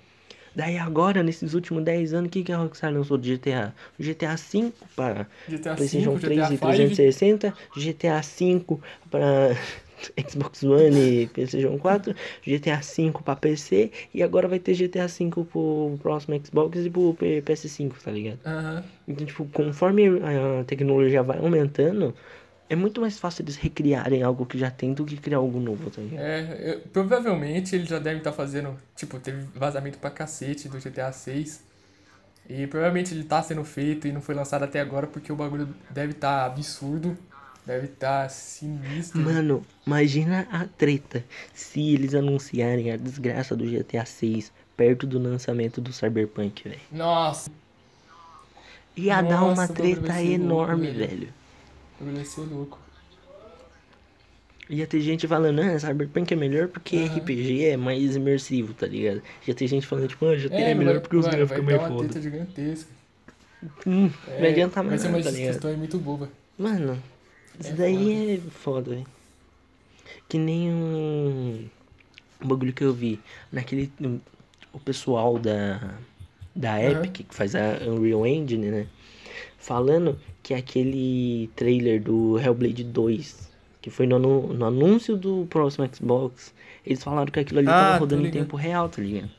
Daí 0.60 0.78
agora, 0.78 1.24
nesses 1.24 1.54
últimos 1.54 1.84
10 1.84 2.14
anos, 2.14 2.28
o 2.28 2.32
que, 2.32 2.44
que 2.44 2.52
a 2.52 2.58
Rockstar 2.58 2.92
lançou 2.94 3.18
de 3.18 3.36
GTA? 3.36 3.74
GTA 3.98 4.36
V 4.36 4.74
para 4.96 5.26
GTA 5.48 5.76
PlayStation 5.76 6.12
5, 6.12 6.20
3 6.20 6.38
GTA 6.38 6.54
e 6.54 6.58
5. 6.58 6.60
360, 6.60 7.54
GTA 7.78 8.22
V 8.22 8.78
para 9.10 9.56
Xbox 10.30 10.64
One 10.64 11.00
e 11.24 11.28
PlayStation 11.28 11.78
4, 11.78 12.14
GTA 12.46 12.80
V 12.82 13.12
para 13.24 13.36
PC 13.36 13.92
e 14.14 14.22
agora 14.24 14.48
vai 14.48 14.60
ter 14.60 14.74
GTA 14.74 15.08
V 15.08 15.46
pro 15.46 15.98
próximo 16.02 16.40
Xbox 16.46 16.86
e 16.86 16.90
pro 16.90 17.14
P- 17.14 17.42
PS5, 17.42 18.02
tá 18.04 18.12
ligado? 18.12 18.40
Aham. 18.46 18.84
Então, 19.08 19.26
tipo, 19.26 19.46
conforme 19.54 20.08
a 20.08 20.64
tecnologia 20.66 21.24
vai 21.24 21.38
aumentando, 21.40 22.14
é 22.70 22.76
muito 22.76 23.02
mais 23.02 23.18
fácil 23.20 23.44
eles 23.44 23.56
recriarem 23.56 24.22
algo 24.24 24.46
que 24.46 24.58
já 24.58 24.70
tem 24.70 24.94
do 24.94 25.04
que 25.06 25.18
criar 25.18 25.38
algo 25.38 25.60
novo, 25.60 25.90
tá 25.90 26.02
ligado? 26.02 26.22
É, 26.22 26.72
eu- 26.74 26.80
provavelmente 26.94 27.76
eles 27.76 27.90
já 27.90 28.00
devem 28.00 28.20
estar 28.20 28.32
fazendo. 28.32 28.78
Tipo, 28.96 29.20
teve 29.20 29.42
vazamento 29.56 29.98
pra 29.98 30.10
cacete 30.10 30.68
do 30.70 30.80
GTA 30.80 31.12
6. 31.12 31.62
E 32.50 32.66
provavelmente 32.68 33.14
ele 33.14 33.24
tá 33.24 33.42
sendo 33.44 33.64
feito 33.64 34.08
e 34.08 34.12
não 34.12 34.22
foi 34.22 34.34
lançado 34.34 34.64
até 34.64 34.80
agora 34.80 35.06
porque 35.08 35.32
o 35.32 35.36
bagulho 35.36 35.68
deve 35.92 36.14
estar 36.14 36.46
absurdo. 36.46 37.18
Deve 37.66 37.86
estar 37.86 38.28
sinistro. 38.30 39.22
Mano, 39.22 39.64
imagina 39.86 40.48
a 40.52 40.66
treta 40.66 41.24
se 41.54 41.94
eles 41.94 42.16
anunciarem 42.16 42.92
a 42.92 42.98
desgraça 42.98 43.56
do 43.56 43.66
GTA 43.66 44.06
6 44.06 44.52
perto 44.76 45.06
do 45.06 45.20
lançamento 45.20 45.80
do 45.80 45.94
Cyberpunk, 45.94 46.64
velho. 46.68 46.80
Nossa, 46.92 47.50
Ia 48.98 49.22
dar 49.22 49.44
uma 49.44 49.50
Nossa, 49.56 49.74
o 49.74 49.76
bagulho 49.76 50.02
treta 50.02 50.22
enorme, 50.24 50.88
velho. 50.88 51.08
velho. 51.08 51.34
Bagulho 52.00 52.16
vai 52.16 52.26
ser 52.26 52.42
louco. 52.42 52.80
Ia 54.70 54.86
ter 54.86 55.02
gente 55.02 55.28
falando, 55.28 55.60
ah, 55.62 55.80
Cyberpunk 55.80 56.32
é 56.32 56.38
melhor 56.38 56.68
porque 56.68 56.96
Aham. 56.98 57.18
RPG 57.18 57.66
é 57.66 57.78
mais 57.78 58.16
imersivo, 58.16 58.74
tá 58.76 58.86
ligado? 58.86 59.22
Já 59.48 59.54
tem 59.56 59.68
gente 59.68 59.88
falando, 59.88 60.08
tipo, 60.10 60.24
ah, 60.28 60.36
GTA 60.38 60.54
é, 60.56 60.72
É, 60.72 60.76
melhor 60.76 60.94
vai- 60.94 61.02
porque 61.02 61.16
os 61.16 61.26
gráficos 61.26 61.52
é 61.52 61.56
vai 61.56 61.66
mais 61.66 61.78
dar 61.78 61.82
uma 61.84 61.90
foda. 61.98 62.10
treta 62.10 62.22
gigantesca. 62.22 62.92
Hum, 63.88 64.12
É, 64.28 64.42
não 64.42 64.48
adianta 64.50 64.84
Vai 64.84 64.98
ser 65.00 65.08
uma 65.08 65.22
tá 65.22 65.32
ligado? 65.32 65.52
discussão 65.54 65.78
muito 65.78 65.98
boba. 65.98 66.30
Mano, 66.58 67.02
isso 67.60 67.70
É 67.72 67.74
daí 67.74 68.36
é 68.36 68.38
foda, 68.52 68.92
velho. 68.92 69.08
Que 70.30 70.38
nem 70.38 70.70
um, 70.70 71.68
um 72.42 72.48
bagulho 72.48 72.72
que 72.72 72.84
eu 72.84 72.94
vi 72.94 73.20
naquele. 73.52 73.92
O 74.72 74.80
pessoal 74.80 75.40
da. 75.40 75.96
Da. 76.56 76.82
Epic, 76.84 77.28
que 77.28 77.36
faz 77.36 77.56
a 77.56 77.80
Unreal 77.88 78.26
Engine, 78.28 78.68
né? 78.70 78.88
Falando 79.60 80.18
que 80.42 80.54
aquele 80.54 81.50
trailer 81.56 82.02
do 82.02 82.40
Hellblade 82.40 82.84
2, 82.84 83.50
que 83.82 83.90
foi 83.90 84.08
no, 84.08 84.16
anu- 84.16 84.54
no 84.54 84.66
anúncio 84.66 85.18
do 85.18 85.46
próximo 85.50 85.88
Xbox, 85.94 86.54
eles 86.86 87.04
falaram 87.04 87.32
que 87.32 87.40
aquilo 87.40 87.60
ali 87.60 87.70
Ah, 87.70 87.74
tava 87.74 87.98
rodando 88.00 88.26
em 88.26 88.32
tempo 88.32 88.56
real, 88.56 88.88
tá 88.90 89.02
ligado? 89.02 89.30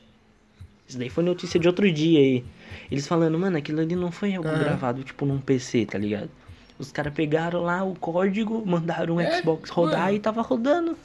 Isso 0.87 0.97
daí 0.99 1.09
foi 1.09 1.23
notícia 1.23 1.59
de 1.59 1.67
outro 1.67 1.91
dia 1.91 2.19
aí. 2.19 2.45
Eles 2.91 3.07
falando, 3.07 3.37
mano, 3.39 3.57
aquilo 3.57 3.81
ali 3.81 3.95
não 3.95 4.11
foi 4.11 4.35
algo 4.35 4.47
Aham. 4.49 4.59
gravado, 4.59 5.03
tipo, 5.03 5.25
num 5.25 5.39
PC, 5.39 5.85
tá 5.85 5.97
ligado? 5.97 6.29
Os 6.77 6.91
caras 6.91 7.13
pegaram 7.13 7.61
lá 7.63 7.83
o 7.83 7.95
código, 7.95 8.63
mandaram 8.65 9.15
o 9.15 9.19
É, 9.21 9.39
Xbox 9.39 9.69
rodar 9.69 10.05
mano. 10.05 10.15
e 10.15 10.19
tava 10.19 10.41
rodando. 10.41 10.97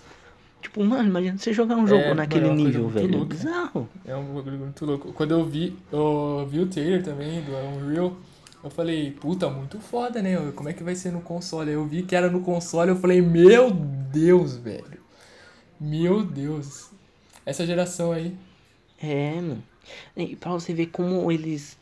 Tipo, 0.60 0.82
mano, 0.84 1.08
imagina 1.08 1.38
você 1.38 1.52
jogar 1.52 1.76
um 1.76 1.86
jogo 1.86 2.02
É, 2.02 2.14
naquele 2.14 2.48
mano, 2.48 2.60
é 2.60 2.64
nível, 2.64 2.88
velho. 2.88 3.22
É 3.22 3.24
bizarro. 3.24 3.88
É 4.04 4.16
um 4.16 4.34
bagulho 4.34 4.58
muito 4.58 4.84
louco. 4.84 5.12
Quando 5.12 5.32
eu 5.32 5.44
vi, 5.44 5.76
eu 5.92 6.46
vi 6.50 6.60
o 6.60 6.66
trailer 6.66 7.02
também 7.04 7.40
do 7.42 7.52
Unreal, 7.54 8.16
eu 8.66 8.70
falei, 8.70 9.12
puta, 9.12 9.48
muito 9.48 9.78
foda, 9.80 10.20
né? 10.20 10.52
Como 10.54 10.68
é 10.68 10.72
que 10.72 10.82
vai 10.82 10.94
ser 10.94 11.12
no 11.12 11.20
console? 11.20 11.70
Aí 11.70 11.76
eu 11.76 11.86
vi 11.86 12.02
que 12.02 12.14
era 12.16 12.30
no 12.30 12.40
console, 12.40 12.90
eu 12.90 12.96
falei, 12.96 13.20
meu 13.20 13.70
Deus, 13.70 14.56
velho. 14.56 15.00
Meu 15.80 16.24
Deus. 16.24 16.90
Essa 17.44 17.66
geração 17.66 18.12
aí. 18.12 18.34
É, 19.00 19.34
mano. 19.34 19.62
E 20.16 20.34
pra 20.36 20.52
você 20.52 20.72
ver 20.74 20.86
como 20.86 21.30
eles. 21.30 21.78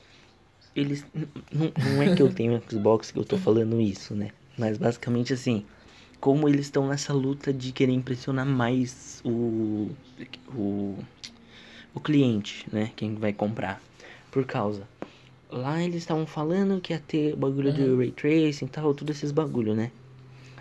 Eles. 0.75 1.07
Não, 1.51 1.73
não 1.77 2.03
é 2.03 2.15
que 2.15 2.23
eu 2.23 2.33
tenho 2.33 2.63
Xbox 2.69 3.11
que 3.11 3.19
eu 3.19 3.25
tô 3.25 3.39
falando 3.39 3.81
isso, 3.81 4.15
né? 4.15 4.31
Mas 4.59 4.77
basicamente 4.77 5.33
assim. 5.33 5.65
Como 6.21 6.49
eles 6.49 6.67
estão 6.67 6.89
nessa 6.89 7.13
luta 7.13 7.53
de 7.53 7.71
querer 7.73 7.93
impressionar 7.93 8.47
mais 8.47 9.21
o. 9.25 9.91
O. 10.55 10.99
O 11.95 12.01
cliente, 12.01 12.67
né? 12.73 12.91
Quem 12.97 13.15
vai 13.15 13.33
comprar. 13.33 13.81
Por 14.31 14.45
causa. 14.45 14.87
Lá 15.51 15.83
eles 15.83 15.97
estavam 15.97 16.27
falando 16.27 16.81
que 16.81 16.93
ia 16.93 16.99
ter 16.99 17.37
bagulho 17.37 17.71
Uhum. 17.71 17.99
ray 17.99 18.11
tracing 18.11 18.65
e 18.65 18.69
tal, 18.69 18.95
todos 18.95 19.17
esses 19.17 19.31
bagulho, 19.31 19.75
né? 19.75 19.91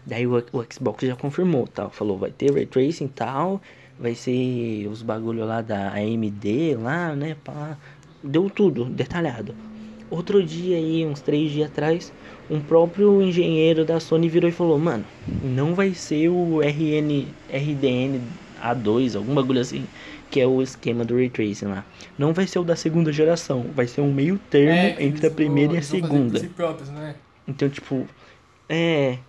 Daí 0.06 0.28
o, 0.28 0.36
o 0.52 0.66
Xbox 0.72 1.08
já 1.08 1.16
confirmou, 1.16 1.68
tal. 1.68 1.90
Falou, 1.90 2.18
vai 2.18 2.32
ter 2.32 2.52
ray 2.54 2.66
tracing 2.66 3.06
e 3.06 3.10
tal. 3.10 3.62
Vai 3.98 4.16
ser 4.16 4.88
os 4.92 5.02
bagulho 5.02 5.46
lá 5.46 5.62
da 5.62 5.94
AMD 5.94 6.76
lá, 6.82 7.16
né? 7.16 7.36
Pá. 7.44 7.78
Deu 8.24 8.50
tudo, 8.50 8.86
detalhado. 8.86 9.56
Outro 10.10 10.44
dia 10.44 10.78
aí, 10.78 11.06
uns 11.06 11.22
três 11.22 11.52
dias 11.52 11.70
atrás, 11.70 12.14
um 12.50 12.60
próprio 12.60 13.22
engenheiro 13.22 13.84
da 13.86 14.00
Sony 14.00 14.30
virou 14.30 14.50
e 14.50 14.54
falou, 14.54 14.78
mano, 14.78 15.04
não 15.44 15.74
vai 15.74 15.94
ser 15.94 16.30
o 16.30 16.62
RN, 16.62 17.26
RDN 17.52 18.22
A2, 18.62 19.16
algum 19.16 19.34
bagulho 19.34 19.60
assim, 19.62 19.86
que 20.34 20.42
é 20.42 20.48
o 20.48 20.62
esquema 20.64 21.06
do 21.06 21.16
Ray 21.16 21.30
Tracing 21.30 21.68
lá. 21.68 21.86
Não 22.18 22.34
vai 22.34 22.48
ser 22.48 22.58
o 22.58 22.64
da 22.64 22.76
segunda 22.76 23.12
geração, 23.12 23.68
vai 23.76 23.86
ser 23.86 24.02
um 24.02 24.12
meio 24.12 24.40
termo 24.50 24.72
É, 24.74 24.96
entre 25.04 25.28
a 25.28 25.32
primeira 25.32 25.68
vão- 25.70 25.76
e 25.76 25.80
a 25.80 25.84
segunda. 25.84 26.40
si 26.40 26.48
próprios, 26.48 26.90
não 26.90 27.02
é? 27.02 27.16
Então, 27.48 27.70
tipo, 27.70 28.08
é. 28.68 29.20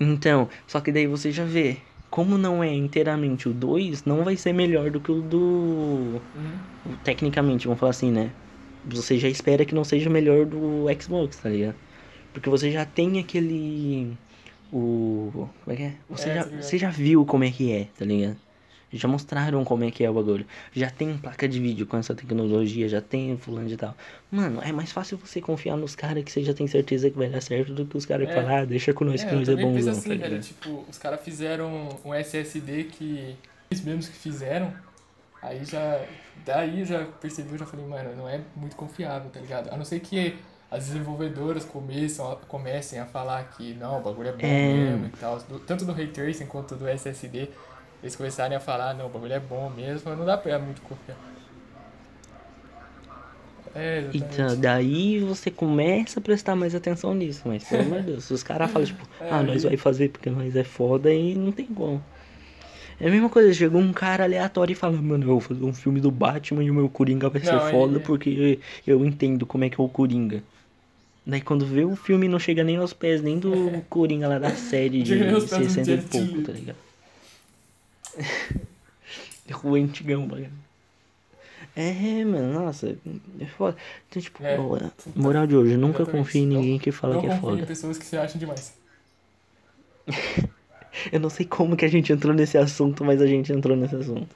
Então, 0.00 0.48
só 0.66 0.80
que 0.80 0.90
daí 0.90 1.06
você 1.06 1.30
já 1.30 1.44
vê, 1.44 1.76
como 2.10 2.36
não 2.36 2.62
é 2.62 2.72
inteiramente 2.72 3.48
o 3.48 3.52
2, 3.52 4.04
não 4.04 4.24
vai 4.24 4.36
ser 4.36 4.52
melhor 4.52 4.90
do 4.90 4.98
que 5.00 5.12
o 5.12 5.20
do. 5.22 5.38
Uhum. 6.34 6.96
Tecnicamente, 7.04 7.66
vamos 7.66 7.78
falar 7.78 7.90
assim, 7.90 8.10
né? 8.10 8.30
Você 8.86 9.16
já 9.18 9.28
espera 9.28 9.64
que 9.64 9.74
não 9.74 9.84
seja 9.84 10.10
melhor 10.10 10.44
do 10.44 10.86
Xbox, 11.00 11.36
tá 11.38 11.48
ligado? 11.48 11.76
Porque 12.32 12.50
você 12.50 12.70
já 12.70 12.84
tem 12.84 13.18
aquele. 13.20 14.12
O. 14.72 15.48
Como 15.64 15.72
é 15.72 15.76
que 15.76 15.82
é? 15.84 15.92
Você, 16.10 16.30
É, 16.30 16.34
já, 16.34 16.44
tá 16.44 16.50
você 16.60 16.78
já 16.78 16.90
viu 16.90 17.24
como 17.24 17.44
é 17.44 17.50
que 17.50 17.72
é, 17.72 17.86
tá 17.96 18.04
ligado? 18.04 18.36
Já 18.96 19.08
mostraram 19.08 19.64
como 19.64 19.82
é 19.84 19.90
que 19.90 20.04
é 20.04 20.08
o 20.10 20.14
bagulho. 20.14 20.46
Já 20.72 20.88
tem 20.88 21.18
placa 21.18 21.48
de 21.48 21.58
vídeo 21.58 21.84
com 21.86 21.96
essa 21.96 22.14
tecnologia, 22.14 22.88
já 22.88 23.00
tem 23.00 23.36
fulano 23.36 23.68
de 23.68 23.76
tal. 23.76 23.94
Mano, 24.30 24.60
é 24.62 24.70
mais 24.72 24.92
fácil 24.92 25.18
você 25.18 25.40
confiar 25.40 25.76
nos 25.76 25.96
caras 25.96 26.22
que 26.24 26.30
você 26.30 26.42
já 26.44 26.54
tem 26.54 26.66
certeza 26.66 27.10
que 27.10 27.18
vai 27.18 27.28
dar 27.28 27.40
certo 27.40 27.74
do 27.74 27.84
que 27.84 27.96
os 27.96 28.06
caras 28.06 28.28
É. 28.28 28.32
falam, 28.32 28.56
ah, 28.56 28.64
deixa 28.64 28.92
com 28.94 29.04
nós 29.04 29.22
É, 29.22 29.26
que 29.26 29.34
nós 29.34 29.48
é 29.48 29.56
penso 29.56 29.68
bonzão, 29.68 29.92
assim, 29.92 30.18
tá 30.18 30.28
velho. 30.28 30.40
Tipo, 30.40 30.84
os 30.88 30.96
caras 30.98 31.20
fizeram 31.22 31.88
um 32.04 32.14
SSD 32.14 32.84
que 32.84 33.36
eles 33.70 33.84
mesmos 33.84 34.08
que 34.08 34.16
fizeram. 34.16 34.72
Aí 35.42 35.64
já. 35.64 36.00
Daí 36.44 36.84
já 36.84 37.04
percebi, 37.20 37.52
eu 37.52 37.58
já 37.58 37.66
falei, 37.66 37.86
mano, 37.86 38.14
não 38.16 38.28
é 38.28 38.40
muito 38.56 38.76
confiável, 38.76 39.30
tá 39.30 39.40
ligado? 39.40 39.72
A 39.72 39.76
não 39.76 39.84
ser 39.84 40.00
que 40.00 40.36
as 40.70 40.86
desenvolvedoras 40.86 41.64
começam 41.64 42.32
a- 42.32 42.36
comecem 42.36 42.98
a 42.98 43.04
falar 43.06 43.44
que 43.56 43.74
não, 43.74 43.98
o 44.00 44.02
bagulho 44.02 44.28
é 44.28 44.32
bom 44.32 44.38
É. 44.46 44.72
mesmo 44.74 45.06
e 45.06 45.10
tal. 45.10 45.38
do- 45.40 45.58
tanto 45.60 45.84
do 45.84 45.92
Ray 45.92 46.08
Tracing 46.08 46.46
quanto 46.46 46.74
do 46.76 46.86
SSD. 46.88 47.48
Eles 48.04 48.14
começarem 48.14 48.54
a 48.54 48.60
falar, 48.60 48.92
não, 48.94 49.06
o 49.06 49.08
bagulho 49.08 49.32
é 49.32 49.40
bom 49.40 49.70
mesmo, 49.70 50.14
não 50.14 50.26
dá 50.26 50.36
pra 50.36 50.58
muito 50.58 50.82
confiar. 50.82 51.16
É, 53.74 53.98
exatamente. 54.00 54.34
Então, 54.34 54.60
daí 54.60 55.18
você 55.20 55.50
começa 55.50 56.20
a 56.20 56.22
prestar 56.22 56.54
mais 56.54 56.74
atenção 56.74 57.14
nisso, 57.14 57.42
mas 57.46 57.64
pelo 57.64 57.82
amor 57.82 58.00
de 58.00 58.06
Deus, 58.12 58.24
se 58.24 58.34
os 58.34 58.42
caras 58.42 58.70
falam, 58.70 58.86
tipo, 58.86 59.08
ah, 59.30 59.42
nós 59.42 59.62
vai 59.64 59.76
fazer 59.78 60.10
porque 60.10 60.28
nós 60.28 60.54
é 60.54 60.62
foda 60.62 61.12
e 61.12 61.34
não 61.34 61.50
tem 61.50 61.64
como. 61.66 62.00
É 63.00 63.08
a 63.08 63.10
mesma 63.10 63.30
coisa, 63.30 63.52
chegou 63.54 63.80
um 63.80 63.92
cara 63.92 64.22
aleatório 64.24 64.72
e 64.72 64.76
fala, 64.76 64.96
mano, 65.00 65.24
eu 65.24 65.28
vou 65.28 65.40
fazer 65.40 65.64
um 65.64 65.72
filme 65.72 65.98
do 66.00 66.10
Batman 66.10 66.62
e 66.62 66.70
o 66.70 66.74
meu 66.74 66.88
Coringa 66.90 67.28
vai 67.30 67.42
ser 67.42 67.52
Não, 67.54 67.70
foda 67.70 67.96
aí- 67.98 68.04
porque 68.04 68.60
eu 68.86 69.02
entendo 69.04 69.46
como 69.46 69.64
é 69.64 69.70
que 69.70 69.80
é 69.80 69.82
o 69.82 69.88
Coringa. 69.88 70.42
Daí 71.26 71.40
quando 71.40 71.64
vê 71.64 71.84
o 71.84 71.96
filme 71.96 72.28
não 72.28 72.38
chega 72.38 72.62
nem 72.62 72.76
aos 72.76 72.92
pés 72.92 73.22
nem 73.22 73.38
do 73.38 73.50
Coringa 73.88 74.28
lá 74.28 74.38
da 74.38 74.50
série 74.50 75.02
de 75.02 75.08
Chega 75.08 75.24
nem 75.24 75.34
aos 75.34 75.46
pés 75.46 75.66
do 75.66 75.72
60 75.72 75.90
e 75.90 76.02
pouco, 76.02 76.42
tá 76.42 76.52
ligado? 76.52 76.76
o 79.64 79.74
antigão, 79.74 80.26
bagulho. 80.26 80.50
É, 81.76 82.24
mano, 82.24 82.52
nossa, 82.64 82.96
é 83.40 83.46
foda. 83.46 83.76
Então, 84.08 84.22
tipo, 84.22 84.42
É, 84.44 84.56
moral 85.16 85.46
de 85.46 85.56
hoje, 85.56 85.76
nunca 85.76 86.06
confie 86.06 86.40
em 86.40 86.46
Não- 86.46 86.60
ninguém 86.60 86.78
que 86.78 86.92
fala 86.92 87.14
não 87.14 87.20
que 87.22 87.26
é 87.26 87.30
confio 87.30 87.48
em 87.48 87.52
foda. 87.56 87.66
pessoas 87.66 87.98
que 87.98 88.04
se 88.04 88.16
acham 88.16 88.38
demais. 88.38 88.74
Eu 91.10 91.18
não 91.18 91.28
sei 91.28 91.44
como 91.44 91.76
que 91.76 91.84
a 91.84 91.88
gente 91.88 92.12
entrou 92.12 92.32
nesse 92.32 92.56
assunto, 92.56 93.04
mas 93.04 93.20
a 93.20 93.26
gente 93.26 93.52
entrou 93.52 93.76
nesse 93.76 93.96
assunto. 93.96 94.28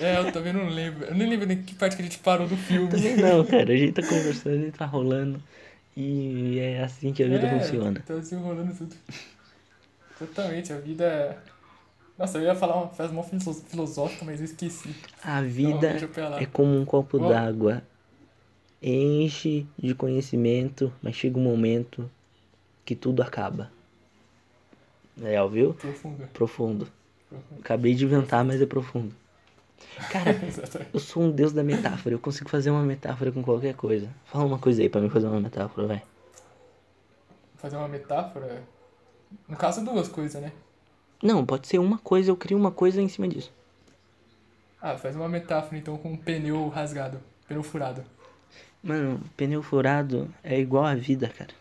É, 0.00 0.18
eu 0.18 0.30
também 0.30 0.52
não 0.52 0.68
lembro. 0.68 1.04
Eu 1.06 1.14
nem 1.14 1.28
lembro 1.28 1.46
nem 1.46 1.60
que 1.62 1.74
parte 1.74 1.96
que 1.96 2.02
a 2.02 2.04
gente 2.04 2.18
parou 2.18 2.46
do 2.46 2.56
filme. 2.56 2.88
Também 2.88 3.16
não, 3.16 3.42
cara, 3.46 3.72
a 3.72 3.76
gente 3.76 3.92
tá 3.92 4.02
conversando 4.02 4.66
e 4.66 4.70
tá 4.70 4.84
rolando. 4.86 5.42
E 5.96 6.58
é 6.60 6.82
assim 6.82 7.12
que 7.12 7.22
a 7.24 7.28
vida 7.28 7.46
é, 7.46 7.58
funciona. 7.60 8.00
Tá 8.06 8.14
desenrolando 8.14 8.72
tudo. 8.76 8.94
Totalmente, 10.18 10.72
a 10.72 10.78
vida 10.78 11.04
é. 11.04 11.38
Nossa, 12.16 12.38
eu 12.38 12.44
ia 12.44 12.54
falar 12.54 12.76
uma 12.76 12.88
frase 12.88 13.12
mó 13.12 13.22
filo- 13.22 13.54
filosófica, 13.54 14.24
mas 14.24 14.38
eu 14.40 14.44
esqueci. 14.44 14.94
A 15.22 15.40
Então, 15.40 15.50
vida 15.50 16.28
lá. 16.28 16.40
é 16.40 16.46
como 16.46 16.76
um 16.76 16.84
copo 16.84 17.20
Ó. 17.20 17.28
d'água. 17.28 17.82
Enche 18.82 19.66
de 19.78 19.94
conhecimento, 19.94 20.92
mas 21.02 21.16
chega 21.16 21.38
um 21.38 21.42
momento 21.42 22.08
que 22.84 22.94
tudo 22.94 23.22
acaba. 23.22 23.70
É, 25.22 25.40
ouviu? 25.42 25.74
Profunda. 25.74 26.28
Profundo. 26.32 26.88
Profundo. 27.28 27.60
Acabei 27.60 27.94
de 27.94 28.04
inventar, 28.04 28.44
mas 28.44 28.60
é 28.60 28.66
profundo. 28.66 29.14
Cara, 30.10 30.30
eu 30.92 31.00
sou 31.00 31.22
um 31.22 31.30
deus 31.30 31.52
da 31.52 31.64
metáfora. 31.64 32.14
Eu 32.14 32.18
consigo 32.18 32.48
fazer 32.50 32.70
uma 32.70 32.82
metáfora 32.82 33.32
com 33.32 33.42
qualquer 33.42 33.74
coisa. 33.74 34.08
Fala 34.26 34.44
uma 34.44 34.58
coisa 34.58 34.82
aí 34.82 34.88
pra 34.88 35.00
mim 35.00 35.08
fazer 35.08 35.26
uma 35.26 35.40
metáfora, 35.40 35.86
vai. 35.86 36.02
Fazer 37.56 37.76
uma 37.76 37.88
metáfora. 37.88 38.62
No 39.48 39.56
caso, 39.56 39.84
duas 39.84 40.08
coisas, 40.08 40.40
né? 40.42 40.52
Não, 41.22 41.44
pode 41.44 41.66
ser 41.66 41.78
uma 41.78 41.98
coisa, 41.98 42.30
eu 42.30 42.36
crio 42.36 42.58
uma 42.58 42.70
coisa 42.70 43.00
em 43.00 43.08
cima 43.08 43.26
disso. 43.28 43.52
Ah, 44.80 44.98
faz 44.98 45.16
uma 45.16 45.28
metáfora 45.28 45.78
então 45.78 45.96
com 45.96 46.12
um 46.12 46.16
pneu 46.16 46.68
rasgado, 46.68 47.18
pneu 47.48 47.62
furado. 47.62 48.04
Mano, 48.82 49.20
pneu 49.34 49.62
furado 49.62 50.28
é 50.42 50.60
igual 50.60 50.84
a 50.84 50.94
vida, 50.94 51.28
cara. 51.28 51.52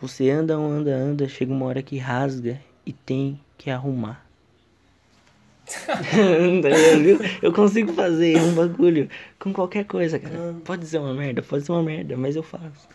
Você 0.00 0.30
anda, 0.30 0.56
anda, 0.56 0.94
anda, 0.94 1.28
chega 1.28 1.52
uma 1.52 1.66
hora 1.66 1.82
que 1.82 1.96
rasga 1.96 2.60
e 2.84 2.92
tem 2.92 3.40
que 3.56 3.70
arrumar. 3.70 4.26
Tá? 6.62 6.70
Eu 7.42 7.52
consigo 7.52 7.92
fazer 7.92 8.36
um 8.38 8.54
bagulho 8.54 9.08
com 9.38 9.52
qualquer 9.52 9.84
coisa, 9.84 10.18
cara. 10.18 10.56
Pode 10.64 10.86
ser 10.86 10.98
uma 10.98 11.12
merda, 11.12 11.42
pode 11.42 11.64
ser 11.64 11.72
uma 11.72 11.82
merda, 11.82 12.16
mas 12.16 12.36
eu 12.36 12.42
faço. 12.42 12.88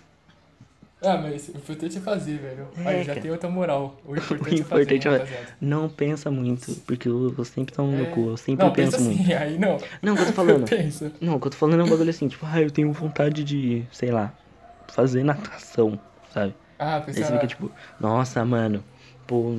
Ah, 1.03 1.17
mas 1.17 1.49
o 1.49 1.57
importante 1.57 1.97
é 1.97 2.01
fazer, 2.01 2.37
velho. 2.37 2.67
É, 2.77 2.87
Aí 2.87 2.99
já 3.03 3.07
cara. 3.13 3.21
tem 3.21 3.31
outra 3.31 3.49
moral. 3.49 3.99
O 4.05 4.13
O 4.15 4.17
importante, 4.17 4.61
importante 4.61 5.07
é 5.07 5.11
é 5.11 5.19
fazer, 5.19 5.33
rapaziada. 5.33 5.57
não 5.59 5.89
pensa 5.89 6.31
muito, 6.31 6.73
porque 6.87 7.07
eu, 7.09 7.33
eu 7.37 7.43
sempre 7.45 7.73
tomo 7.75 7.91
no 7.91 8.03
É. 8.03 8.07
cu, 8.07 8.29
eu 8.29 8.37
sempre 8.37 8.65
não, 8.65 8.71
penso 8.71 8.91
pensa 8.97 9.03
muito. 9.03 9.21
assim, 9.21 9.33
aí 9.33 9.57
não. 9.59 9.77
Não, 10.01 10.13
o 10.13 10.15
que 10.15 10.21
eu 10.23 10.27
tô 10.27 10.33
falando? 10.33 10.65
pensa. 10.69 11.11
Não, 11.19 11.35
o 11.35 11.39
que 11.39 11.47
eu 11.47 11.51
tô 11.51 11.57
falando 11.57 11.81
é 11.81 11.83
um 11.83 11.89
bagulho 11.89 12.09
assim, 12.09 12.27
tipo, 12.27 12.45
ah, 12.45 12.61
eu 12.61 12.71
tenho 12.71 12.91
vontade 12.93 13.43
de, 13.43 13.83
sei 13.91 14.11
lá, 14.11 14.33
fazer 14.87 15.23
natação, 15.23 15.99
sabe? 16.33 16.55
Ah, 16.79 16.95
Aí 16.97 17.01
pensa 17.03 17.25
você 17.25 17.33
fica 17.33 17.47
tipo, 17.47 17.71
nossa, 17.99 18.43
mano, 18.45 18.83
pô, 19.27 19.53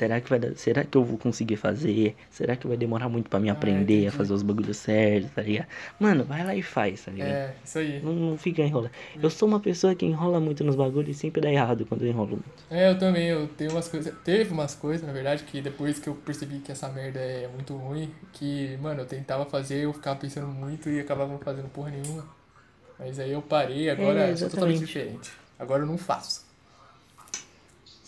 será 0.00 0.20
que 0.20 0.28
vai 0.30 0.38
dar, 0.38 0.54
será 0.56 0.84
que 0.84 0.96
eu 0.96 1.04
vou 1.04 1.18
conseguir 1.18 1.56
fazer? 1.56 2.16
Será 2.30 2.56
que 2.56 2.66
vai 2.66 2.76
demorar 2.76 3.08
muito 3.08 3.28
pra 3.30 3.40
me 3.40 3.50
aprender 3.50 4.06
a 4.06 4.08
Ah, 4.08 4.12
fazer 4.12 4.32
os 4.32 4.42
bagulhos 4.42 4.76
certos, 4.78 5.30
tá 5.32 5.42
ligado? 5.42 5.68
Mano, 5.98 6.24
vai 6.24 6.44
lá 6.44 6.54
e 6.54 6.62
faz, 6.62 7.04
tá 7.04 7.10
ligado? 7.12 7.38
É, 7.38 7.54
isso 7.64 7.78
aí. 7.78 8.00
Não, 8.02 8.12
não 8.14 8.38
fica 8.38 8.62
enrolando. 8.62 8.92
Eu 9.22 9.30
sou 9.30 9.48
uma 9.48 9.60
pessoa 9.60 9.94
que 9.94 10.06
enrola 10.06 10.40
muito 10.40 10.64
nos 10.64 10.76
bagulhos 10.76 11.16
e 11.16 11.20
sempre 11.20 11.40
dá 11.40 11.50
errado 11.52 11.86
quando 11.86 12.02
eu 12.04 12.08
enrolo 12.08 12.30
muito. 12.36 12.64
É, 12.70 12.88
eu 12.90 12.98
também, 12.98 13.26
eu 13.28 13.48
tenho 13.48 13.72
umas 13.72 13.88
coisas. 13.88 14.14
Teve 14.22 14.52
umas 14.52 14.74
coisas, 14.74 15.04
na 15.06 15.12
verdade, 15.12 15.42
que 15.44 15.60
depois 15.60 15.98
que 15.98 16.08
eu 16.08 16.14
percebi 16.14 16.60
que 16.60 16.70
essa 16.70 16.88
merda 16.88 17.18
é 17.18 17.48
muito 17.48 17.76
ruim, 17.76 18.14
que, 18.32 18.76
mano, 18.78 19.00
eu 19.02 19.06
tentava 19.06 19.44
fazer, 19.44 19.84
eu 19.84 19.92
ficava 19.92 20.18
pensando 20.18 20.46
muito 20.46 20.88
e 20.88 21.00
acabava 21.00 21.32
não 21.32 21.38
fazendo 21.40 21.68
porra 21.68 21.90
nenhuma. 21.90 22.24
Mas 22.98 23.18
aí 23.20 23.32
eu 23.32 23.42
parei, 23.42 23.90
agora 23.90 24.20
É, 24.22 24.36
sou 24.36 24.50
totalmente 24.50 24.80
diferente. 24.80 25.32
Agora 25.58 25.82
eu 25.82 25.86
não 25.86 25.98
faço. 25.98 26.46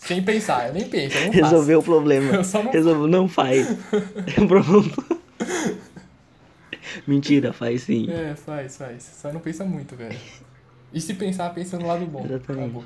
Sem 0.05 0.21
pensar, 0.23 0.67
eu 0.67 0.73
nem 0.73 0.87
penso, 0.87 1.17
eu. 1.17 1.31
Resolveu 1.31 1.79
o 1.79 1.83
problema. 1.83 2.33
Eu 2.35 2.43
só 2.43 2.61
não- 2.61 2.71
Resolveu, 2.71 3.07
não 3.07 3.27
faz. 3.27 3.67
Pronto. 4.47 5.23
Mentira, 7.07 7.53
faz 7.53 7.83
sim. 7.83 8.09
É, 8.11 8.35
faz, 8.35 8.77
faz. 8.77 9.03
Só 9.21 9.31
não 9.31 9.39
pensa 9.39 9.63
muito, 9.65 9.95
velho. 9.95 10.17
E 10.93 11.01
se 11.01 11.13
pensar, 11.13 11.49
pensa 11.53 11.77
no 11.77 11.87
lado 11.87 12.05
bom. 12.05 12.25
Exatamente. 12.25 12.63
Acabou. 12.65 12.85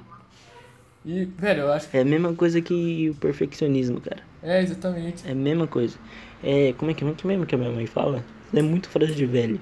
E, 1.05 1.25
velho, 1.25 1.61
eu 1.61 1.73
acho 1.73 1.89
que. 1.89 1.97
É 1.97 2.01
a 2.01 2.05
mesma 2.05 2.33
coisa 2.33 2.61
que 2.61 3.09
o 3.09 3.15
perfeccionismo, 3.15 3.99
cara. 3.99 4.21
É, 4.43 4.61
exatamente. 4.61 5.27
É 5.27 5.31
a 5.31 5.35
mesma 5.35 5.67
coisa. 5.67 5.97
É, 6.43 6.73
como 6.77 6.91
é 6.91 6.93
que, 6.93 6.99
como 7.01 7.11
é 7.11 7.15
que 7.15 7.27
mesmo 7.27 7.45
que 7.45 7.55
a 7.55 7.57
minha 7.57 7.71
mãe 7.71 7.85
fala? 7.85 8.23
É 8.53 8.61
muito 8.61 8.89
frase 8.89 9.13
de 9.15 9.25
velho. 9.25 9.59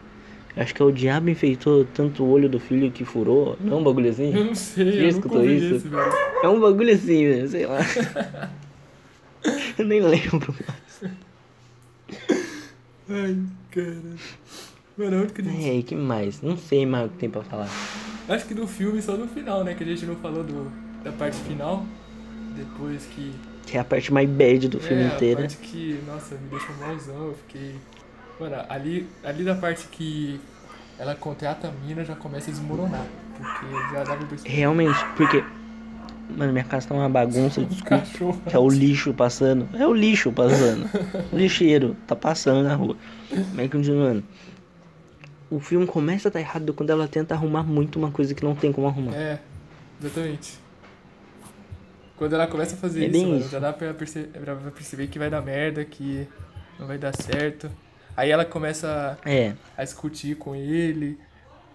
Acho 0.57 0.73
que 0.73 0.81
é 0.81 0.85
o 0.85 0.91
diabo 0.91 1.29
enfeitou 1.29 1.85
tanto 1.93 2.23
o 2.23 2.29
olho 2.29 2.47
do 2.47 2.59
filho 2.59 2.89
que 2.89 3.03
furou. 3.03 3.57
Não 3.59 3.77
é 3.77 3.79
um 3.81 3.83
bagulho 3.83 4.09
assim? 4.09 4.33
Eu 4.33 4.45
não 4.45 4.55
sei, 4.55 4.87
eu 4.87 4.95
nunca 4.95 5.07
escutou 5.07 5.45
isso? 5.45 5.75
esse. 5.75 5.87
É 6.43 6.47
um 6.47 6.59
bagulho 6.61 6.93
assim, 6.93 7.25
velho, 7.25 7.47
sei 7.49 7.65
lá. 7.65 7.79
Eu 9.77 9.85
nem 9.85 10.01
lembro. 10.01 10.55
Ai, 13.09 13.37
cara. 13.69 14.01
Mano, 14.97 15.23
onde 15.23 15.33
que 15.33 15.41
a 15.41 15.43
gente... 15.43 15.61
E 15.61 15.69
aí, 15.69 15.83
que 15.83 15.95
mais? 15.95 16.41
Não 16.41 16.57
sei 16.57 16.85
mais 16.85 17.07
o 17.07 17.09
que 17.09 17.17
tem 17.17 17.29
pra 17.29 17.43
falar. 17.43 17.69
Acho 18.27 18.45
que 18.47 18.53
do 18.53 18.65
filme 18.65 19.01
só 19.01 19.15
no 19.15 19.27
final, 19.27 19.63
né? 19.63 19.75
Que 19.75 19.83
a 19.83 19.87
gente 19.87 20.05
não 20.05 20.15
falou 20.15 20.43
do, 20.43 20.71
da 21.03 21.11
parte 21.11 21.37
final. 21.41 21.85
Depois 22.55 23.05
que. 23.05 23.31
Que 23.67 23.77
é 23.77 23.81
a 23.81 23.83
parte 23.83 24.13
mais 24.13 24.29
bad 24.29 24.67
do 24.69 24.79
filme 24.79 25.03
é, 25.03 25.07
inteiro. 25.07 25.39
a 25.39 25.41
parte 25.41 25.57
que, 25.57 25.99
nossa, 26.07 26.35
me 26.35 26.49
deixou 26.49 26.75
malzão. 26.77 27.27
Eu 27.27 27.35
fiquei. 27.35 27.75
Mano, 28.39 28.55
ali, 28.69 29.07
ali 29.23 29.43
da 29.43 29.55
parte 29.55 29.87
que 29.87 30.39
ela 30.99 31.15
contrata 31.15 31.67
a 31.67 31.71
mina 31.71 32.03
já 32.03 32.15
começa 32.15 32.49
a 32.49 32.53
desmoronar. 32.53 33.05
Porque 33.37 33.65
já 33.93 34.03
dava 34.03 34.17
pra 34.17 34.27
perceber. 34.27 34.49
Realmente, 34.55 35.05
porque. 35.17 35.43
Mano, 36.35 36.51
minha 36.51 36.63
casa 36.63 36.87
tá 36.87 36.95
uma 36.95 37.07
bagunça, 37.09 37.63
desculpa. 37.63 38.49
É 38.51 38.57
o 38.57 38.67
lixo 38.67 39.13
passando. 39.13 39.67
É 39.77 39.85
o 39.85 39.93
lixo 39.93 40.31
passando. 40.31 40.89
O 41.31 41.35
lixeiro 41.37 41.95
tá 42.07 42.15
passando 42.15 42.63
na 42.67 42.75
rua. 42.75 42.97
Mas 43.53 43.69
continuando. 43.69 44.23
O 45.51 45.59
filme 45.59 45.85
começa 45.85 46.27
a 46.29 46.31
dar 46.31 46.39
errado 46.39 46.73
quando 46.73 46.89
ela 46.89 47.07
tenta 47.07 47.35
arrumar 47.35 47.63
muito 47.63 47.99
uma 47.99 48.09
coisa 48.09 48.33
que 48.33 48.43
não 48.43 48.55
tem 48.55 48.71
como 48.71 48.87
arrumar. 48.87 49.13
É, 49.13 49.39
exatamente. 50.01 50.57
Quando 52.17 52.33
ela 52.33 52.47
começa 52.47 52.75
a 52.75 52.77
fazer 52.77 53.05
É 53.05 53.07
isso, 53.07 53.21
mano, 53.27 53.39
isso. 53.39 53.49
já 53.49 53.59
dá 53.59 53.71
pra 53.73 53.93
perceber, 53.93 54.27
pra 54.39 54.55
perceber 54.55 55.07
que 55.07 55.19
vai 55.19 55.29
dar 55.29 55.41
merda, 55.41 55.85
que 55.85 56.27
não 56.79 56.87
vai 56.87 56.97
dar 56.97 57.13
certo. 57.15 57.69
Aí 58.15 58.29
ela 58.31 58.45
começa 58.45 59.17
É. 59.25 59.53
a 59.77 59.83
discutir 59.83 60.35
com 60.37 60.55
ele. 60.55 61.19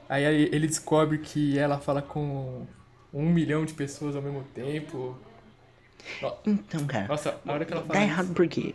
Aí 0.09 0.25
ele 0.25 0.67
descobre 0.67 1.19
que 1.19 1.59
ela 1.59 1.79
fala 1.79 2.03
com 2.03 2.67
um 3.13 3.29
milhão 3.29 3.65
de 3.65 3.75
pessoas 3.75 4.17
ao 4.17 4.23
mesmo 4.23 4.43
tempo. 4.55 5.17
Então, 6.47 6.87
cara. 6.87 7.09
Nossa, 7.09 7.39
a 7.47 7.53
hora 7.53 7.65
que 7.65 7.73
ela 7.73 7.83
fala 7.83 7.95
Dá 7.95 8.05
isso- 8.05 8.13
errado 8.13 8.35
por 8.35 8.49
quê? 8.49 8.75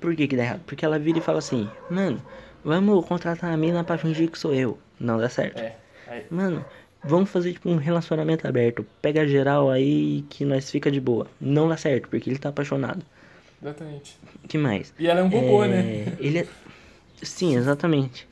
Por 0.00 0.14
que 0.14 0.26
que 0.28 0.36
dá 0.36 0.42
errado? 0.42 0.60
Porque 0.66 0.84
ela 0.84 0.98
vira 0.98 1.18
e 1.18 1.22
fala 1.22 1.38
assim, 1.38 1.68
mano, 1.88 2.20
vamos 2.64 3.04
contratar 3.06 3.52
a 3.52 3.56
mina 3.56 3.82
pra 3.84 3.96
fingir 3.96 4.30
que 4.30 4.38
sou 4.38 4.52
eu. 4.52 4.78
Não 5.00 5.18
dá 5.18 5.28
certo. 5.28 5.58
É, 5.60 5.76
aí, 6.06 6.26
Mano, 6.30 6.64
vamos 7.02 7.30
fazer 7.30 7.52
tipo 7.54 7.70
um 7.70 7.76
relacionamento 7.76 8.46
aberto. 8.46 8.84
Pega 9.00 9.26
geral 9.26 9.70
aí 9.70 10.22
que 10.28 10.44
nós 10.44 10.70
fica 10.70 10.90
de 10.90 11.00
boa. 11.00 11.26
Não 11.40 11.68
dá 11.68 11.76
certo, 11.76 12.08
porque 12.08 12.28
ele 12.28 12.38
tá 12.38 12.48
apaixonado. 12.50 13.02
exatamente. 13.62 14.18
que 14.46 14.58
mais? 14.58 14.92
E 14.98 15.06
ela 15.06 15.20
é 15.20 15.22
um 15.22 15.28
robô, 15.28 15.64
É, 15.64 15.68
né? 15.68 16.16
Ele 16.18 16.40
é... 16.40 16.46
Sim, 17.24 17.56
exatamente. 17.56 18.28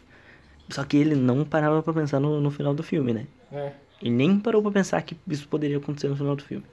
Só 0.70 0.84
que 0.84 0.96
ele 0.96 1.14
não 1.14 1.44
parava 1.44 1.82
pra 1.82 1.92
pensar 1.92 2.20
no, 2.20 2.40
no 2.40 2.50
final 2.50 2.74
do 2.74 2.82
filme, 2.82 3.12
né? 3.12 3.26
É. 3.50 3.72
Ele 4.00 4.10
nem 4.10 4.38
parou 4.40 4.62
pra 4.62 4.70
pensar 4.70 5.02
que 5.02 5.16
isso 5.26 5.48
poderia 5.48 5.78
acontecer 5.78 6.08
no 6.08 6.16
final 6.16 6.36
do 6.36 6.44
filme. 6.44 6.64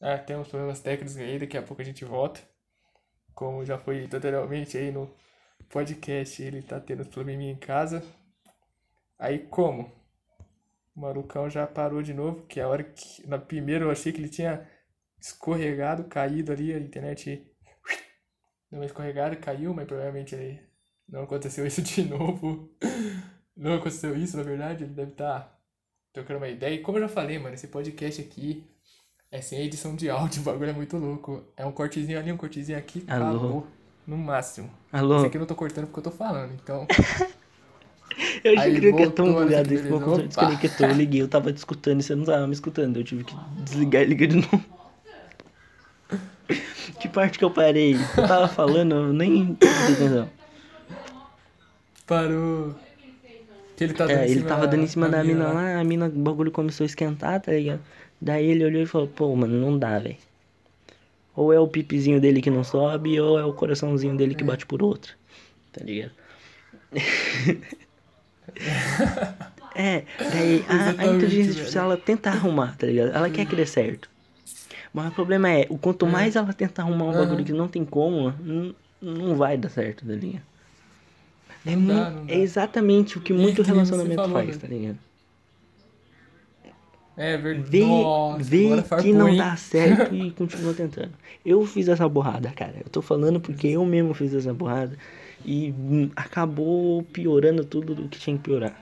Ah, 0.00 0.18
tem 0.18 0.36
uns 0.36 0.48
problemas 0.48 0.80
técnicos 0.80 1.16
aí, 1.16 1.38
daqui 1.38 1.56
a 1.56 1.62
pouco 1.62 1.80
a 1.80 1.84
gente 1.84 2.04
volta. 2.04 2.40
Como 3.34 3.64
já 3.64 3.78
foi 3.78 4.08
tutorialmente 4.08 4.76
aí 4.76 4.90
no, 4.90 5.14
podcast, 5.68 6.42
ele 6.42 6.62
tá 6.62 6.78
tendo 6.78 7.04
probleminha 7.06 7.52
em 7.52 7.56
casa. 7.56 8.02
Aí 9.22 9.38
como? 9.38 9.88
O 10.96 11.00
malucão 11.00 11.48
já 11.48 11.64
parou 11.64 12.02
de 12.02 12.12
novo, 12.12 12.44
que 12.46 12.60
a 12.60 12.66
hora 12.66 12.82
que. 12.82 13.24
Na 13.24 13.38
primeira 13.38 13.84
eu 13.84 13.90
achei 13.92 14.12
que 14.12 14.20
ele 14.20 14.28
tinha 14.28 14.68
escorregado, 15.20 16.02
caído 16.04 16.50
ali, 16.50 16.74
a 16.74 16.78
internet 16.78 17.46
deu 18.68 18.80
uma 18.80 18.84
escorregada, 18.84 19.36
caiu, 19.36 19.72
mas 19.72 19.86
provavelmente 19.86 20.34
ele 20.34 20.60
não 21.08 21.22
aconteceu 21.22 21.64
isso 21.68 21.80
de 21.82 22.02
novo. 22.02 22.68
Não 23.56 23.74
aconteceu 23.74 24.16
isso, 24.16 24.36
na 24.36 24.42
verdade, 24.42 24.82
ele 24.82 24.92
deve 24.92 25.12
estar 25.12 25.40
tá 25.40 25.58
trocando 26.12 26.40
uma 26.40 26.48
ideia. 26.48 26.74
E 26.74 26.82
como 26.82 26.98
eu 26.98 27.02
já 27.02 27.08
falei, 27.08 27.38
mano, 27.38 27.54
esse 27.54 27.68
podcast 27.68 28.20
aqui 28.20 28.68
é 29.30 29.40
sem 29.40 29.60
edição 29.60 29.94
de 29.94 30.10
áudio, 30.10 30.42
o 30.42 30.44
bagulho 30.44 30.70
é 30.70 30.74
muito 30.74 30.96
louco. 30.96 31.44
É 31.56 31.64
um 31.64 31.70
cortezinho 31.70 32.18
ali, 32.18 32.32
um 32.32 32.36
cortezinho 32.36 32.76
aqui, 32.76 33.04
Alô? 33.06 33.26
acabou. 33.28 33.66
No 34.04 34.18
máximo. 34.18 34.68
Alô? 34.90 35.18
Esse 35.18 35.26
aqui 35.26 35.36
eu 35.36 35.40
não 35.40 35.46
tô 35.46 35.54
cortando 35.54 35.86
porque 35.86 36.00
eu 36.00 36.10
tô 36.10 36.10
falando, 36.10 36.54
então. 36.54 36.88
Eu 38.44 38.58
Aí 38.58 38.58
achei 38.58 38.80
que 38.80 39.02
eu 39.02 39.10
tão 39.12 39.32
bugado, 39.32 39.68
ficou 39.68 40.00
beleza. 40.00 40.22
com 40.22 40.26
desconectou, 40.26 40.86
eu 40.88 40.94
liguei, 40.94 41.22
eu 41.22 41.28
tava 41.28 41.52
te 41.52 41.58
escutando 41.58 42.00
e 42.00 42.02
você 42.02 42.14
não 42.14 42.24
tava 42.24 42.46
me 42.46 42.52
escutando, 42.52 42.96
eu 42.96 43.04
tive 43.04 43.24
que 43.24 43.34
desligar 43.58 44.02
e 44.02 44.06
ligar 44.06 44.26
de 44.28 44.36
novo. 44.36 44.64
Que 46.98 47.08
parte 47.08 47.38
que 47.38 47.44
eu 47.44 47.50
parei? 47.50 48.08
Eu 48.16 48.26
tava 48.26 48.48
falando, 48.48 48.94
eu 48.94 49.12
nem. 49.12 49.56
Parou. 52.06 52.74
Que 53.76 53.84
ele 53.84 53.94
tá 53.94 54.06
dando 54.06 54.18
É, 54.18 54.28
ele 54.28 54.44
tava 54.44 54.66
dando 54.66 54.82
em 54.84 54.86
cima 54.86 55.08
da 55.08 55.24
mina 55.24 55.48
lá. 55.48 55.52
lá, 55.52 55.80
a 55.80 55.84
mina, 55.84 56.06
o 56.06 56.10
bagulho 56.10 56.50
começou 56.52 56.84
a 56.84 56.86
esquentar, 56.86 57.40
tá 57.40 57.52
ligado? 57.52 57.80
Daí 58.20 58.46
ele 58.46 58.64
olhou 58.64 58.82
e 58.82 58.86
falou, 58.86 59.08
pô, 59.08 59.34
mano, 59.34 59.54
não 59.58 59.78
dá, 59.78 59.98
velho. 59.98 60.16
Ou 61.34 61.52
é 61.52 61.58
o 61.58 61.68
pipizinho 61.68 62.20
dele 62.20 62.42
que 62.42 62.50
não 62.50 62.62
sobe, 62.64 63.20
ou 63.20 63.38
é 63.38 63.44
o 63.44 63.52
coraçãozinho 63.54 64.16
dele 64.16 64.34
que 64.34 64.44
bate 64.44 64.66
por 64.66 64.82
outro. 64.82 65.14
Tá 65.72 65.82
ligado? 65.84 66.12
é, 69.74 70.04
daí 70.28 70.64
a, 70.68 71.02
a 71.02 71.06
Exatamente, 71.06 71.06
inteligência 71.06 71.50
artificial 71.50 71.86
ela 71.86 71.96
tenta 71.96 72.30
arrumar, 72.30 72.76
tá 72.76 72.86
ligado? 72.86 73.10
Ela 73.14 73.30
quer 73.30 73.46
que 73.46 73.56
dê 73.56 73.66
certo. 73.66 74.10
Mas 74.92 75.08
o 75.10 75.12
problema 75.12 75.50
é, 75.50 75.66
o 75.70 75.78
quanto 75.78 76.06
mais 76.06 76.36
ela 76.36 76.52
tenta 76.54 76.82
arrumar 76.82 77.06
um 77.06 77.16
bagulho 77.16 77.44
Aham. 77.44 77.46
que 77.46 77.52
não 77.52 77.68
tem 77.68 77.84
como, 77.84 78.32
não, 78.32 78.76
não 79.00 79.36
vai 79.36 79.56
dar 79.58 79.70
certo, 79.70 80.06
tá 80.06 80.14
ligado? 80.14 80.44
É, 81.64 81.74
Não 81.74 81.84
dá, 81.84 82.08
mu- 82.08 82.10
não 82.10 82.26
dá. 82.26 82.34
é 82.34 82.38
exatamente 82.38 83.18
o 83.18 83.20
que 83.22 83.32
E 83.36 83.44
muito 83.44 83.62
você 83.62 83.62
relacionamento 83.62 84.08
falou, 84.10 84.44
faz, 84.44 84.56
né? 84.56 84.58
tá 84.58 84.66
ligado? 84.68 84.98
É 87.16 87.36
verdade. 87.36 87.70
Vê, 87.70 88.14
Nossa, 88.20 88.22
vê 88.34 88.84
que 88.96 89.12
não 89.12 89.34
dá 89.34 89.54
certo 89.56 90.14
e 90.14 90.32
continua 90.32 90.74
tentando. 90.74 91.12
Eu 91.44 91.64
fiz 91.66 91.86
essa 91.88 92.08
borrada, 92.08 92.50
cara. 92.52 92.78
Eu 92.84 92.90
tô 92.90 93.02
falando 93.02 93.40
porque 93.40 93.66
eu 93.68 93.84
mesmo 93.84 94.14
fiz 94.14 94.32
essa 94.34 94.54
borrada 94.54 94.96
e 95.44 95.70
hum, 95.76 96.10
acabou 96.16 97.02
piorando 97.04 97.64
tudo 97.64 97.94
do 97.94 98.08
que 98.08 98.18
tinha 98.18 98.36
que 98.36 98.42
piorar. 98.42 98.74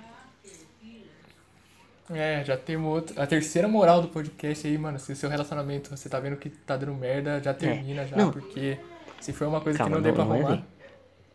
É, 2.13 2.43
já 2.45 2.57
temos 2.57 2.93
outra. 2.93 3.23
A 3.23 3.27
terceira 3.27 3.69
moral 3.69 4.03
do 4.03 4.09
podcast 4.09 4.67
aí, 4.67 4.77
mano. 4.77 4.99
Se 4.99 5.13
o 5.13 5.17
seu 5.17 5.31
relacionamento 5.31 5.91
você 5.97 6.09
tá 6.09 6.19
vendo 6.19 6.37
que 6.37 6.51
tá 6.51 6.77
dando 6.77 6.95
merda, 6.95 7.41
já 7.43 7.55
termina 7.55 8.05
já, 8.05 8.17
É. 8.17 8.19
Não. 8.19 8.33
porque 8.33 8.79
se 9.21 9.33
for 9.33 9.47
uma 9.47 9.61
coisa 9.61 9.79
Calma, 9.79 9.97
que 9.99 10.03
não, 10.03 10.11
não, 10.11 10.11
der 10.11 10.15
pra 10.15 10.25
não 10.25 10.35
é 10.35 10.39
arrumar. 10.41 10.55
assim. 10.55 10.65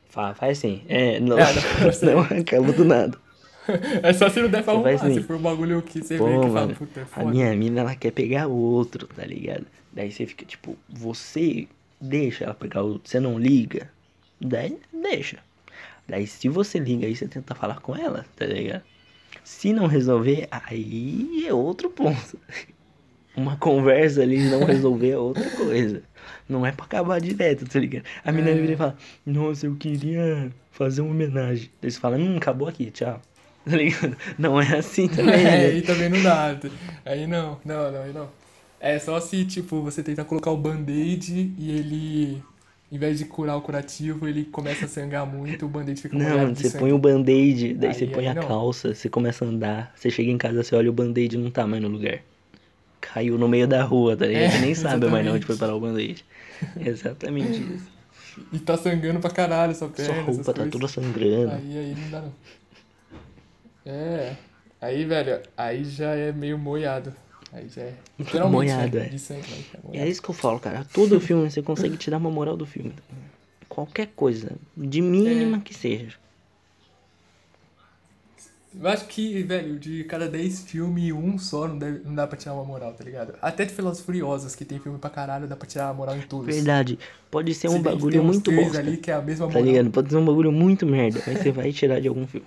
Fa- 0.10 0.34
Faz 0.34 0.58
assim. 0.58 0.82
É, 0.90 1.20
não, 1.20 1.40
É, 1.40 1.46
não, 2.04 2.14
não 2.16 2.22
acaba 2.40 2.72
do 2.74 2.84
nada. 2.84 3.18
é 4.04 4.12
só 4.14 4.30
se 4.30 4.42
não 4.42 4.50
der 4.50 4.64
pra 4.64 4.74
Você 4.74 4.90
arrumar. 4.90 5.06
assim. 5.08 5.14
Se 5.14 5.24
for 5.24 5.38
um 5.38 5.42
bagulho 5.42 5.82
que 5.82 6.02
você 6.04 6.18
Pô, 6.18 6.26
vê 6.26 6.34
que 6.34 6.40
fala, 6.42 6.54
mano, 6.62 6.76
puta, 6.76 7.00
é 7.00 7.04
a 7.04 7.06
foda. 7.06 7.26
minha 7.32 7.56
mina, 7.56 7.80
ela 7.82 7.96
quer 7.96 8.12
pegar 8.12 8.48
outro, 8.48 9.08
tá 9.08 9.26
ligado? 9.26 9.66
Daí 9.94 10.12
você 10.12 10.26
fica, 10.26 10.44
tipo, 10.44 10.78
você 10.90 11.70
deixa 12.02 12.44
ela 12.44 12.54
pegar 12.54 12.82
outro, 12.82 13.10
você 13.10 13.18
não 13.18 13.40
liga, 13.40 13.90
daí 14.46 14.78
deixa. 14.94 15.38
Daí 16.08 16.28
se 16.28 16.48
você 16.50 16.80
liga 16.80 17.06
aí, 17.08 17.16
você 17.16 17.28
tenta 17.28 17.56
falar 17.56 17.80
com 17.80 17.96
ela, 17.96 18.26
tá 18.36 18.46
ligado? 18.46 18.84
Se 19.44 19.74
não 19.74 19.88
resolver, 19.88 20.48
aí 20.52 21.46
é 21.48 21.54
outro 21.54 21.90
ponto. 21.90 22.40
Uma 23.36 23.58
conversa 23.58 24.22
ali 24.22 24.50
não 24.50 24.64
resolver 24.64 25.10
é 25.12 25.18
outra 25.18 25.50
coisa. 25.52 26.02
Não 26.48 26.66
é 26.66 26.72
pra 26.72 26.86
acabar 26.86 27.20
direto, 27.20 27.66
tá 27.68 27.80
ligado? 27.80 28.06
A 28.24 28.32
mina 28.32 28.50
É. 28.50 28.54
vira 28.54 28.74
e 28.74 28.78
fala, 28.78 28.98
nossa, 29.26 29.66
eu 29.68 29.76
queria 29.76 30.50
fazer 30.72 31.02
uma 31.02 31.12
homenagem. 31.12 31.70
Daí 31.82 31.92
você 31.92 32.00
fala, 32.00 32.16
hum, 32.18 32.38
acabou 32.38 32.68
aqui, 32.68 32.92
tchau. 32.92 33.22
Tá 33.66 33.76
ligado? 33.76 34.16
Não 34.38 34.62
é 34.62 34.78
assim 34.78 35.08
também, 35.08 35.34
É, 35.42 35.44
né? 35.44 35.66
aí 35.66 35.82
também 35.82 36.08
não 36.08 36.22
dá. 36.22 36.56
Aí 37.04 37.26
não, 37.28 37.60
não, 37.66 37.92
não, 37.92 38.02
aí 38.04 38.14
não. 38.14 38.30
É 38.80 39.00
só 39.00 39.20
se, 39.20 39.44
tipo, 39.44 39.82
você 39.82 40.04
tentar 40.04 40.24
colocar 40.26 40.52
o 40.52 40.58
band-aid 40.58 41.54
e 41.58 41.72
ele, 41.72 42.44
em 42.92 42.98
vez 42.98 43.18
de 43.18 43.26
curar 43.26 43.58
o 43.58 43.62
curativo, 43.62 44.28
ele 44.28 44.46
começa 44.46 44.86
a 44.86 44.88
sangrar 44.88 45.26
muito, 45.26 45.66
o 45.66 45.70
band-aid 45.70 46.02
fica 46.02 46.18
Não, 46.18 46.54
você 46.56 46.70
sangue. 46.70 46.80
põe 46.84 46.94
o 46.94 46.98
band-aid, 47.00 47.74
daí 47.74 47.90
Aí- 47.90 47.96
você 47.96 48.06
põe 48.08 48.26
aí 48.28 48.32
a 48.32 48.34
não. 48.42 48.48
calça, 48.48 48.94
você 48.94 49.10
começa 49.10 49.44
a 49.44 49.48
andar, 49.48 49.92
você 49.96 50.10
chega 50.10 50.30
em 50.32 50.38
casa, 50.38 50.64
você 50.64 50.76
olha 50.76 50.90
o 50.90 50.94
band-aid 50.94 51.38
não 51.38 51.50
tá 51.52 51.66
mais 51.68 51.82
no 51.82 51.90
lugar. 51.90 52.20
Caiu 53.02 53.38
no 53.38 53.48
meio 53.48 53.68
da 53.68 53.84
rua, 53.84 54.16
tá 54.16 54.26
ligado? 54.26 54.44
É, 54.44 54.50
você 54.50 54.60
nem 54.60 54.76
sabe 54.76 55.06
mais 55.08 55.14
exatamente. 55.26 55.36
onde 55.36 55.46
foi 55.46 55.58
parar 55.58 55.76
o 55.76 55.80
band-aid. 55.80 56.26
Exatamente 56.80 57.62
isso. 57.62 57.96
E 58.52 58.60
tá 58.60 58.78
sangrando 58.78 59.20
pra 59.20 59.30
caralho 59.30 59.74
sua 59.76 59.88
perna, 59.90 60.14
Sua 60.14 60.24
roupa 60.24 60.54
tá 60.54 60.66
toda 60.68 60.88
sangrando. 60.88 61.52
Aí, 61.52 61.78
aí 61.78 61.96
não 62.00 62.10
dá 62.10 62.22
não. 62.22 62.34
É. 63.86 64.36
Aí, 64.82 65.06
velho, 65.06 65.42
aí 65.58 65.84
já 65.86 66.16
é 66.16 66.32
meio 66.32 66.58
moiado. 66.58 67.14
Aí 67.56 67.70
já 67.70 67.84
é. 67.84 67.86
Né? 67.86 67.96
é. 69.14 69.18
Sangue, 69.18 69.66
é 69.92 69.96
E 69.96 69.98
é 69.98 70.08
isso 70.10 70.22
que 70.22 70.30
eu 70.30 70.34
falo, 70.34 70.60
cara. 70.60 70.86
Todo 70.94 71.22
filme 71.22 71.50
você 71.50 71.62
consegue 71.62 71.96
tirar 71.96 72.18
uma 72.18 72.30
moral 72.30 72.58
do 72.58 72.66
filme. 72.66 72.94
Qualquer 73.70 74.08
coisa, 74.14 74.52
de 74.76 75.02
mínima 75.02 75.60
que 75.60 75.74
seja. 75.74 76.18
Eu 78.78 78.90
acho 78.90 79.08
que, 79.08 79.42
velho, 79.44 79.80
de 79.80 80.04
cada 80.04 80.28
10 80.28 80.64
filmes, 80.64 81.14
um 81.14 81.38
só 81.38 81.66
não, 81.66 81.78
deve, 81.78 82.02
não 82.04 82.14
dá 82.14 82.28
pra 82.28 82.38
tirar 82.38 82.56
uma 82.56 82.66
moral, 82.66 82.92
tá 82.92 83.06
ligado? 83.06 83.34
Até 83.42 83.64
de 83.64 83.74
Velozes 83.74 84.02
e 84.02 84.04
Furiosos, 84.04 84.54
que 84.54 84.66
tem 84.66 84.80
filme 84.80 85.00
pra 85.00 85.10
caralho, 85.10 85.48
dá 85.48 85.56
pra 85.56 85.66
tirar 85.66 85.88
a 85.88 85.94
moral 85.94 86.18
em 86.18 86.22
todos. 86.24 86.54
Verdade. 86.54 87.00
Pode 87.32 87.54
ser 87.54 87.70
Se 87.70 87.76
um 87.76 87.82
bagulho 87.82 88.22
muito 88.22 88.52
que 89.02 89.10
é 89.10 89.22
Tá 89.50 89.62
ligado? 89.62 89.92
Pode 89.92 90.10
ser 90.10 90.18
um 90.18 90.26
bagulho 90.26 90.52
muito 90.52 90.86
merda, 90.86 91.24
mas 91.26 91.38
você 91.38 91.54
vai 91.54 91.72
tirar 91.72 92.02
de 92.02 92.10
algum 92.10 92.28
filme. 92.28 92.46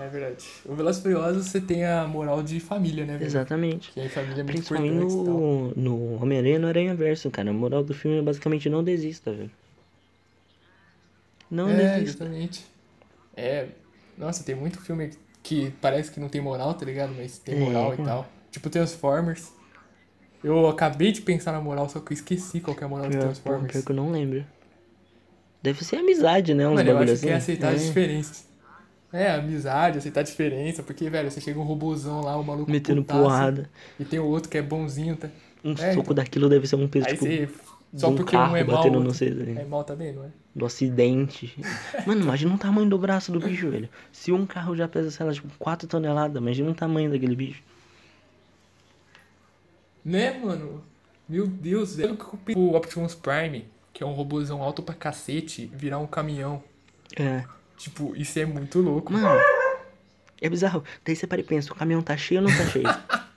É 0.00 0.08
verdade. 0.08 0.46
O 0.64 0.74
Velozes 0.74 1.00
e 1.00 1.02
Furiosos, 1.02 1.46
você 1.46 1.60
tem 1.60 1.84
a 1.84 2.06
moral 2.06 2.42
de 2.42 2.58
família, 2.58 3.04
né, 3.04 3.14
velho? 3.18 3.26
Exatamente. 3.26 3.90
Que 3.92 4.00
aí 4.00 4.08
família 4.08 4.34
é 4.40 4.42
muito 4.42 4.52
Principalmente 4.52 4.94
no, 4.94 5.70
no 5.74 6.22
Homem-Aranha 6.22 6.58
no 6.58 6.68
Aranha 6.68 6.94
Verso, 6.94 7.30
cara. 7.30 7.50
A 7.50 7.52
moral 7.52 7.84
do 7.84 7.92
filme 7.92 8.18
é 8.18 8.22
basicamente 8.22 8.68
não 8.70 8.82
desista, 8.82 9.30
velho. 9.32 9.50
Não 11.50 11.68
É, 11.68 11.76
desista. 11.98 12.24
exatamente. 12.24 12.64
É, 13.36 13.66
nossa, 14.16 14.42
tem 14.44 14.54
muito 14.54 14.80
filme 14.80 15.10
que 15.42 15.72
parece 15.80 16.10
que 16.10 16.20
não 16.20 16.28
tem 16.28 16.40
moral, 16.40 16.74
tá 16.74 16.84
ligado? 16.86 17.12
Mas 17.16 17.38
tem 17.38 17.58
moral 17.58 17.92
É. 17.92 18.00
e 18.00 18.04
tal. 18.04 18.28
Tipo 18.50 18.70
Transformers. 18.70 19.52
Eu 20.42 20.66
acabei 20.68 21.12
de 21.12 21.20
pensar 21.20 21.52
na 21.52 21.60
moral, 21.60 21.88
só 21.88 22.00
que 22.00 22.12
eu 22.12 22.14
esqueci 22.14 22.60
qual 22.60 22.74
que 22.74 22.82
é 22.82 22.86
a 22.86 22.88
moral 22.88 23.06
de 23.06 23.12
Pior, 23.16 23.20
pô, 23.20 23.26
Transformers. 23.32 23.72
pior 23.72 23.84
que 23.84 23.92
eu 23.92 23.96
não 23.96 24.10
lembro. 24.10 24.44
Deve 25.62 25.84
ser 25.84 25.96
amizade, 25.96 26.54
né? 26.54 26.66
Uns 26.66 26.76
Mano, 26.76 26.90
eu 26.90 26.98
acho 26.98 27.04
que 27.20 27.28
é 27.28 27.34
assim. 27.34 27.52
aceitar 27.52 27.74
as 27.74 27.82
É, 27.82 27.86
diferenças. 27.86 28.49
É, 29.12 29.32
amizade, 29.32 29.98
aceitar 29.98 30.20
a 30.20 30.22
diferença, 30.22 30.82
porque, 30.82 31.10
velho, 31.10 31.30
você 31.30 31.40
chega 31.40 31.58
um 31.58 31.64
robôzão 31.64 32.20
lá, 32.20 32.36
o 32.36 32.44
maluco 32.44 32.70
Metendo 32.70 33.02
porrada. 33.04 33.68
e 33.98 34.04
tem 34.04 34.18
o 34.20 34.26
outro 34.26 34.48
que 34.48 34.56
é 34.58 34.62
bonzinho, 34.62 35.16
tá? 35.16 35.28
Um 35.64 35.72
É, 35.72 35.92
soco 35.94 36.12
então. 36.12 36.14
daquilo 36.14 36.48
deve 36.48 36.66
ser 36.66 36.76
um 36.76 36.86
peso, 36.88 37.06
Aí 37.06 37.14
tipo, 37.14 37.24
você, 37.24 37.48
só 37.96 38.08
um 38.10 38.14
porque 38.16 38.36
carro 38.36 38.52
um 38.52 38.56
é 38.56 38.64
mal, 38.64 38.76
batendo 38.76 39.00
no 39.00 39.10
ligado? 39.10 39.58
é 39.58 39.64
mal 39.64 39.82
também, 39.84 40.12
não 40.12 40.24
é? 40.24 40.28
do 40.54 40.64
acidente. 40.66 41.54
Mano, 42.06 42.22
imagina 42.22 42.54
o 42.54 42.58
tamanho 42.58 42.88
do 42.88 42.98
braço 42.98 43.30
do 43.32 43.40
bicho, 43.40 43.70
velho. 43.70 43.88
Se 44.12 44.32
um 44.32 44.46
carro 44.46 44.74
já 44.76 44.88
pesa, 44.88 45.10
sei 45.10 45.24
lá, 45.26 45.32
tipo, 45.32 45.48
4 45.58 45.86
toneladas, 45.88 46.40
imagina 46.40 46.70
o 46.70 46.74
tamanho 46.74 47.10
daquele 47.10 47.36
bicho. 47.36 47.62
Né, 50.04 50.32
mano? 50.38 50.82
Meu 51.28 51.46
Deus, 51.46 51.96
velho. 51.96 52.16
O 52.56 52.74
Optimus 52.74 53.14
Prime, 53.14 53.66
que 53.92 54.02
é 54.02 54.06
um 54.06 54.12
robôzão 54.12 54.62
alto 54.62 54.82
pra 54.82 54.94
cacete, 54.94 55.70
virar 55.72 55.98
um 55.98 56.06
caminhão. 56.06 56.62
É. 57.16 57.44
Tipo, 57.80 58.14
isso 58.14 58.38
é 58.38 58.44
muito 58.44 58.78
louco. 58.80 59.10
Mano, 59.12 59.40
é 60.40 60.48
bizarro. 60.50 60.84
Daí 61.04 61.16
você 61.16 61.26
para 61.26 61.40
e 61.40 61.44
pensa, 61.44 61.72
o 61.72 61.74
caminhão 61.76 62.02
tá 62.02 62.14
cheio 62.16 62.42
ou 62.42 62.48
não 62.48 62.54
tá 62.56 62.64
cheio? 62.66 62.84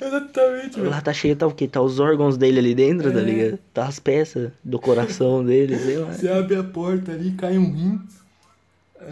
Exatamente. 0.00 0.80
Lá 0.80 1.00
tá 1.00 1.12
cheio, 1.12 1.36
tá 1.36 1.46
o 1.46 1.52
quê? 1.52 1.68
Tá 1.68 1.80
os 1.82 2.00
órgãos 2.00 2.36
dele 2.36 2.58
ali 2.60 2.74
dentro, 2.74 3.12
tá 3.12 3.18
É. 3.18 3.22
ligado? 3.22 3.58
Tá 3.74 3.86
as 3.86 3.98
peças 3.98 4.50
do 4.64 4.78
coração 4.78 5.44
dele, 5.44 5.78
sei 5.78 5.98
lá. 5.98 6.12
Você 6.12 6.28
abre 6.28 6.56
a 6.56 6.64
porta 6.64 7.12
ali, 7.12 7.32
cai 7.32 7.58
um 7.58 7.72
rim. 7.72 8.00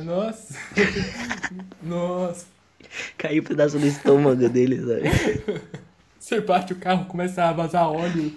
Nossa. 0.04 0.54
Nossa. 1.82 2.46
Caiu 3.18 3.42
um 3.42 3.46
pedaço 3.46 3.78
do 3.78 3.86
estômago 3.86 4.48
dele, 4.48 4.80
sabe? 4.80 5.60
Você 6.18 6.40
bate 6.40 6.72
o 6.72 6.76
carro, 6.76 7.04
começa 7.06 7.44
a 7.44 7.52
vazar 7.52 7.88
óleo. 7.90 8.32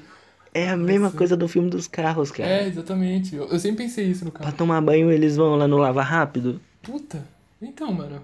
É 0.53 0.69
a 0.69 0.77
mesma 0.77 1.11
coisa 1.11 1.37
do 1.37 1.47
filme 1.47 1.69
dos 1.69 1.87
carros, 1.87 2.31
cara. 2.31 2.49
É, 2.49 2.67
exatamente. 2.67 3.35
Eu, 3.35 3.47
eu 3.49 3.59
sempre 3.59 3.83
pensei 3.85 4.05
isso 4.05 4.25
no 4.25 4.31
Pra 4.31 4.45
carro. 4.45 4.55
tomar 4.57 4.81
banho 4.81 5.11
eles 5.11 5.35
vão 5.35 5.55
lá 5.55 5.67
no 5.67 5.77
Lava 5.77 6.01
Rápido. 6.01 6.59
Puta. 6.81 7.23
Então, 7.61 7.91
mano. 7.93 8.21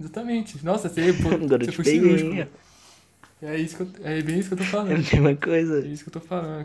Exatamente. 0.00 0.64
Nossa, 0.64 0.88
você, 0.88 1.12
pô, 1.14 1.28
Agora 1.28 1.62
eu 1.62 1.66
você 1.66 1.72
foi 1.72 1.84
peguei, 1.84 2.00
cirúrgico. 2.18 2.50
É, 3.42 3.58
isso 3.58 3.76
que 3.76 3.82
eu, 3.82 3.88
é 4.06 4.22
bem 4.22 4.38
isso 4.38 4.48
que 4.48 4.54
eu 4.54 4.58
tô 4.58 4.64
É 4.64 4.66
a 4.66 4.70
falando. 4.70 4.96
mesma 4.96 5.30
É 5.30 5.34
coisa. 5.34 5.86
isso 5.86 6.02
que 6.04 6.08
eu 6.08 6.12
tô 6.14 6.20
falando. 6.20 6.64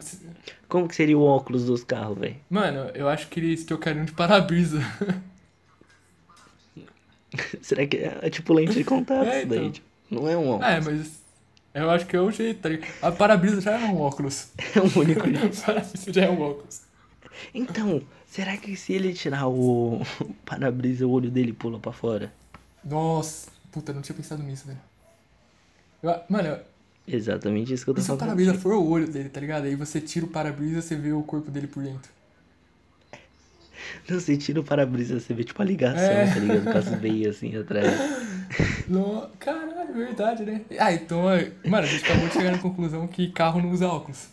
Como 0.70 0.88
que 0.88 0.96
seria 0.96 1.18
o 1.18 1.24
óculos 1.24 1.66
dos 1.66 1.84
carros, 1.84 2.18
velho? 2.18 2.38
Mano, 2.50 2.90
eu 2.96 3.10
acho 3.10 3.28
que 3.28 3.42
eles 3.42 3.66
trocariam 3.66 4.06
de 4.06 4.14
para-brisa. 4.14 4.80
Será 7.62 7.86
que 7.86 7.98
é, 7.98 8.18
é 8.24 8.30
tipo 8.30 8.54
lente 8.54 8.74
de 8.74 8.84
contato 8.84 9.28
É, 9.28 9.40
isso 9.40 9.48
daí? 9.48 9.60
então. 9.60 9.72
tipo, 9.72 9.88
Não 10.10 10.28
é 10.28 10.38
um 10.38 10.50
óculos. 10.50 10.72
É, 10.72 10.82
mas 10.82 11.19
eu 11.84 11.90
acho 11.92 12.06
que 12.06 12.16
é 12.16 12.22
o 12.22 12.32
jeito, 12.32 12.62
tá 12.62 12.70
ligado? 12.70 12.92
A 13.02 13.12
para-brisa 13.12 13.62
já 13.62 13.80
é 13.80 13.86
um 13.86 14.02
óculos. 14.02 14.48
É 14.76 14.80
um 14.82 15.00
único 15.00 15.26
jeito. 15.30 15.62
A 15.62 15.66
para-brisa 15.74 16.14
já 16.14 16.22
é 16.26 16.30
um 16.30 16.42
óculos. 16.42 16.82
Então, 17.54 18.02
será 18.28 18.58
que 18.58 18.76
se 18.76 18.94
ele 18.94 19.14
tirar 19.14 19.48
o 19.48 20.02
para-brisa, 20.46 21.06
o 21.08 21.12
olho 21.12 21.30
dele 21.32 21.54
pula 21.54 21.80
pra 21.80 21.92
fora? 21.92 22.32
Nossa, 22.84 23.50
puta, 23.72 23.94
não 23.94 24.02
tinha 24.02 24.16
pensado 24.16 24.42
nisso, 24.44 24.66
velho. 24.68 24.80
Eu- 26.02 26.22
mano, 26.30 26.48
eu- 26.50 26.60
Exatamente 27.08 27.74
isso 27.74 27.84
que 27.84 27.90
eu 27.90 27.96
tô 27.96 28.02
e 28.02 28.04
se 28.04 28.12
o 28.12 28.16
falando. 28.16 28.26
para-brisa 28.28 28.54
for 28.54 28.74
o 28.74 28.88
olho 28.88 29.08
dele, 29.08 29.30
tá 29.30 29.40
ligado? 29.40 29.66
Aí 29.66 29.76
você 29.76 30.00
tira 30.00 30.26
o 30.26 30.30
para-brisa, 30.30 30.82
você 30.82 30.96
vê 30.96 31.12
o 31.12 31.24
corpo 31.24 31.50
dele 31.50 31.66
por 31.68 31.82
dentro. 31.84 32.12
Não, 34.10 34.20
você 34.20 34.38
tira 34.38 34.60
o 34.60 34.64
para-brisa, 34.64 35.20
você 35.20 35.34
vê 35.34 35.44
tipo 35.44 35.62
a 35.62 35.66
ligação, 35.66 36.04
É. 36.04 36.34
tá 36.34 36.40
ligado? 36.40 36.78
As 36.78 36.90
veias 37.00 37.36
assim 37.38 37.56
atrás. 37.56 37.88
No... 38.88 39.28
Caralho, 39.40 39.94
verdade, 39.94 40.44
né? 40.44 40.62
Ah, 40.80 40.92
então, 40.94 41.30
é- 41.32 41.52
mano, 41.66 41.84
a 41.84 41.90
gente 41.90 42.04
acabou 42.06 42.28
de 42.28 42.34
chegar 42.34 42.52
na 42.52 42.58
conclusão 42.58 43.08
que 43.08 43.30
carro 43.30 43.62
não 43.62 43.72
usa 43.72 43.88
óculos. 43.88 44.30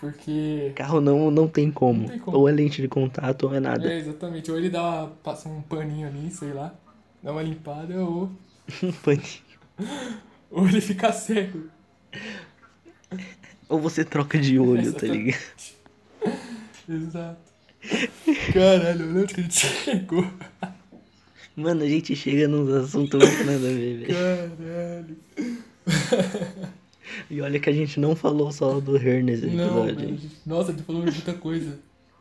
Porque. 0.00 0.72
Carro 0.74 1.00
não, 1.00 1.30
não 1.30 1.48
tem 1.48 1.70
como. 1.70 2.02
Não 2.02 2.08
tem 2.08 2.18
como. 2.18 2.36
Ou 2.36 2.48
é 2.48 2.52
lente 2.52 2.80
de 2.82 2.88
contato 2.88 3.44
ou 3.44 3.54
é 3.54 3.60
nada. 3.60 3.90
É, 3.90 3.98
exatamente. 3.98 4.50
Ou 4.50 4.58
ele 4.58 4.70
dá 4.70 4.82
uma, 4.82 5.08
passa 5.22 5.48
um 5.48 5.62
paninho 5.62 6.06
ali, 6.06 6.30
sei 6.30 6.52
lá, 6.52 6.74
dá 7.22 7.32
uma 7.32 7.42
limpada, 7.42 7.94
ou, 8.04 8.30
Um 8.82 8.92
paninho. 8.92 9.46
ou 10.50 10.66
ele 10.68 10.80
fica 10.80 11.12
cego. 11.12 11.64
Ou 13.68 13.80
você 13.80 14.04
troca 14.04 14.38
de 14.38 14.58
olho, 14.58 14.92
tá 14.92 15.06
ligado? 15.06 15.42
Exato. 16.88 17.55
Caralho, 18.52 19.08
olha 19.10 19.20
onde 19.22 19.34
que 19.34 19.40
a 19.40 19.42
gente 19.42 19.58
chegou. 19.66 20.26
Mano, 21.56 21.82
a 21.84 21.88
gente 21.88 22.14
chega 22.16 22.46
nos 22.48 22.68
assuntos 22.72 23.22
muito 23.22 23.44
nada 23.44 23.56
a 23.56 23.72
ver, 23.72 24.06
velho. 24.06 24.14
Caralho. 24.14 25.16
E 27.30 27.40
olha 27.40 27.58
que 27.60 27.70
a 27.70 27.72
gente 27.72 27.98
não 28.00 28.14
falou 28.16 28.50
só 28.52 28.78
do 28.80 28.96
Her 28.96 29.22
nesse 29.24 29.46
Não, 29.46 29.86
episódio. 29.88 30.08
hein? 30.10 30.18
gente- 30.20 30.36
nossa, 30.44 30.70
a 30.70 30.74
gente 30.74 30.84
falou 30.84 31.04
de 31.04 31.12
muita 31.12 31.32
coisa. 31.34 31.78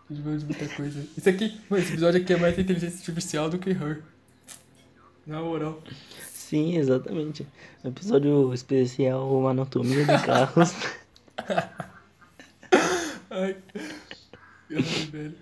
A 0.09 0.13
gente 0.13 0.23
falou 0.23 0.37
de 0.37 0.45
muita 0.45 0.67
coisa. 0.69 1.03
Isso 1.17 1.27
aqui, 1.29 1.59
mano, 1.69 1.81
esse 1.83 1.91
episódio 1.93 2.21
aqui 2.21 2.33
é 2.33 2.37
mais 2.37 2.57
inteligência 2.59 2.97
artificial 2.99 3.49
do 3.49 3.57
que 3.57 3.71
her. 3.71 4.01
Na 5.25 5.41
moral. 5.41 5.81
Sim, 6.31 6.77
exatamente. 6.77 7.45
Episódio 7.83 8.53
especial 8.53 9.47
Anatomia 9.47 10.05
de 10.05 10.23
Carros. 10.23 10.73
Ai. 13.29 13.55
Ai, 14.71 14.81
velho. 15.11 15.35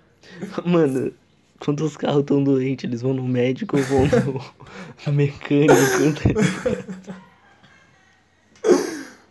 Mano, 0.65 1.13
quando 1.59 1.81
os 1.85 1.95
carros 1.97 2.21
estão 2.21 2.43
doentes, 2.43 2.83
eles 2.85 3.01
vão 3.01 3.13
no 3.13 3.27
médico 3.27 3.77
ou 3.77 3.83
vão 3.83 4.01
no, 5.07 5.13
mecânico. 5.13 5.73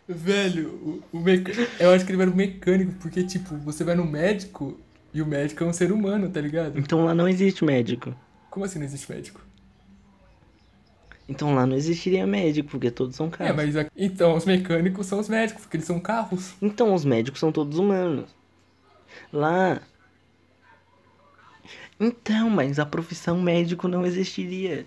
Velho, 0.08 0.68
o, 1.12 1.16
o 1.18 1.20
mecânico. 1.20 1.72
Eu 1.80 1.90
acho 1.92 2.04
que 2.04 2.10
ele 2.10 2.18
vai 2.18 2.26
no 2.26 2.34
mecânico, 2.34 2.92
porque, 3.00 3.22
tipo, 3.22 3.56
você 3.58 3.84
vai 3.84 3.94
no 3.94 4.04
médico 4.04 4.78
e 5.14 5.22
o 5.22 5.26
médico 5.26 5.62
é 5.64 5.66
um 5.66 5.72
ser 5.72 5.92
humano, 5.92 6.28
tá 6.28 6.40
ligado? 6.40 6.78
Então 6.78 7.04
lá 7.04 7.14
não 7.14 7.28
existe 7.28 7.64
médico. 7.64 8.14
Como 8.50 8.64
assim 8.64 8.78
não 8.78 8.84
existe 8.86 9.10
médico? 9.10 9.40
Então 11.28 11.54
lá 11.54 11.64
não 11.66 11.76
existiria 11.76 12.26
médico, 12.26 12.70
porque 12.70 12.90
todos 12.90 13.14
são 13.16 13.26
É, 13.26 13.30
carros. 13.30 13.56
mas 13.56 13.76
aqui- 13.76 13.90
então 13.96 14.36
os 14.36 14.44
mecânicos 14.44 15.06
são 15.06 15.18
os 15.20 15.28
médicos, 15.28 15.62
porque 15.62 15.76
eles 15.76 15.86
são 15.86 16.00
carros. 16.00 16.52
Então 16.60 16.92
os 16.92 17.04
médicos 17.04 17.40
são 17.40 17.52
todos 17.52 17.78
humanos. 17.78 18.28
Lá. 19.32 19.80
Então, 21.98 22.50
mas 22.50 22.78
a 22.78 22.86
profissão 22.86 23.40
médico 23.40 23.88
não 23.88 24.04
existiria. 24.06 24.86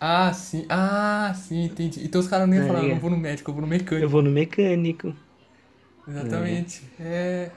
Ah, 0.00 0.32
sim. 0.32 0.66
Ah, 0.68 1.32
sim, 1.34 1.64
entendi. 1.64 2.04
Então 2.04 2.20
os 2.20 2.28
caras 2.28 2.48
nem 2.48 2.60
Tá 2.60 2.66
falaram, 2.66 2.88
não 2.88 2.98
vou 3.00 3.10
no 3.10 3.16
médico, 3.16 3.50
eu 3.50 3.54
vou 3.54 3.62
no 3.62 3.68
mecânico. 3.68 4.04
Eu 4.04 4.08
vou 4.08 4.22
no 4.22 4.30
mecânico. 4.30 5.14
Exatamente. 6.06 6.82
É. 6.98 7.50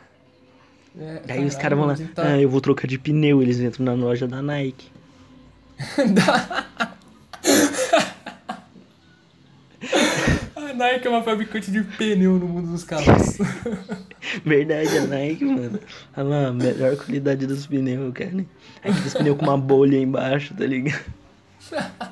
é 0.98 1.20
Daí 1.26 1.46
os 1.46 1.56
caralho, 1.56 1.58
caras 1.58 1.78
vão 1.80 1.88
lá, 1.88 1.96
tá- 2.14 2.36
ah, 2.36 2.40
eu 2.40 2.50
vou 2.50 2.62
trocar 2.62 2.88
de 2.88 3.00
pneu, 3.00 3.42
eles 3.42 3.60
entram 3.60 3.86
na 3.86 3.94
loja 3.94 4.28
da 4.28 4.42
Nike. 4.42 4.92
A 5.80 5.82
Nike 10.82 11.06
é 11.06 11.10
uma 11.10 11.22
fabricante 11.22 11.70
de 11.72 11.84
pneu 11.84 12.40
no 12.40 12.48
mundo 12.48 12.72
dos 12.72 12.84
carros. 12.84 13.38
Verdade, 14.44 14.98
a 14.98 15.06
Nike, 15.06 15.46
mano. 15.46 15.80
Olha 16.18 16.28
lá, 16.28 16.48
a 16.48 16.54
melhor 16.54 16.98
qualidade 16.98 17.46
dos 17.46 17.68
pneus, 17.68 18.12
cara. 18.14 18.44
Aqueles 18.84 19.14
pneus 19.14 19.38
com 19.38 19.46
uma 19.46 19.58
bolha 19.58 19.98
embaixo, 19.98 20.56
tá 20.56 20.66
ligado? 20.66 21.06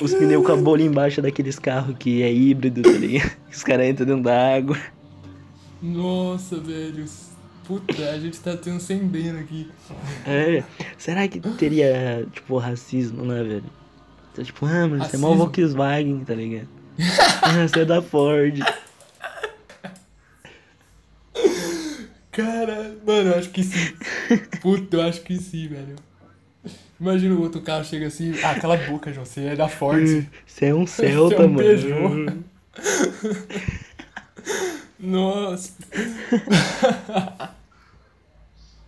Os 0.00 0.14
pneus 0.14 0.46
com 0.46 0.52
a 0.52 0.56
bolha 0.56 0.82
embaixo 0.82 1.20
daqueles 1.20 1.58
carros 1.58 1.96
que 1.98 2.22
é 2.22 2.32
híbrido, 2.32 2.82
tá 2.82 2.90
ligado? 2.90 3.32
Os 3.52 3.62
caras 3.62 3.86
entram 3.86 4.06
dentro 4.06 4.22
da 4.22 4.56
água. 4.56 4.78
Nossa, 5.82 6.56
velho. 6.56 7.04
Puta, 7.64 8.10
a 8.10 8.18
gente 8.18 8.38
tá 8.40 8.56
transcendendo 8.56 9.38
aqui. 9.38 9.70
É. 10.26 10.64
Será 10.96 11.28
que 11.28 11.38
teria, 11.38 12.26
tipo, 12.32 12.56
racismo, 12.58 13.24
né, 13.24 13.42
velho? 13.42 13.79
Então, 14.32 14.44
tipo, 14.44 14.66
ah, 14.66 14.86
mano, 14.86 15.04
você 15.04 15.16
é 15.16 15.18
mó? 15.18 15.34
Volkswagen, 15.34 16.24
tá 16.24 16.34
ligado? 16.34 16.68
ah, 17.42 17.66
você 17.66 17.80
é 17.80 17.84
da 17.84 18.00
Ford. 18.00 18.60
Cara, 22.30 22.96
mano, 23.04 23.30
eu 23.30 23.38
acho 23.38 23.50
que 23.50 23.64
sim. 23.64 23.94
Puta, 24.60 24.96
eu 24.96 25.02
acho 25.02 25.22
que 25.22 25.36
sim, 25.36 25.68
velho. 25.68 25.96
Imagina 27.00 27.34
o 27.34 27.40
outro 27.40 27.60
carro 27.62 27.84
chega 27.84 28.06
assim, 28.06 28.32
ah, 28.44 28.54
cala 28.60 28.74
a 28.74 28.86
boca, 28.90 29.12
João, 29.12 29.24
você 29.24 29.46
é 29.46 29.56
da 29.56 29.68
Ford. 29.68 30.26
Você 30.46 30.66
é 30.66 30.74
um 30.74 30.86
Celta, 30.86 31.42
é 31.42 31.46
um 31.46 31.48
mano. 31.48 31.58
Peugeot. 31.58 32.44
Nossa. 35.00 35.72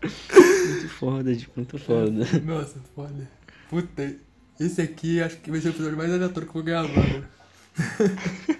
Muito 0.02 0.88
foda, 0.90 1.34
tipo, 1.34 1.52
muito 1.56 1.78
foda. 1.78 2.26
Nossa, 2.44 2.78
foda. 2.94 3.30
Puta, 3.70 4.14
esse 4.60 4.80
aqui 4.82 5.20
acho 5.20 5.36
que 5.38 5.50
vai 5.50 5.60
ser 5.60 5.68
o 5.68 5.70
episódio 5.70 5.96
mais 5.96 6.12
aleatório 6.12 6.48
que 6.48 6.50
eu 6.50 6.52
vou 6.54 6.62
gravar, 6.62 6.88
mano. 6.96 7.24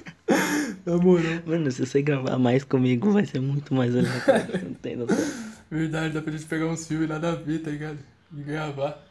Na 0.84 0.96
moral. 0.96 1.42
Mano, 1.46 1.70
se 1.70 1.84
você 1.84 2.02
gravar 2.02 2.38
mais 2.38 2.64
comigo, 2.64 3.10
vai 3.12 3.24
ser 3.26 3.40
muito 3.40 3.74
mais 3.74 3.94
aleatório. 3.94 4.64
Não 4.64 4.74
tem 4.74 4.96
noção. 4.96 5.16
Verdade, 5.70 6.14
dá 6.14 6.20
pra 6.22 6.32
gente 6.32 6.44
pegar 6.44 6.66
uns 6.66 6.86
filmes 6.86 7.08
nada 7.08 7.30
a 7.32 7.34
ver, 7.34 7.60
tá 7.60 7.70
ligado? 7.70 7.98
E 8.36 8.42
gravar. 8.42 9.02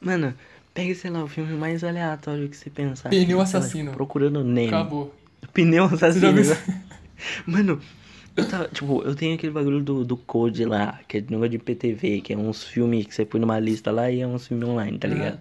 Mano, 0.00 0.34
pega, 0.72 0.94
sei 0.94 1.10
lá, 1.10 1.22
o 1.22 1.28
filme 1.28 1.52
mais 1.54 1.84
aleatório 1.84 2.48
que 2.48 2.56
você 2.56 2.70
pensar. 2.70 3.10
Pneu 3.10 3.38
lá, 3.38 3.44
Assassino. 3.44 3.84
tipo, 3.84 3.96
procurando 3.96 4.42
Nemo. 4.42 4.68
Acabou. 4.68 5.14
Pneu 5.52 5.88
Você 5.88 5.96
já 5.98 6.08
assassino. 6.08 6.32
viu? 6.42 6.56
Mano, 7.46 7.80
eu 8.36 8.48
tava, 8.48 8.68
tipo, 8.68 9.02
eu 9.02 9.14
tenho 9.14 9.34
aquele 9.34 9.52
bagulho 9.52 9.80
do, 9.82 10.04
do 10.04 10.16
Code 10.16 10.64
lá, 10.64 11.00
que 11.06 11.18
é 11.18 11.20
de 11.20 11.30
negócio 11.30 11.50
de 11.50 11.58
PTV, 11.58 12.20
que 12.22 12.32
é 12.32 12.36
uns 12.36 12.64
filmes 12.64 13.06
que 13.06 13.14
você 13.14 13.24
põe 13.24 13.40
numa 13.40 13.58
lista 13.58 13.90
lá 13.90 14.10
e 14.10 14.20
é 14.20 14.26
uns 14.26 14.46
filmes 14.46 14.68
online, 14.68 14.98
tá 14.98 15.08
ligado? 15.08 15.40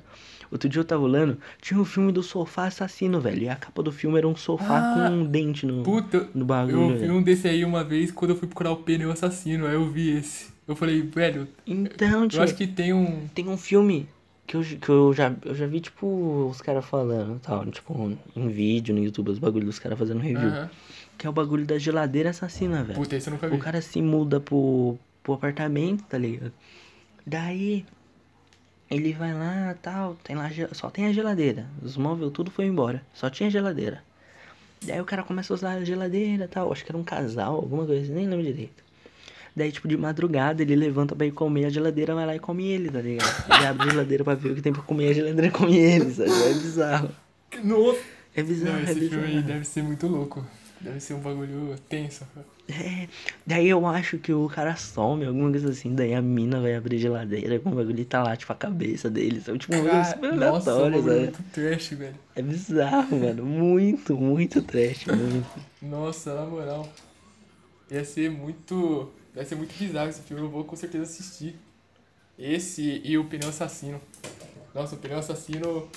Outro 0.51 0.69
dia 0.69 0.79
eu 0.79 0.85
tava 0.85 1.03
olhando, 1.03 1.37
tinha 1.61 1.79
um 1.79 1.85
filme 1.85 2.11
do 2.11 2.23
sofá 2.23 2.67
assassino, 2.67 3.19
velho. 3.19 3.43
E 3.43 3.49
a 3.49 3.55
capa 3.55 3.83
do 3.83 3.91
filme 3.91 4.17
era 4.17 4.27
um 4.27 4.35
sofá 4.35 4.79
Ah, 4.79 5.09
com 5.09 5.15
um 5.15 5.25
dente 5.25 5.65
no, 5.65 5.83
Puta, 5.83 6.27
no 6.33 6.45
bagulho. 6.45 6.91
eu 6.91 6.97
vi 6.97 7.09
um 7.11 7.21
desse 7.21 7.47
aí 7.47 7.65
uma 7.65 7.83
vez 7.83 8.11
quando 8.11 8.31
eu 8.31 8.37
fui 8.37 8.47
procurar 8.47 8.71
o 8.71 8.77
pneu 8.77 9.11
assassino, 9.11 9.65
aí 9.67 9.73
eu 9.75 9.85
vi 9.89 10.17
esse. 10.17 10.47
Eu 10.67 10.75
falei, 10.75 11.01
velho, 11.01 11.47
Então, 11.65 12.27
tipo, 12.27 12.39
eu 12.41 12.43
acho 12.43 12.55
que 12.55 12.67
tem 12.67 12.93
um. 12.93 13.27
tem 13.33 13.47
um 13.47 13.57
filme 13.57 14.07
que 14.45 14.55
eu, 14.55 14.61
que 14.61 14.89
eu, 14.89 15.13
já, 15.13 15.33
eu 15.45 15.53
já 15.55 15.65
vi, 15.67 15.79
tipo, 15.81 16.47
os 16.49 16.61
caras 16.61 16.85
falando 16.85 17.35
e 17.35 17.39
tal, 17.39 17.65
tipo, 17.67 18.17
em 18.35 18.47
vídeo 18.49 18.93
no 18.95 19.03
YouTube, 19.03 19.31
os 19.31 19.39
bagulhos 19.39 19.65
dos 19.67 19.79
caras 19.79 19.97
fazendo 19.99 20.19
review. 20.19 20.47
Aham. 20.49 20.69
Que 21.17 21.25
é 21.25 21.29
o 21.29 21.33
bagulho 21.33 21.65
da 21.65 21.77
geladeira 21.79 22.29
assassina, 22.29 22.83
velho. 22.83 22.97
Puta, 22.99 23.15
esse 23.15 23.27
eu 23.27 23.33
nunca 23.33 23.49
vi. 23.49 23.55
O 23.55 23.59
cara 23.59 23.81
se 23.81 24.01
muda 24.01 24.39
pro, 24.39 24.97
pro 25.23 25.33
apartamento, 25.33 26.03
tá 26.03 26.17
ligado? 26.17 26.53
Daí 27.25 27.85
ele 28.89 29.13
vai 29.13 29.33
lá 29.33 29.75
tal, 29.81 30.15
tem 30.23 30.35
lá, 30.35 30.49
só 30.71 30.89
tem 30.89 31.07
a 31.07 31.13
geladeira. 31.13 31.65
Os 31.81 31.97
móveis 31.97 32.31
tudo 32.31 32.49
foi 32.51 32.65
embora, 32.65 33.01
só 33.13 33.29
tinha 33.29 33.49
geladeira. 33.49 34.01
Daí 34.81 35.01
o 35.01 35.05
cara 35.05 35.23
começa 35.23 35.51
a 35.53 35.55
usar 35.55 35.71
a 35.73 35.83
geladeira 35.83 36.47
tal, 36.47 36.71
acho 36.71 36.85
que 36.85 36.91
era 36.91 36.97
um 36.97 37.03
casal, 37.03 37.55
alguma 37.55 37.85
coisa, 37.85 38.03
assim, 38.03 38.13
nem 38.13 38.27
lembro 38.27 38.45
direito. 38.45 38.83
Daí, 39.55 39.71
tipo, 39.71 39.87
de 39.87 39.97
madrugada 39.97 40.61
ele 40.61 40.75
levanta 40.75 41.15
pra 41.15 41.25
ir 41.25 41.31
comer, 41.31 41.65
a 41.65 41.69
geladeira 41.69 42.13
vai 42.13 42.27
lá 42.27 42.35
e 42.35 42.39
come 42.39 42.67
ele, 42.67 42.91
tá 42.91 43.01
ligado? 43.01 43.45
Ele 43.55 43.65
abre 43.65 43.87
a 43.87 43.91
geladeira 43.91 44.23
pra 44.23 44.35
ver 44.35 44.51
o 44.51 44.55
que 44.55 44.61
tem 44.61 44.71
pra 44.71 44.83
comer, 44.83 45.09
a 45.09 45.13
geladeira 45.13 45.51
come 45.51 45.75
ele, 45.75 46.11
sabe? 46.13 46.29
É 46.29 46.53
bizarro. 46.53 47.09
Nossa! 47.63 47.99
É 48.35 48.43
bizarro, 48.43 48.73
Não, 48.73 48.79
é 48.81 48.83
esse 48.91 49.09
filme 49.09 49.23
aí 49.23 49.29
bizarro. 49.31 49.47
deve 49.47 49.65
ser 49.65 49.81
muito 49.83 50.05
louco. 50.07 50.45
Deve 50.79 50.99
ser 50.99 51.13
um 51.15 51.19
bagulho 51.19 51.75
tenso. 51.89 52.25
É, 52.69 53.07
daí 53.45 53.69
eu 53.69 53.85
acho 53.87 54.17
que 54.17 54.31
o 54.31 54.47
cara 54.47 54.75
some, 54.75 55.25
alguma 55.25 55.49
coisa 55.49 55.69
assim, 55.69 55.95
daí 55.95 56.13
a 56.13 56.21
mina 56.21 56.59
vai 56.59 56.75
abrir 56.75 56.99
geladeira 56.99 57.59
com 57.59 57.69
o 57.69 57.75
bagulho 57.75 57.99
e 57.99 58.05
tá 58.05 58.21
lá, 58.21 58.35
tipo, 58.35 58.51
a 58.51 58.55
cabeça 58.55 59.09
dele. 59.09 59.41
Sabe? 59.41 59.57
Tipo, 59.57 59.75
um 59.75 59.83
bagulho 59.83 60.05
super 60.05 60.33
nossa, 60.33 60.71
aleatório, 60.71 61.03
sabe? 61.03 61.19
muito 61.19 61.43
trash, 61.51 61.89
velho. 61.89 62.15
É 62.35 62.41
bizarro, 62.41 63.19
mano. 63.19 63.45
Muito, 63.45 64.15
muito 64.17 64.61
trash, 64.61 65.05
muito. 65.07 65.59
Nossa, 65.81 66.35
na 66.35 66.45
moral. 66.45 66.87
Ia 67.89 68.03
ser 68.03 68.29
muito. 68.29 69.11
Vai 69.33 69.45
ser 69.45 69.55
muito 69.55 69.73
bizarro 69.77 70.09
esse 70.09 70.21
filme, 70.21 70.43
eu 70.43 70.49
vou 70.49 70.63
com 70.63 70.75
certeza 70.75 71.03
assistir. 71.03 71.55
Esse 72.37 73.01
e 73.03 73.17
o 73.17 73.25
Pneu 73.25 73.49
Assassino. 73.49 73.99
Nossa, 74.75 74.95
o 74.95 74.97
Pneu 74.99 75.17
Assassino 75.17 75.89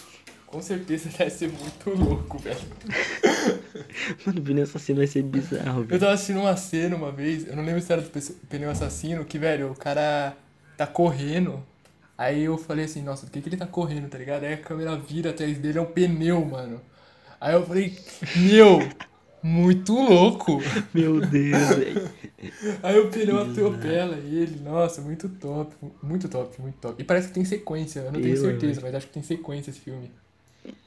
com 0.51 0.61
certeza 0.63 1.09
deve 1.17 1.31
ser 1.31 1.49
muito 1.49 1.91
louco, 1.91 2.39
velho. 2.39 2.59
Mano, 4.27 4.41
o 4.41 4.43
pneu 4.45 4.65
assassino 4.65 4.99
vai 4.99 5.07
ser 5.07 5.23
bizarro, 5.23 5.83
Eu 5.83 5.85
velho. 5.85 6.01
tava 6.01 6.13
assistindo 6.13 6.41
uma 6.41 6.57
cena 6.57 6.97
uma 6.97 7.13
vez, 7.13 7.47
eu 7.47 7.57
não 7.57 7.65
lembro 7.65 7.81
se 7.81 7.93
era 7.93 8.03
do 8.03 8.11
Pneu 8.49 8.71
Assassino, 8.71 9.25
que, 9.25 9.39
velho, 9.39 9.71
o 9.73 9.77
cara 9.77 10.37
tá 10.77 10.87
correndo. 10.87 11.63
Aí 12.17 12.43
eu 12.45 12.59
falei 12.59 12.85
assim, 12.85 13.03
nossa, 13.03 13.27
do 13.27 13.33
que 13.33 13.41
que 13.41 13.49
ele 13.49 13.57
tá 13.57 13.67
correndo, 13.67 14.09
tá 14.09 14.19
ligado? 14.19 14.45
Aí 14.45 14.53
a 14.55 14.59
câmera 14.59 14.97
vira 14.97 15.31
atrás 15.31 15.57
dele, 15.59 15.79
é 15.79 15.81
um 15.83 15.87
pneu, 15.87 16.45
mano. 16.45 16.81
Aí 17.41 17.55
eu 17.55 17.65
falei, 17.67 17.97
meu, 18.37 18.79
muito 19.43 19.95
louco. 19.95 20.61
Meu 20.93 21.21
Deus, 21.21 21.69
velho. 21.77 22.11
Aí 22.83 22.99
o 22.99 23.09
pneu 23.11 23.41
atropela 23.41 24.17
ele, 24.19 24.61
nossa, 24.61 25.01
muito 25.01 25.29
top, 25.29 25.75
muito 26.03 26.29
top, 26.29 26.61
muito 26.61 26.77
top. 26.77 27.01
E 27.01 27.05
parece 27.05 27.29
que 27.29 27.35
tem 27.35 27.45
sequência, 27.45 28.01
eu 28.01 28.13
não 28.13 28.21
tenho 28.21 28.37
Eu, 28.37 28.41
certeza, 28.43 28.81
mas 28.83 28.95
acho 28.95 29.07
que 29.07 29.13
tem 29.15 29.23
sequência 29.23 29.71
esse 29.71 29.81
filme. 29.81 30.11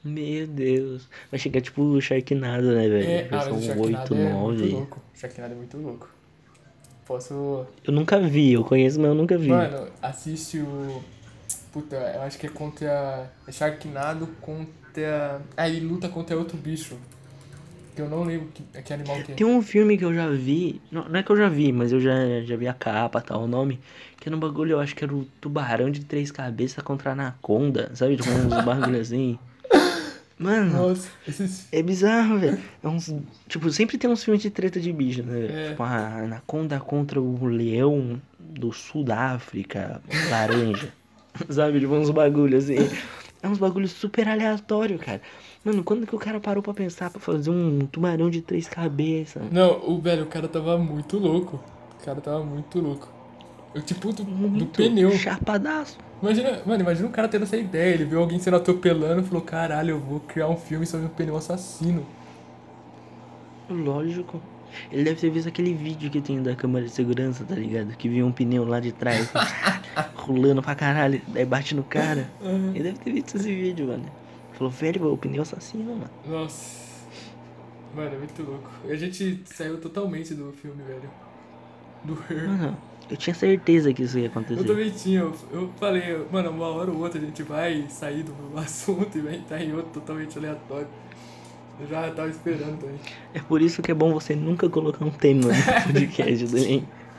Meu 0.03 0.47
Deus. 0.47 1.07
Vai 1.31 1.39
chegar 1.39 1.61
tipo 1.61 1.81
o 1.81 2.01
Sharknado, 2.01 2.73
né, 2.73 2.87
velho? 2.87 3.09
É, 3.09 3.27
ah, 3.31 3.37
Versão 3.37 3.61
Sharknado 3.61 4.13
8, 4.13 4.13
é 4.13 4.17
muito 4.17 4.33
9. 4.33 4.65
louco. 4.69 5.01
O 5.13 5.19
Sharknado 5.19 5.53
é 5.53 5.57
muito 5.57 5.77
louco. 5.77 6.09
Posso... 7.05 7.65
Eu 7.83 7.93
nunca 7.93 8.19
vi, 8.19 8.53
eu 8.53 8.63
conheço, 8.63 8.99
mas 8.99 9.09
eu 9.09 9.15
nunca 9.15 9.37
vi. 9.37 9.49
Mano, 9.49 9.87
assiste 10.01 10.59
o... 10.59 11.03
Puta, 11.71 11.95
eu 11.95 12.21
acho 12.21 12.37
que 12.37 12.47
é 12.47 12.49
contra... 12.49 13.31
É 13.47 13.51
Sharknado 13.51 14.27
contra... 14.41 15.41
Ah, 15.57 15.67
ele 15.67 15.85
luta 15.85 16.07
contra 16.07 16.37
outro 16.37 16.57
bicho. 16.57 16.97
Que 17.95 18.01
eu 18.01 18.09
não 18.09 18.23
lembro 18.23 18.47
que, 18.47 18.63
que 18.81 18.93
animal 18.93 19.21
que 19.21 19.33
é. 19.33 19.35
Tem 19.35 19.45
um 19.45 19.61
filme 19.61 19.97
que 19.97 20.03
eu 20.03 20.13
já 20.13 20.27
vi, 20.29 20.81
não, 20.91 21.07
não 21.07 21.19
é 21.19 21.21
que 21.21 21.31
eu 21.31 21.37
já 21.37 21.47
vi, 21.47 21.71
mas 21.71 21.91
eu 21.91 21.99
já, 21.99 22.41
já 22.43 22.55
vi 22.55 22.67
a 22.67 22.73
capa, 22.73 23.21
tal, 23.21 23.43
o 23.43 23.47
nome, 23.47 23.79
que 24.19 24.27
era 24.27 24.35
um 24.35 24.39
bagulho, 24.39 24.71
eu 24.71 24.79
acho 24.79 24.95
que 24.95 25.03
era 25.03 25.13
o 25.13 25.25
tubarão 25.39 25.91
de 25.91 26.03
três 26.03 26.31
cabeças 26.31 26.83
contra 26.83 27.11
a 27.11 27.13
anaconda, 27.13 27.91
sabe? 27.93 28.17
Tipo, 28.17 28.31
uns 28.31 28.65
bagulho 28.65 28.97
assim. 29.01 29.37
Mano, 30.43 30.89
Nossa, 30.89 31.09
esses... 31.27 31.67
é 31.71 31.81
bizarro, 31.81 32.37
velho. 32.37 32.59
É 32.83 32.87
uns, 32.87 33.13
tipo, 33.47 33.71
sempre 33.71 33.97
tem 33.97 34.09
uns 34.09 34.23
filmes 34.23 34.41
de 34.41 34.49
treta 34.49 34.79
de 34.79 34.91
bicho, 34.91 35.23
né? 35.23 35.67
É. 35.67 35.69
Tipo, 35.69 35.83
a 35.83 36.17
anaconda 36.23 36.79
contra 36.79 37.21
o 37.21 37.45
leão 37.45 38.21
do 38.37 38.71
sul 38.73 39.03
da 39.03 39.31
África, 39.31 40.01
laranja. 40.29 40.91
sabe? 41.49 41.79
Tipo, 41.79 41.93
uns 41.93 42.09
bagulhos 42.09 42.65
assim. 42.65 42.77
É 43.41 43.47
uns 43.47 43.57
bagulhos 43.57 43.91
super 43.91 44.27
aleatórios, 44.27 45.01
cara. 45.01 45.21
Mano, 45.63 45.83
quando 45.83 46.07
que 46.07 46.15
o 46.15 46.19
cara 46.19 46.39
parou 46.39 46.63
pra 46.63 46.73
pensar 46.73 47.09
pra 47.09 47.19
fazer 47.19 47.49
um 47.49 47.85
tubarão 47.87 48.29
de 48.29 48.41
três 48.41 48.67
cabeças? 48.67 49.43
Não, 49.51 49.81
o 49.89 49.99
velho, 49.99 50.23
o 50.23 50.27
cara 50.27 50.47
tava 50.47 50.77
muito 50.77 51.17
louco. 51.17 51.61
O 51.99 52.05
cara 52.05 52.21
tava 52.21 52.43
muito 52.43 52.79
louco. 52.79 53.12
Tipo, 53.81 54.13
do, 54.13 54.23
do 54.23 54.65
pneu. 54.67 55.11
Chapadaço. 55.11 55.97
Imagina, 56.21 56.61
mano, 56.65 56.81
imagina 56.81 57.07
um 57.07 57.11
cara 57.11 57.27
tendo 57.27 57.43
essa 57.43 57.57
ideia. 57.57 57.93
Ele 57.95 58.05
viu 58.05 58.19
alguém 58.19 58.39
sendo 58.39 58.57
atropelando 58.57 59.21
e 59.21 59.25
falou: 59.25 59.41
caralho, 59.41 59.91
eu 59.91 59.99
vou 59.99 60.19
criar 60.19 60.47
um 60.47 60.57
filme 60.57 60.85
sobre 60.85 61.07
um 61.07 61.09
pneu 61.09 61.35
assassino. 61.35 62.05
Lógico. 63.69 64.41
Ele 64.91 65.03
deve 65.03 65.19
ter 65.19 65.29
visto 65.29 65.47
aquele 65.47 65.73
vídeo 65.73 66.09
que 66.09 66.21
tem 66.21 66.41
da 66.41 66.55
câmera 66.55 66.85
de 66.85 66.91
segurança, 66.91 67.43
tá 67.43 67.55
ligado? 67.55 67.95
Que 67.95 68.09
viu 68.09 68.25
um 68.25 68.31
pneu 68.31 68.65
lá 68.65 68.79
de 68.79 68.91
trás, 68.91 69.31
rolando 70.15 70.61
pra 70.63 70.73
caralho, 70.73 71.21
daí 71.27 71.45
bate 71.45 71.75
no 71.75 71.83
cara. 71.83 72.27
Ele 72.73 72.83
deve 72.83 72.97
ter 72.99 73.11
visto 73.11 73.37
esse 73.37 73.53
vídeo, 73.53 73.87
mano. 73.87 74.05
Falou, 74.53 74.71
velho, 74.71 75.11
o 75.11 75.17
pneu 75.17 75.41
assassino, 75.41 75.83
mano. 75.83 76.09
Nossa. 76.25 76.83
Mano, 77.95 78.15
é 78.15 78.17
muito 78.17 78.41
louco. 78.41 78.69
A 78.89 78.95
gente 78.95 79.41
saiu 79.45 79.79
totalmente 79.79 80.33
do 80.33 80.51
filme, 80.53 80.81
velho. 80.83 81.09
Do 82.03 82.17
Her. 82.29 82.49
Mano, 82.49 82.77
eu 83.09 83.17
tinha 83.17 83.33
certeza 83.33 83.93
que 83.93 84.03
isso 84.03 84.17
ia 84.17 84.25
Eu 84.25 84.31
acontecer. 84.31 84.63
também 84.63 84.89
tinha, 84.91 85.19
eu, 85.21 85.33
eu 85.51 85.69
falei, 85.79 86.25
mano, 86.31 86.49
uma 86.51 86.67
hora 86.67 86.91
ou 86.91 86.99
outra 86.99 87.19
a 87.19 87.23
gente 87.23 87.43
vai 87.43 87.85
sair 87.89 88.23
do 88.23 88.33
assunto 88.57 89.17
e 89.17 89.21
vai 89.21 89.35
entrar 89.35 89.61
em 89.63 89.73
outro 89.73 89.91
totalmente 90.01 90.37
aleatório. 90.37 90.87
Eu 91.79 91.87
já 91.87 92.11
tava 92.11 92.29
esperando 92.29 92.79
também. 92.79 92.95
É 93.33 93.39
por 93.39 93.61
isso 93.61 93.81
que 93.81 93.91
é 93.91 93.93
bom 93.95 94.13
você 94.13 94.35
nunca 94.35 94.69
colocar 94.69 95.03
um 95.03 95.09
tema 95.09 95.45
no 95.47 95.53
podcast, 95.93 96.45
também. 96.45 96.87